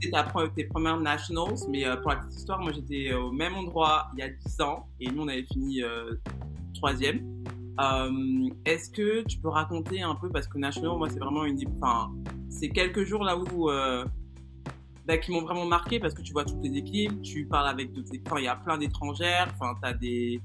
C'était 0.00 0.16
tes 0.54 0.64
premières 0.64 1.00
nationals, 1.00 1.54
mais 1.68 1.84
pour 2.00 2.10
la 2.12 2.16
petite 2.18 2.38
histoire, 2.38 2.60
moi 2.60 2.70
j'étais 2.72 3.12
au 3.12 3.30
même 3.32 3.54
endroit 3.56 4.06
il 4.14 4.20
y 4.20 4.22
a 4.22 4.28
10 4.30 4.60
ans 4.62 4.86
et 5.00 5.10
nous 5.10 5.22
on 5.24 5.28
avait 5.28 5.42
fini 5.52 5.82
troisième. 6.74 7.39
Euh, 7.80 8.48
Est-ce 8.64 8.90
que 8.90 9.22
tu 9.22 9.38
peux 9.38 9.48
raconter 9.48 10.02
un 10.02 10.14
peu 10.14 10.28
parce 10.28 10.46
que 10.48 10.58
national, 10.58 10.96
moi 10.98 11.08
c'est 11.08 11.18
vraiment 11.18 11.44
une, 11.44 11.58
enfin, 11.80 12.10
c'est 12.48 12.68
quelques 12.68 13.04
jours 13.04 13.24
là 13.24 13.36
où 13.36 13.70
euh, 13.70 14.04
bah, 15.06 15.18
qui 15.18 15.30
m'ont 15.32 15.42
vraiment 15.42 15.66
marqué 15.66 15.98
parce 15.98 16.14
que 16.14 16.22
tu 16.22 16.32
vois 16.32 16.44
toutes 16.44 16.62
les 16.62 16.76
équipes, 16.76 17.22
tu 17.22 17.46
parles 17.46 17.68
avec 17.68 17.92
d'autres 17.92 18.08
équipes, 18.08 18.28
Enfin, 18.28 18.40
il 18.40 18.44
y 18.44 18.48
a 18.48 18.56
plein 18.56 18.78
d'étrangères, 18.78 19.50
enfin 19.54 19.74
t'as 19.82 19.92
des 19.92 20.40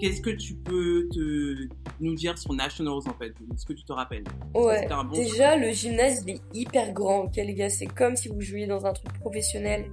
Qu'est-ce 0.00 0.22
que 0.22 0.30
tu 0.30 0.54
peux 0.54 1.08
te, 1.12 1.68
nous 2.00 2.14
dire 2.14 2.38
sur 2.38 2.54
Nationals 2.54 3.06
en 3.06 3.14
fait 3.18 3.34
Est-ce 3.52 3.66
que 3.66 3.74
tu 3.74 3.84
te 3.84 3.92
rappelles? 3.92 4.24
Ouais. 4.54 4.78
C'était 4.80 4.92
un 4.92 5.04
bon 5.04 5.12
Déjà, 5.12 5.56
le 5.56 5.72
gymnase, 5.72 6.24
il 6.26 6.36
est 6.36 6.40
hyper 6.54 6.94
grand, 6.94 7.24
ok, 7.24 7.36
les 7.36 7.52
gars. 7.52 7.68
C'est 7.68 7.86
comme 7.86 8.16
si 8.16 8.28
vous 8.28 8.40
jouiez 8.40 8.66
dans 8.66 8.86
un 8.86 8.94
truc 8.94 9.12
professionnel. 9.20 9.90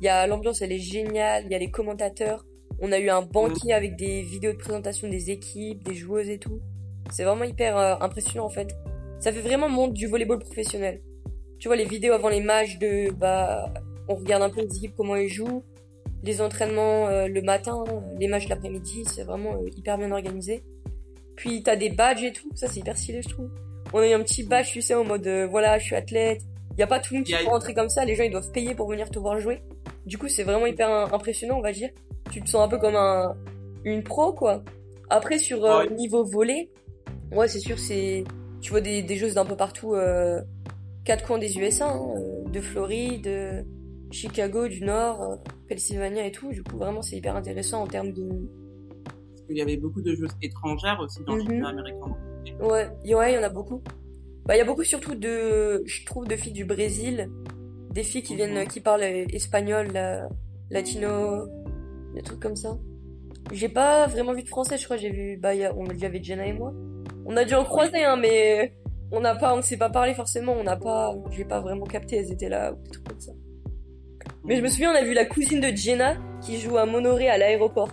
Il 0.00 0.06
y 0.06 0.08
a 0.08 0.26
l'ambiance, 0.26 0.62
elle 0.62 0.72
est 0.72 0.78
géniale. 0.78 1.44
Il 1.44 1.52
y 1.52 1.54
a 1.54 1.58
les 1.58 1.70
commentateurs. 1.70 2.42
On 2.78 2.92
a 2.92 2.98
eu 2.98 3.10
un 3.10 3.22
banquier 3.22 3.72
avec 3.72 3.96
des 3.96 4.22
vidéos 4.22 4.52
de 4.52 4.58
présentation 4.58 5.08
des 5.08 5.30
équipes, 5.30 5.82
des 5.84 5.94
joueuses 5.94 6.30
et 6.30 6.38
tout. 6.38 6.60
C'est 7.10 7.24
vraiment 7.24 7.44
hyper 7.44 7.76
euh, 7.76 7.96
impressionnant 8.00 8.46
en 8.46 8.50
fait. 8.50 8.74
Ça 9.18 9.32
fait 9.32 9.40
vraiment 9.40 9.68
monde 9.68 9.92
du 9.92 10.06
volleyball 10.06 10.38
professionnel. 10.38 11.02
Tu 11.58 11.68
vois 11.68 11.76
les 11.76 11.84
vidéos 11.84 12.14
avant 12.14 12.30
les 12.30 12.40
matchs 12.40 12.78
de 12.78 13.10
bah 13.12 13.72
on 14.08 14.14
regarde 14.14 14.42
un 14.42 14.50
peu 14.50 14.60
les 14.62 14.76
équipes 14.76 14.94
comment 14.96 15.14
ils 15.14 15.28
jouent, 15.28 15.62
les 16.22 16.40
entraînements 16.40 17.08
euh, 17.08 17.28
le 17.28 17.42
matin, 17.42 17.84
les 18.18 18.28
matchs 18.28 18.48
l'après-midi, 18.48 19.04
c'est 19.06 19.24
vraiment 19.24 19.54
euh, 19.54 19.68
hyper 19.76 19.98
bien 19.98 20.10
organisé. 20.10 20.64
Puis 21.36 21.62
t'as 21.62 21.76
des 21.76 21.90
badges 21.90 22.24
et 22.24 22.32
tout, 22.32 22.50
ça 22.54 22.66
c'est 22.66 22.80
hyper 22.80 22.96
stylé 22.96 23.22
je 23.22 23.28
trouve. 23.28 23.50
On 23.92 23.98
a 23.98 24.08
eu 24.08 24.12
un 24.12 24.22
petit 24.22 24.42
badge, 24.42 24.72
tu 24.72 24.82
sais, 24.82 24.94
en 24.94 25.04
mode 25.04 25.26
euh, 25.26 25.46
voilà, 25.46 25.78
je 25.78 25.84
suis 25.84 25.96
athlète. 25.96 26.42
Y 26.78 26.82
a 26.82 26.86
pas 26.86 26.98
tout 26.98 27.14
le 27.14 27.20
monde 27.20 27.26
qui 27.26 27.34
peut 27.34 27.46
rentrer 27.46 27.74
comme 27.74 27.88
ça, 27.88 28.04
les 28.04 28.14
gens 28.14 28.24
ils 28.24 28.30
doivent 28.30 28.52
payer 28.52 28.74
pour 28.74 28.88
venir 28.88 29.10
te 29.10 29.18
voir 29.18 29.38
jouer. 29.38 29.60
Du 30.06 30.16
coup, 30.16 30.28
c'est 30.28 30.44
vraiment 30.44 30.66
hyper 30.66 30.88
impressionnant, 31.12 31.58
on 31.58 31.62
va 31.62 31.72
dire. 31.72 31.90
Tu 32.30 32.40
te 32.42 32.48
sens 32.48 32.64
un 32.64 32.68
peu 32.68 32.78
comme 32.78 32.96
un 32.96 33.34
une 33.84 34.02
pro 34.02 34.32
quoi. 34.32 34.62
Après 35.08 35.38
sur 35.38 35.64
euh, 35.64 35.80
Ouais. 35.80 35.90
niveau 35.94 36.24
volet, 36.24 36.70
ouais, 37.32 37.48
c'est 37.48 37.58
sûr 37.58 37.78
c'est 37.78 38.24
tu 38.60 38.70
vois 38.70 38.80
des 38.80 39.02
des 39.02 39.16
joueuses 39.16 39.34
d'un 39.34 39.44
peu 39.44 39.56
partout 39.56 39.94
euh, 39.94 40.40
quatre 41.04 41.26
coins 41.26 41.38
des 41.38 41.58
USA, 41.58 41.90
hein, 41.90 42.00
euh, 42.16 42.48
de 42.50 42.60
Floride, 42.60 43.24
de 43.24 43.64
Chicago 44.12 44.68
du 44.68 44.82
Nord, 44.84 45.22
euh, 45.22 45.36
Pennsylvania 45.68 46.26
et 46.26 46.32
tout. 46.32 46.50
Du 46.52 46.62
coup, 46.62 46.76
vraiment 46.76 47.02
c'est 47.02 47.16
hyper 47.16 47.34
intéressant 47.36 47.82
en 47.82 47.86
termes 47.86 48.12
de 48.12 48.28
Parce 49.30 49.42
qu'il 49.46 49.56
y 49.56 49.62
avait 49.62 49.76
beaucoup 49.78 50.02
de 50.02 50.14
joueuses 50.14 50.36
étrangères 50.42 51.00
aussi 51.00 51.20
dans 51.26 51.34
le 51.34 51.38
Mhm. 51.42 51.46
championnat 51.46 51.68
américain. 51.70 52.16
Ouais, 52.60 52.88
il 53.04 53.10
y 53.10 53.14
en 53.14 53.42
a 53.42 53.48
beaucoup. 53.48 53.82
Bah, 54.46 54.54
il 54.56 54.58
y 54.58 54.62
a 54.62 54.64
beaucoup 54.64 54.84
surtout 54.84 55.14
de, 55.14 55.82
je 55.86 56.04
trouve, 56.06 56.26
de 56.26 56.34
filles 56.36 56.52
du 56.52 56.64
Brésil, 56.64 57.28
des 57.92 58.02
filles 58.02 58.22
qui 58.22 58.34
viennent, 58.36 58.58
Mhm. 58.58 58.66
qui 58.68 58.80
parlent 58.80 59.02
euh, 59.02 59.24
espagnol, 59.32 59.88
la- 59.92 60.28
latino, 60.70 61.46
des 62.14 62.22
trucs 62.22 62.40
comme 62.40 62.56
ça. 62.56 62.76
J'ai 63.52 63.68
pas 63.68 64.06
vraiment 64.06 64.32
vu 64.32 64.42
de 64.42 64.48
français, 64.48 64.76
je 64.78 64.84
crois, 64.84 64.96
j'ai 64.96 65.10
vu, 65.10 65.36
bah, 65.36 65.54
y 65.54 65.64
a, 65.64 65.74
on 65.74 65.86
a 65.86 65.92
déjà 65.92 66.08
vu 66.08 66.20
Jenna 66.22 66.46
et 66.46 66.52
moi. 66.52 66.72
On 67.26 67.36
a 67.36 67.44
dû 67.44 67.54
en 67.54 67.64
croiser, 67.64 68.04
hein, 68.04 68.16
mais 68.16 68.76
on 69.12 69.20
n'a 69.20 69.34
pas, 69.34 69.54
on 69.54 69.62
s'est 69.62 69.76
pas 69.76 69.90
parlé 69.90 70.14
forcément, 70.14 70.52
on 70.52 70.62
n'a 70.62 70.76
pas, 70.76 71.14
j'ai 71.30 71.44
pas 71.44 71.60
vraiment 71.60 71.84
capté, 71.86 72.16
elles 72.16 72.32
étaient 72.32 72.48
là, 72.48 72.72
ou 72.72 72.82
des 72.84 72.90
trucs 72.90 73.08
comme 73.08 73.20
ça. 73.20 73.32
Mais 74.44 74.56
je 74.56 74.62
me 74.62 74.68
souviens, 74.68 74.92
on 74.92 74.96
a 74.96 75.02
vu 75.02 75.14
la 75.14 75.24
cousine 75.26 75.60
de 75.60 75.68
Jenna 75.74 76.14
qui 76.40 76.58
joue 76.60 76.76
à 76.78 76.86
Monoré 76.86 77.28
à 77.28 77.38
l'aéroport. 77.38 77.88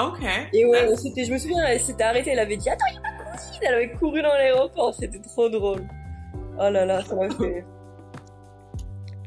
Ok. 0.00 0.22
Et 0.52 0.64
ouais, 0.64 0.86
That's- 0.86 1.02
c'était, 1.02 1.24
je 1.24 1.32
me 1.32 1.38
souviens, 1.38 1.64
elle 1.66 1.80
s'était 1.80 2.04
arrêtée, 2.04 2.30
elle 2.30 2.38
avait 2.38 2.56
dit 2.56 2.68
Attends, 2.70 2.84
il 2.90 2.94
y 2.94 2.98
a 2.98 3.00
ma 3.02 3.30
cousine 3.36 3.60
Elle 3.62 3.74
avait 3.74 3.90
couru 3.92 4.22
dans 4.22 4.28
l'aéroport, 4.28 4.94
c'était 4.94 5.18
trop 5.20 5.48
drôle. 5.48 5.86
Oh 6.60 6.70
là 6.70 6.84
là, 6.84 7.02
ça 7.02 7.14
m'a 7.16 7.28
fait. 7.30 7.64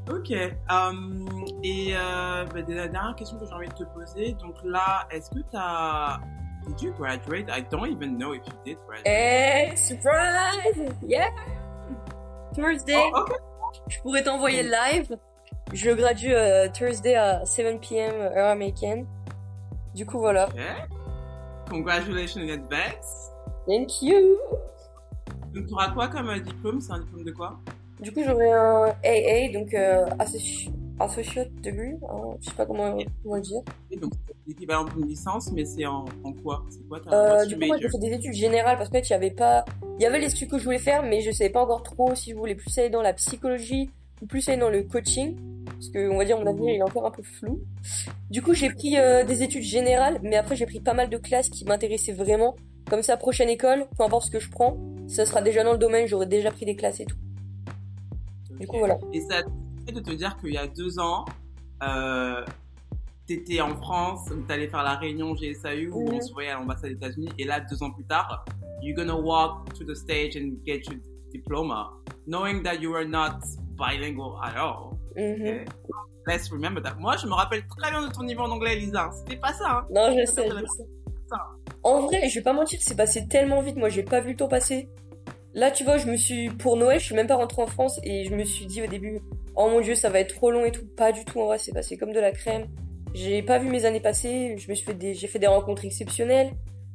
Ok. 0.10 0.32
Um, 0.70 1.41
et 1.64 1.94
euh, 1.96 2.46
bah, 2.46 2.60
la 2.68 2.88
dernière 2.88 3.16
question 3.16 3.38
que 3.38 3.46
j'ai 3.46 3.54
envie 3.54 3.68
de 3.68 3.74
te 3.74 3.84
poser, 3.84 4.34
donc 4.34 4.56
là, 4.64 5.08
est-ce 5.12 5.30
que 5.30 5.40
tu 5.40 5.56
as... 5.56 6.20
Did 6.68 6.82
you 6.82 6.94
graduate? 6.94 7.50
I 7.50 7.66
don't 7.72 7.90
even 7.90 8.18
know 8.18 8.34
if 8.34 8.42
you 8.46 8.54
did 8.64 8.78
graduate. 8.86 9.08
Eh, 9.08 9.76
surprise 9.76 10.94
Yeah 11.02 11.30
Thursday 12.54 13.02
Oh. 13.16 13.26
Je 13.88 14.00
pourrais 14.00 14.24
t'envoyer 14.24 14.64
le 14.64 14.70
live. 14.70 15.18
Je 15.74 15.92
gradue 15.92 16.34
euh, 16.34 16.68
Thursday 16.70 17.16
à 17.16 17.46
7 17.46 17.80
p.m. 17.82 18.14
heure 18.14 18.50
américaine. 18.50 19.08
Du 19.96 20.06
coup, 20.06 20.20
voilà. 20.20 20.50
Congratulations 21.70 22.42
in 22.42 22.50
advance. 22.50 23.32
Thank 23.68 24.02
you 24.02 24.38
Donc, 25.54 25.68
tu 25.68 25.74
auras 25.74 25.90
quoi 25.92 26.08
comme 26.08 26.30
euh, 26.30 26.40
diplôme? 26.40 26.82
C'est 26.82 26.94
un 26.94 27.00
diplôme 27.00 27.24
de 27.24 27.32
quoi? 27.32 27.60
Du 28.02 28.12
coup, 28.12 28.22
j'aurai 28.26 28.52
un 28.52 28.86
AA, 29.04 29.52
donc 29.54 29.74
euh, 29.74 30.06
associ- 31.06 31.22
Associate 31.22 31.62
Degree. 31.62 31.96
hein, 32.10 32.36
je 32.42 32.50
sais 32.50 32.56
pas 32.56 32.66
comment, 32.66 32.98
comment 33.24 33.36
le 33.36 33.42
dire. 33.42 33.62
Et 33.92 33.98
donc, 33.98 34.12
l'équivalent 34.48 34.86
d'une 34.86 35.08
licence, 35.08 35.52
mais 35.52 35.66
c'est 35.66 35.86
en, 35.86 36.06
en 36.24 36.34
quoi? 36.34 36.64
C'est 36.70 36.88
quoi 36.88 37.00
ta 37.00 37.12
Euh, 37.42 37.46
du 37.46 37.58
coup, 37.58 37.66
moi, 37.66 37.78
j'ai 37.80 37.90
fait 37.90 37.98
des 38.00 38.14
études 38.14 38.34
générales 38.34 38.78
parce 38.78 38.90
que 38.90 38.98
il 38.98 39.10
y 39.10 39.14
avait 39.14 39.32
pas, 39.32 39.66
il 39.98 40.04
y 40.04 40.06
avait 40.06 40.20
les 40.20 40.30
trucs 40.30 40.50
que 40.50 40.58
je 40.58 40.64
voulais 40.64 40.78
faire, 40.80 41.04
mais 41.04 41.22
je 41.22 41.32
savais 41.32 41.50
pas 41.50 41.62
encore 41.64 41.84
trop 41.84 42.14
si 42.16 42.32
je 42.32 42.36
voulais 42.36 42.56
plus 42.56 42.76
aller 42.78 42.90
dans 42.90 43.02
la 43.02 43.14
psychologie 43.14 43.90
ou 44.22 44.26
plus 44.28 44.48
aller 44.50 44.60
dans 44.60 44.70
le 44.70 44.84
coaching, 44.84 45.36
parce 45.66 45.90
que 45.90 46.08
on 46.10 46.18
va 46.18 46.26
dire 46.26 46.38
mon 46.40 46.46
avenir 46.46 46.76
il 46.76 46.78
est 46.78 46.84
encore 46.84 47.08
un 47.08 47.12
peu 47.12 47.24
flou. 47.24 47.60
Du 48.30 48.42
coup, 48.44 48.54
j'ai 48.54 48.70
pris 48.70 48.98
euh, 48.98 49.24
des 49.24 49.42
études 49.44 49.64
générales, 49.64 50.20
mais 50.22 50.36
après 50.36 50.56
j'ai 50.56 50.66
pris 50.68 50.80
pas 50.80 50.94
mal 50.94 51.10
de 51.10 51.18
classes 51.18 51.50
qui 51.50 51.66
m'intéressaient 51.66 52.14
vraiment. 52.14 52.56
Comme 52.90 53.02
ça, 53.04 53.16
prochaine 53.18 53.50
école, 53.50 53.86
peu 53.98 54.04
importe 54.04 54.26
ce 54.26 54.32
que 54.32 54.40
je 54.40 54.50
prends, 54.52 54.78
ça 55.08 55.26
sera 55.26 55.42
déjà 55.42 55.64
dans 55.64 55.72
le 55.72 55.78
domaine, 55.78 56.06
j'aurai 56.08 56.26
déjà 56.26 56.52
pris 56.52 56.66
des 56.66 56.76
classes 56.76 57.00
et 57.00 57.06
tout. 57.06 57.16
Du 58.60 58.68
coup, 58.68 58.78
voilà. 58.80 58.98
Et 59.14 59.22
ça 59.22 59.38
fait 59.38 59.46
de 59.92 60.00
te 60.00 60.12
dire 60.12 60.38
qu'il 60.38 60.54
y 60.54 60.58
a 60.58 60.68
deux 60.68 61.00
ans, 61.00 61.26
euh, 61.84 62.44
t'étais 63.28 63.62
en 63.62 63.76
France, 63.78 64.30
t'allais 64.48 64.68
faire 64.68 64.84
la 64.84 64.96
réunion 64.96 65.34
GSAU 65.36 65.92
où 65.94 66.08
Mhm. 66.10 66.14
on 66.16 66.22
se 66.22 66.34
voyait 66.34 66.50
à 66.52 66.56
l'ambassade 66.56 66.90
des 66.92 66.96
États-Unis, 66.96 67.30
et 67.38 67.44
là, 67.46 67.60
deux 67.60 67.82
ans 67.84 67.92
plus 67.92 68.06
tard, 68.06 68.46
you're 68.82 68.96
gonna 68.96 69.16
walk 69.16 69.74
to 69.74 69.84
the 69.86 69.96
stage 69.96 70.36
and 70.36 70.54
get 70.66 70.82
your 70.90 71.00
diploma, 71.32 71.92
knowing 72.28 72.64
that 72.64 72.76
you 72.76 72.94
are 72.96 73.06
not 73.06 73.40
bilingual 73.78 74.38
at 74.44 74.56
all. 74.58 74.98
Mhm. 75.16 75.42
Okay? 75.42 75.66
Let's 76.28 76.52
remember 76.52 76.82
that. 76.84 76.96
Moi, 77.00 77.16
je 77.18 77.26
me 77.26 77.34
rappelle 77.34 77.66
très 77.68 77.90
bien 77.90 78.08
de 78.08 78.14
ton 78.14 78.24
niveau 78.24 78.42
en 78.44 78.52
anglais, 78.52 78.76
Lisa. 78.76 79.10
C'était 79.12 79.38
pas 79.38 79.54
ça. 79.54 79.80
Hein. 79.80 79.88
Non, 79.94 80.12
je 80.16 80.26
sais, 80.26 80.48
je 80.50 80.66
sais. 80.78 80.84
En 81.84 82.02
vrai, 82.02 82.30
je 82.30 82.36
vais 82.36 82.44
pas 82.44 82.54
mentir, 82.54 82.80
c'est 82.82 82.96
passé 82.98 83.28
tellement 83.28 83.62
vite, 83.62 83.78
moi 83.78 83.90
j'ai 83.90 84.04
pas 84.04 84.20
vu 84.20 84.32
le 84.32 84.36
temps 84.38 84.48
passer. 84.50 84.88
Là, 85.54 85.72
tu 85.72 85.84
vois, 85.84 85.98
je 85.98 86.06
me 86.08 86.16
suis 86.18 86.50
pour 86.50 86.78
Noël, 86.78 87.00
je 87.00 87.06
suis 87.06 87.16
même 87.16 87.26
pas 87.28 87.38
rentrée 87.38 87.62
en 87.64 87.68
France 87.68 88.00
et 88.04 88.26
je 88.26 88.36
me 88.36 88.44
suis 88.44 88.66
dit 88.68 88.84
au 88.84 88.88
début, 88.88 89.20
oh 89.56 89.70
mon 89.70 89.82
dieu, 89.82 89.96
ça 89.96 90.10
va 90.10 90.20
être 90.20 90.36
trop 90.36 90.52
long 90.52 90.66
et 90.66 90.72
tout. 90.72 90.86
Pas 90.96 91.12
du 91.12 91.26
tout, 91.26 91.40
en 91.42 91.46
vrai, 91.46 91.58
c'est 91.58 91.74
passé 91.74 91.98
comme 91.98 92.14
de 92.14 92.20
la 92.20 92.32
crème. 92.32 92.68
J'ai 93.14 93.44
pas 93.44 93.60
vu 93.60 93.70
mes 93.70 93.86
années 93.86 94.00
passer, 94.00 94.56
je 94.58 94.70
me 94.70 94.76
suis 94.76 94.86
fait 94.86 94.94
des, 94.94 95.14
j'ai 95.14 95.28
fait 95.28 95.40
des 95.40 95.48
rencontres 95.48 95.86
exceptionnelles. 95.86 96.52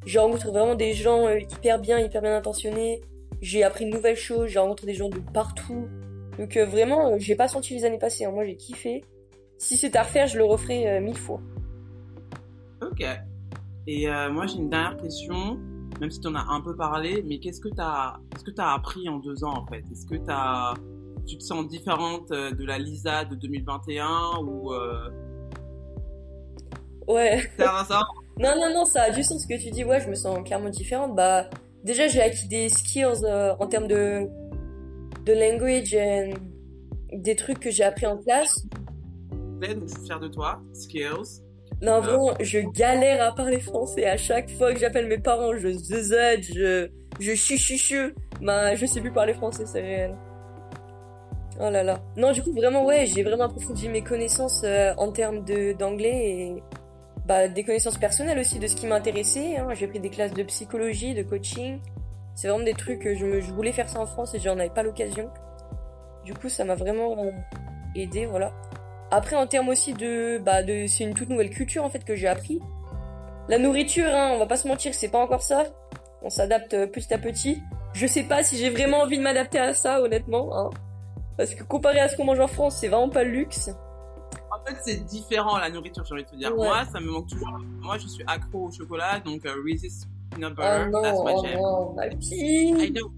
J'ai 0.07 0.19
rencontré 0.19 0.51
vraiment 0.51 0.75
des 0.75 0.93
gens 0.93 1.27
euh, 1.27 1.39
hyper 1.39 1.79
bien, 1.79 1.99
hyper 1.99 2.23
bien 2.23 2.37
intentionnés. 2.37 3.01
J'ai 3.43 3.65
appris 3.65 3.85
de 3.85 3.91
nouvelles 3.91 4.17
choses, 4.17 4.49
j'ai 4.49 4.59
rencontré 4.59 4.87
des 4.87 4.95
gens 4.95 5.09
de 5.09 5.19
partout. 5.19 5.89
Donc 6.39 6.57
euh, 6.57 6.65
vraiment, 6.65 7.09
euh, 7.13 7.17
j'ai 7.19 7.35
pas 7.35 7.49
senti 7.49 7.75
les 7.75 7.85
années 7.85 7.99
passer. 7.99 8.25
hein. 8.25 8.31
Moi, 8.31 8.45
j'ai 8.47 8.57
kiffé. 8.57 9.05
Si 9.59 9.77
c'était 9.77 9.99
à 9.99 10.05
refaire, 10.05 10.27
je 10.27 10.39
le 10.39 10.45
referais 10.45 10.87
euh, 10.87 11.01
mille 11.01 11.17
fois. 11.17 11.41
Ok. 12.83 13.05
Et 13.89 14.07
moi, 14.33 14.47
j'ai 14.47 14.57
une 14.57 14.69
dernière 14.69 14.97
question, 14.97 15.59
même 16.01 16.11
si 16.11 16.21
tu 16.21 16.27
en 16.27 16.35
as 16.35 16.45
un 16.49 16.61
peu 16.61 16.75
parlé, 16.75 17.23
mais 17.25 17.39
qu'est-ce 17.39 17.61
que 17.61 17.69
tu 17.69 17.81
as, 17.81 18.19
que 18.45 18.51
as 18.61 18.75
appris 18.75 19.09
en 19.09 19.19
deux 19.19 19.45
ans, 19.45 19.55
en 19.59 19.67
fait? 19.67 19.85
Est-ce 19.93 20.05
que 20.07 20.17
t'as, 20.17 20.75
tu 21.27 21.39
te 21.39 21.43
sens 21.43 21.67
différente 21.67 22.31
euh, 22.31 22.53
de 22.53 22.65
la 22.65 22.79
Lisa 22.79 23.25
de 23.25 23.35
2021 23.35 24.39
ou... 24.43 24.73
Euh, 24.73 25.11
Ouais. 27.07 27.51
Non, 28.39 28.55
non, 28.55 28.71
non, 28.75 28.85
ça 28.85 29.05
a 29.05 29.11
du 29.11 29.23
sens 29.23 29.45
ce 29.45 29.47
que 29.49 29.59
tu 29.59 29.71
dis. 29.71 29.83
Ouais, 29.83 29.99
je 29.99 30.11
me 30.11 30.15
sens 30.15 30.39
clairement 30.45 30.69
différente. 30.69 31.17
Bah, 31.17 31.49
déjà, 31.85 32.07
j'ai 32.07 32.21
acquis 32.21 32.47
des 32.49 32.69
skills 32.69 33.25
euh, 33.25 33.55
en 33.59 33.67
termes 33.67 33.87
de, 33.89 34.29
de 35.25 35.33
language 35.33 35.95
et 35.95 36.35
des 37.15 37.35
trucs 37.35 37.61
que 37.61 37.71
j'ai 37.71 37.85
appris 37.85 38.05
en 38.07 38.19
classe. 38.19 38.67
donc 39.63 39.89
je 39.89 39.95
suis 39.95 40.05
fière 40.05 40.21
de 40.21 40.29
toi. 40.29 40.61
Skills. 40.75 41.41
Non, 41.81 42.01
vraiment, 42.03 42.35
je 42.41 42.59
galère 42.59 43.27
à 43.27 43.35
parler 43.35 43.59
français. 43.59 44.05
À 44.05 44.19
chaque 44.19 44.51
fois 44.51 44.75
que 44.75 44.81
j'appelle 44.81 45.07
mes 45.07 45.19
parents, 45.19 45.57
je 45.57 45.69
zuzette, 45.69 46.45
je, 46.45 46.89
je 47.19 47.35
chuchuchu. 47.35 48.15
Bah, 48.43 48.75
je 48.75 48.85
sais 48.85 49.01
plus 49.01 49.13
parler 49.13 49.33
français, 49.33 49.65
c'est 49.65 49.81
réel. 49.81 50.15
Oh 51.59 51.71
là 51.71 51.83
là. 51.83 52.01
Non, 52.17 52.33
du 52.33 52.43
coup, 52.43 52.53
vraiment, 52.53 52.85
ouais, 52.85 53.07
j'ai 53.07 53.23
vraiment 53.23 53.45
approfondi 53.45 53.89
mes 53.89 54.03
connaissances 54.03 54.63
euh, 54.65 54.93
en 54.99 55.11
termes 55.11 55.45
d'anglais 55.79 56.31
et 56.31 56.63
bah, 57.25 57.49
des 57.49 57.65
connaissances 57.65 57.99
personnelles 57.99 58.39
aussi 58.39 58.59
de 58.59 58.67
ce 58.67 58.77
qui 58.77 58.87
m'intéressait. 58.87 59.57
Hein. 59.57 59.69
J'ai 59.75 59.87
pris 59.87 60.01
des 60.01 60.11
classes 60.11 60.35
de 60.35 60.43
psychologie, 60.43 61.15
de 61.15 61.23
coaching. 61.23 61.81
C'est 62.35 62.49
vraiment 62.49 62.65
des 62.65 62.75
trucs 62.75 63.03
je, 63.03 63.25
me, 63.25 63.41
je 63.41 63.53
voulais 63.53 63.73
faire 63.73 63.89
ça 63.89 64.01
en 64.01 64.07
France 64.07 64.35
et 64.35 64.39
j'en 64.39 64.59
avais 64.59 64.69
pas 64.69 64.83
l'occasion. 64.83 65.31
Du 66.25 66.35
coup, 66.35 66.49
ça 66.49 66.65
m'a 66.65 66.75
vraiment 66.75 67.17
aidé, 67.95 68.27
voilà. 68.27 68.53
Après, 69.11 69.37
en 69.37 69.47
termes 69.47 69.69
aussi 69.69 69.95
de, 69.95 70.39
bah, 70.39 70.63
de, 70.63 70.87
c'est 70.87 71.05
une 71.05 71.15
toute 71.15 71.31
nouvelle 71.31 71.51
culture 71.51 71.85
en 71.85 71.89
fait 71.89 72.05
que 72.05 72.15
j'ai 72.15 72.29
appris. 72.29 72.61
La 73.49 73.59
nourriture, 73.59 74.09
hein, 74.09 74.33
on 74.35 74.39
va 74.39 74.47
pas 74.47 74.57
se 74.57 74.67
mentir, 74.67 74.93
c'est 74.93 75.09
pas 75.09 75.21
encore 75.21 75.43
ça. 75.43 75.65
On 76.23 76.31
s'adapte 76.31 76.75
euh, 76.75 76.87
petit 76.87 77.15
à 77.15 77.19
petit. 77.19 77.63
Je 77.93 78.07
sais 78.07 78.25
pas 78.25 78.43
si 78.43 78.57
j'ai 78.57 78.69
vraiment 78.71 78.99
envie 78.99 79.19
de 79.19 79.23
m'adapter 79.23 79.59
à 79.59 79.73
ça, 79.73 80.03
honnêtement. 80.03 80.59
Hein. 80.59 80.71
Parce 81.37 81.55
que 81.55 81.63
comparé 81.65 82.01
à 82.01 82.09
ce 82.09 82.17
qu'on 82.17 82.25
mange 82.25 82.41
en 82.41 82.47
France, 82.47 82.77
c'est 82.77 82.89
vraiment 82.89 83.11
pas 83.11 83.25
le 83.25 83.31
luxe. 83.31 83.71
En 84.51 84.65
fait, 84.65 84.77
c'est 84.85 85.05
différent 85.05 85.59
la 85.59 85.71
nourriture, 85.71 86.05
j'ai 86.05 86.15
envie 86.15 86.25
de 86.25 86.29
te 86.29 86.37
dire. 86.37 86.55
Moi, 86.55 86.85
ça 86.87 87.01
me 87.01 87.11
manque 87.11 87.29
toujours. 87.29 87.59
Moi, 87.81 87.99
je 87.99 88.09
suis 88.09 88.25
accro 88.27 88.69
au 88.69 88.71
chocolat, 88.71 89.21
donc 89.21 89.45
uh, 89.45 89.51
Reese's 89.65 90.07
peanut 90.31 90.55
butter, 90.55 90.91
oh 90.93 91.03
that's 91.03 91.19
my 91.23 91.33
oh 91.35 91.43
jam. 91.43 92.81
I 92.81 92.89
know. 92.89 93.11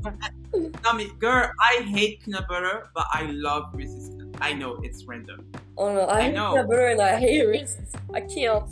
non, 0.84 0.94
mais 0.94 1.08
girl, 1.18 1.50
I 1.60 1.82
hate 1.82 2.20
peanut 2.24 2.46
butter, 2.48 2.90
but 2.94 3.06
I 3.12 3.30
love 3.32 3.70
Reese's. 3.74 4.10
I 4.40 4.52
know 4.52 4.78
it's 4.82 5.04
random. 5.04 5.50
Oh 5.76 5.92
no, 5.92 6.02
I, 6.02 6.18
I 6.18 6.22
hate 6.22 6.34
know. 6.34 6.52
peanut 6.52 6.68
butter 6.68 6.86
and 6.88 7.00
I 7.00 7.18
hate 7.18 7.46
Reese's. 7.46 7.92
I 8.14 8.20
can't. 8.20 8.70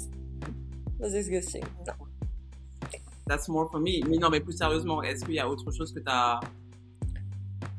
That's 0.98 1.12
disgusting. 1.12 1.64
That's 3.26 3.48
more 3.48 3.68
for 3.70 3.80
me. 3.80 4.02
Mais 4.06 4.18
non, 4.18 4.30
mais 4.30 4.40
plus 4.40 4.56
sérieusement, 4.56 5.02
est-ce 5.02 5.24
qu'il 5.24 5.34
y 5.34 5.40
a 5.40 5.48
autre 5.48 5.70
chose 5.72 5.92
que 5.92 6.00
t'as 6.00 6.40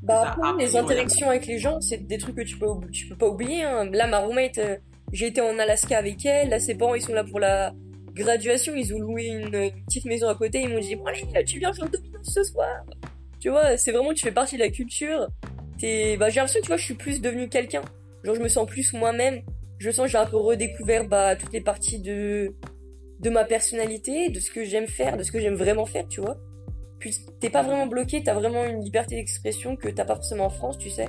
bah 0.07 0.33
après, 0.37 0.53
les 0.57 0.75
interactions 0.77 1.29
avec 1.29 1.45
les 1.47 1.59
gens, 1.59 1.81
c'est 1.81 2.07
des 2.07 2.17
trucs 2.17 2.35
que 2.35 2.41
tu 2.41 2.57
peux, 2.57 2.67
tu 2.91 3.07
peux 3.07 3.17
pas 3.17 3.27
oublier. 3.27 3.63
Hein. 3.63 3.89
Là, 3.91 4.07
ma 4.07 4.19
roommate, 4.19 4.57
euh, 4.57 4.77
j'ai 5.11 5.27
été 5.27 5.41
en 5.41 5.59
Alaska 5.59 5.97
avec 5.97 6.25
elle. 6.25 6.49
Là, 6.49 6.59
ses 6.59 6.75
parents, 6.75 6.95
ils 6.95 7.01
sont 7.01 7.13
là 7.13 7.25
pour 7.25 7.39
la 7.39 7.73
graduation. 8.13 8.73
Ils 8.73 8.93
ont 8.93 8.99
loué 8.99 9.25
une, 9.25 9.71
petite 9.85 10.05
maison 10.05 10.29
à 10.29 10.35
côté. 10.35 10.61
Ils 10.61 10.69
m'ont 10.69 10.79
dit, 10.79 10.95
bon 10.95 11.05
allez, 11.05 11.25
tu 11.45 11.59
viens 11.59 11.73
jouer 11.73 11.85
au 11.85 11.89
domino 11.89 12.19
ce 12.23 12.41
soir. 12.43 12.85
Tu 13.39 13.49
vois, 13.49 13.75
c'est 13.75 13.91
vraiment, 13.91 14.13
tu 14.13 14.23
fais 14.23 14.31
partie 14.31 14.55
de 14.55 14.61
la 14.61 14.69
culture. 14.69 15.27
T'es, 15.77 16.15
bah, 16.17 16.29
j'ai 16.29 16.39
l'impression, 16.39 16.61
tu 16.61 16.67
vois, 16.67 16.77
je 16.77 16.85
suis 16.85 16.95
plus 16.95 17.19
devenue 17.19 17.49
quelqu'un. 17.49 17.83
Genre, 18.23 18.35
je 18.35 18.41
me 18.41 18.47
sens 18.47 18.65
plus 18.65 18.93
moi-même. 18.93 19.41
Je 19.79 19.91
sens 19.91 20.09
j'ai 20.09 20.17
un 20.17 20.25
peu 20.25 20.37
redécouvert, 20.37 21.07
bah, 21.07 21.35
toutes 21.35 21.53
les 21.53 21.61
parties 21.61 21.99
de, 21.99 22.55
de 23.19 23.29
ma 23.29 23.43
personnalité, 23.43 24.29
de 24.29 24.39
ce 24.39 24.51
que 24.51 24.63
j'aime 24.63 24.87
faire, 24.87 25.17
de 25.17 25.23
ce 25.23 25.31
que 25.31 25.39
j'aime 25.39 25.55
vraiment 25.55 25.85
faire, 25.85 26.07
tu 26.07 26.21
vois. 26.21 26.37
Puis 26.99 27.15
t'es 27.39 27.49
pas 27.49 27.61
vraiment 27.61 27.87
bloqué, 27.87 28.23
t'as 28.23 28.33
vraiment 28.33 28.65
une 28.65 28.81
liberté 28.81 29.15
d'expression 29.15 29.75
que 29.75 29.87
t'as 29.89 30.05
pas 30.05 30.15
forcément 30.15 30.45
en 30.45 30.49
France, 30.49 30.77
tu 30.77 30.89
sais. 30.89 31.07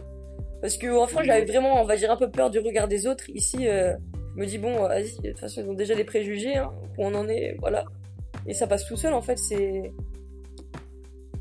Parce 0.61 0.77
que 0.77 0.95
en 0.97 1.07
France, 1.07 1.25
j'avais 1.25 1.45
vraiment, 1.45 1.81
on 1.81 1.85
va 1.85 1.97
dire, 1.97 2.11
un 2.11 2.17
peu 2.17 2.31
peur 2.31 2.51
du 2.51 2.59
regard 2.59 2.89
des 2.89 3.07
autres. 3.07 3.31
Ici, 3.31 3.69
euh, 3.69 3.95
je 4.35 4.41
me 4.41 4.47
dis, 4.47 4.59
bon, 4.59 4.83
vas-y, 4.83 5.17
de 5.21 5.31
toute 5.31 5.39
façon, 5.39 5.63
ils 5.63 5.71
ont 5.71 5.75
déjà 5.75 5.95
des 5.95 6.05
préjugés, 6.05 6.57
hein, 6.57 6.73
où 6.99 7.07
on 7.07 7.15
en 7.15 7.29
est, 7.29 7.57
voilà. 7.61 7.85
Et 8.47 8.55
ça 8.55 8.67
passe 8.67 8.87
tout 8.87 8.97
seul, 8.97 9.15
en 9.15 9.23
fait, 9.23 9.39
c'est. 9.39 9.93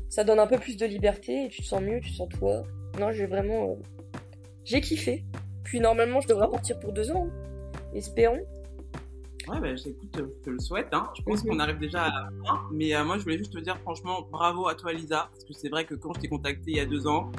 Ça 0.08 0.24
donne 0.24 0.38
un 0.38 0.46
peu 0.46 0.58
plus 0.58 0.76
de 0.76 0.86
liberté, 0.86 1.44
et 1.44 1.48
tu 1.48 1.62
te 1.62 1.66
sens 1.66 1.82
mieux, 1.82 2.00
tu 2.00 2.12
te 2.12 2.16
sens 2.16 2.28
toi. 2.38 2.62
Non, 2.98 3.10
j'ai 3.12 3.26
vraiment. 3.26 3.70
Euh, 3.70 3.74
j'ai 4.64 4.80
kiffé. 4.80 5.24
Puis 5.64 5.80
normalement, 5.80 6.20
je 6.20 6.28
devrais 6.28 6.48
partir 6.48 6.78
pour 6.78 6.92
deux 6.92 7.10
ans. 7.10 7.26
Hein. 7.26 7.94
Espérons. 7.94 8.44
Ouais, 9.48 9.60
bah, 9.60 9.68
écoute, 9.70 10.10
je 10.14 10.22
te 10.44 10.50
le 10.50 10.58
souhaite. 10.58 10.88
Hein. 10.92 11.08
Je 11.16 11.22
pense 11.22 11.42
mhm. 11.42 11.50
qu'on 11.50 11.58
arrive 11.58 11.78
déjà 11.78 12.04
à 12.04 12.08
la 12.08 12.30
fin. 12.44 12.60
Mais 12.70 12.94
euh, 12.94 13.04
moi, 13.04 13.18
je 13.18 13.22
voulais 13.22 13.38
juste 13.38 13.52
te 13.52 13.58
dire 13.58 13.78
franchement, 13.78 14.26
bravo 14.30 14.68
à 14.68 14.74
toi, 14.74 14.92
Lisa. 14.92 15.28
Parce 15.32 15.44
que 15.44 15.54
c'est 15.54 15.68
vrai 15.68 15.84
que 15.84 15.94
quand 15.94 16.12
je 16.14 16.20
t'ai 16.20 16.28
contacté 16.28 16.72
il 16.72 16.76
y 16.76 16.80
a 16.80 16.86
deux 16.86 17.06
ans, 17.06 17.30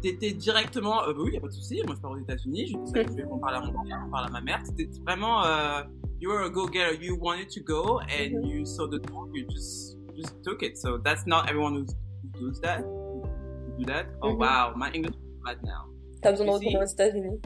t'étais 0.00 0.32
directement, 0.32 1.02
euh, 1.02 1.12
bah 1.12 1.20
oui, 1.24 1.32
y 1.34 1.36
a 1.36 1.40
pas 1.40 1.48
de 1.48 1.52
souci. 1.52 1.82
Moi, 1.84 1.96
je 1.96 2.00
pars 2.00 2.12
aux 2.12 2.18
États-Unis. 2.18 2.68
Je 2.68 2.92
que 2.92 3.02
je 3.02 3.16
vais 3.16 3.24
en 3.24 3.38
parler 3.38 3.56
à 3.56 3.60
mon 3.60 3.82
père, 3.84 4.02
on 4.06 4.10
parle 4.10 4.26
à 4.26 4.30
ma 4.30 4.40
mère. 4.40 4.60
C'était 4.64 4.88
vraiment, 5.02 5.44
euh, 5.44 5.82
you 6.20 6.30
were 6.30 6.44
a 6.44 6.50
go-getter. 6.50 6.96
You 7.02 7.18
wanted 7.20 7.48
to 7.50 7.60
go 7.60 8.00
and 8.00 8.40
mhm. 8.40 8.46
you 8.46 8.64
saw 8.64 8.86
the 8.86 9.00
door. 9.00 9.28
You 9.34 9.46
just, 9.48 9.98
just 10.16 10.42
took 10.44 10.62
it. 10.62 10.78
So 10.78 10.98
that's 10.98 11.26
not 11.26 11.48
everyone 11.48 11.74
who 11.74 11.86
does 12.40 12.60
that. 12.60 12.82
Who 12.82 13.22
do 13.78 13.84
that. 13.86 14.06
Oh 14.22 14.30
mhm. 14.30 14.38
wow, 14.38 14.74
my 14.76 14.90
English 14.92 15.16
is 15.16 15.42
bad 15.44 15.58
now. 15.64 15.86
T'as 16.22 16.32
besoin 16.32 16.46
de 16.46 16.50
retourner 16.50 16.82
aux 16.82 16.86
États-Unis. 16.86 17.40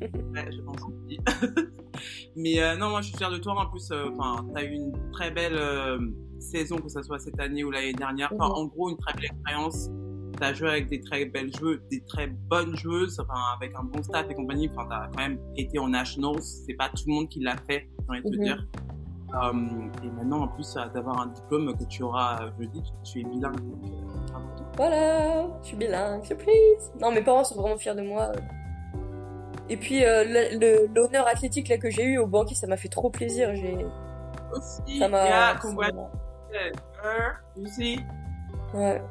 ouais, 0.00 0.52
je 0.52 0.60
pense 0.62 0.82
aussi. 0.82 1.18
Mais 2.36 2.60
euh, 2.60 2.76
non, 2.76 2.90
moi 2.90 3.00
je 3.00 3.08
suis 3.08 3.16
fière 3.16 3.30
de 3.30 3.38
toi. 3.38 3.54
En 3.54 3.66
plus, 3.66 3.90
euh, 3.90 4.10
enfin, 4.12 4.44
tu 4.54 4.60
as 4.60 4.64
eu 4.64 4.72
une 4.74 4.92
très 5.12 5.30
belle 5.30 5.56
euh, 5.56 5.98
saison, 6.38 6.76
que 6.76 6.88
ce 6.88 7.02
soit 7.02 7.18
cette 7.18 7.38
année 7.40 7.64
ou 7.64 7.70
l'année 7.70 7.92
dernière. 7.92 8.32
Enfin, 8.32 8.48
mhm. 8.48 8.54
en 8.54 8.64
gros, 8.66 8.90
une 8.90 8.98
très 8.98 9.14
belle 9.14 9.26
expérience. 9.26 9.90
Tu 10.36 10.44
as 10.44 10.54
joué 10.54 10.68
avec 10.68 10.88
des 10.88 11.00
très 11.00 11.24
belles 11.24 11.52
joueuses, 11.54 11.80
des 11.90 12.00
très 12.04 12.28
bonnes 12.28 12.76
joueuses, 12.76 13.18
enfin, 13.18 13.40
avec 13.56 13.74
un 13.74 13.82
bon 13.82 14.02
staff 14.02 14.26
et 14.30 14.34
compagnie. 14.34 14.70
Enfin, 14.72 14.86
tu 14.88 14.94
as 14.94 15.10
quand 15.12 15.28
même 15.28 15.38
été 15.56 15.78
en 15.78 15.88
Nationals. 15.88 16.42
C'est 16.42 16.74
pas 16.74 16.88
tout 16.90 17.04
le 17.06 17.14
monde 17.14 17.28
qui 17.28 17.40
l'a 17.40 17.56
fait, 17.68 17.88
j'ai 17.98 18.04
envie 18.08 18.22
de 18.22 18.30
te 18.30 18.36
mhm. 18.36 18.44
dire. 18.44 18.66
et 20.04 20.10
maintenant, 20.10 20.42
en 20.42 20.48
plus, 20.48 20.74
d'avoir 20.94 21.20
un 21.20 21.26
diplôme 21.26 21.76
que 21.76 21.84
tu 21.84 22.02
auras 22.02 22.50
jeudi, 22.58 22.82
tu, 22.82 23.12
tu 23.12 23.20
es 23.20 23.24
bilingue. 23.24 23.60
Donc, 23.60 23.98
voilà, 24.76 25.48
je 25.60 25.66
suis 25.66 25.76
bilingue, 25.76 26.24
surprise. 26.24 26.92
Non, 27.00 27.10
mes 27.10 27.22
parents 27.22 27.42
sont 27.42 27.60
vraiment 27.60 27.76
fiers 27.76 27.96
de 27.96 28.02
moi. 28.02 28.30
Et 29.70 29.76
puis 29.76 30.04
euh, 30.04 30.88
l'honneur 30.94 31.26
athlétique 31.26 31.68
là 31.68 31.78
que 31.78 31.90
j'ai 31.90 32.04
eu 32.04 32.18
au 32.18 32.26
banquier, 32.26 32.56
ça 32.56 32.66
m'a 32.66 32.76
fait 32.76 32.88
trop 32.88 33.10
plaisir. 33.10 33.54
J'ai 33.54 33.76
aussi. 34.52 34.98
Ça 34.98 35.08
m'a. 35.08 35.24
Yeah, 35.24 35.56
aussi. 37.62 38.00
Ouais. 38.74 39.02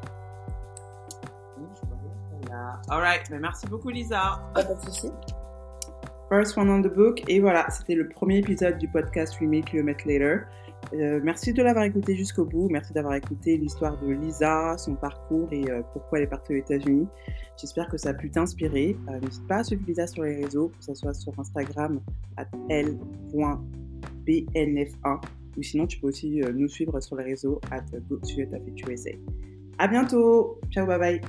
Alright, 2.90 3.30
mais 3.30 3.40
merci 3.40 3.68
beaucoup 3.68 3.90
Lisa. 3.90 4.40
Pas 4.54 4.64
de 4.64 4.80
souci. 4.82 5.12
First 6.30 6.58
one 6.58 6.70
on 6.70 6.82
the 6.82 6.94
book. 6.94 7.24
Et 7.28 7.40
voilà, 7.40 7.70
c'était 7.70 7.96
le 7.96 8.10
premier 8.10 8.38
épisode 8.38 8.78
du 8.78 8.88
podcast 8.88 9.40
We 9.40 9.50
Make 9.50 9.74
You 9.74 9.84
Met 9.84 9.98
Later. 10.06 10.46
Euh, 10.94 11.20
merci 11.24 11.54
de 11.54 11.62
l'avoir 11.62 11.86
écouté 11.86 12.16
jusqu'au 12.16 12.46
bout. 12.46 12.70
Merci 12.70 12.94
d'avoir 12.94 13.16
écouté 13.16 13.58
l'histoire 13.58 14.00
de 14.00 14.08
Lisa, 14.12 14.78
son 14.78 14.96
parcours 14.96 15.50
et 15.52 15.70
euh, 15.70 15.82
pourquoi 15.94 16.20
elle 16.20 16.26
est 16.26 16.30
partie 16.30 16.54
aux 16.54 16.58
États-Unis. 16.58 17.08
J'espère 17.60 17.90
que 17.90 17.98
ça 17.98 18.10
a 18.10 18.14
pu 18.14 18.30
t'inspirer. 18.30 18.96
Euh, 19.10 19.20
n'hésite 19.20 19.46
pas 19.48 19.58
à 19.58 19.64
suivre 19.64 19.84
Lisa 19.88 20.08
sur 20.08 20.24
les 20.24 20.36
réseaux, 20.44 20.70
que 20.70 20.84
ce 20.84 20.94
soit 20.94 21.14
sur 21.14 21.38
Instagram, 21.40 22.00
at 22.38 22.48
l.bnf1, 22.70 23.62
ou 25.58 25.64
sinon 25.64 25.88
tu 25.88 26.00
peux 26.00 26.08
aussi 26.08 26.42
nous 26.54 26.70
suivre 26.70 27.00
sur 27.02 27.16
les 27.18 27.24
réseaux, 27.24 27.60
at 27.72 27.84
GoToUSA. 28.10 29.12
À 29.80 29.88
bientôt! 29.88 30.60
Ciao, 30.72 30.86
bye 30.88 31.00
bye! 31.00 31.22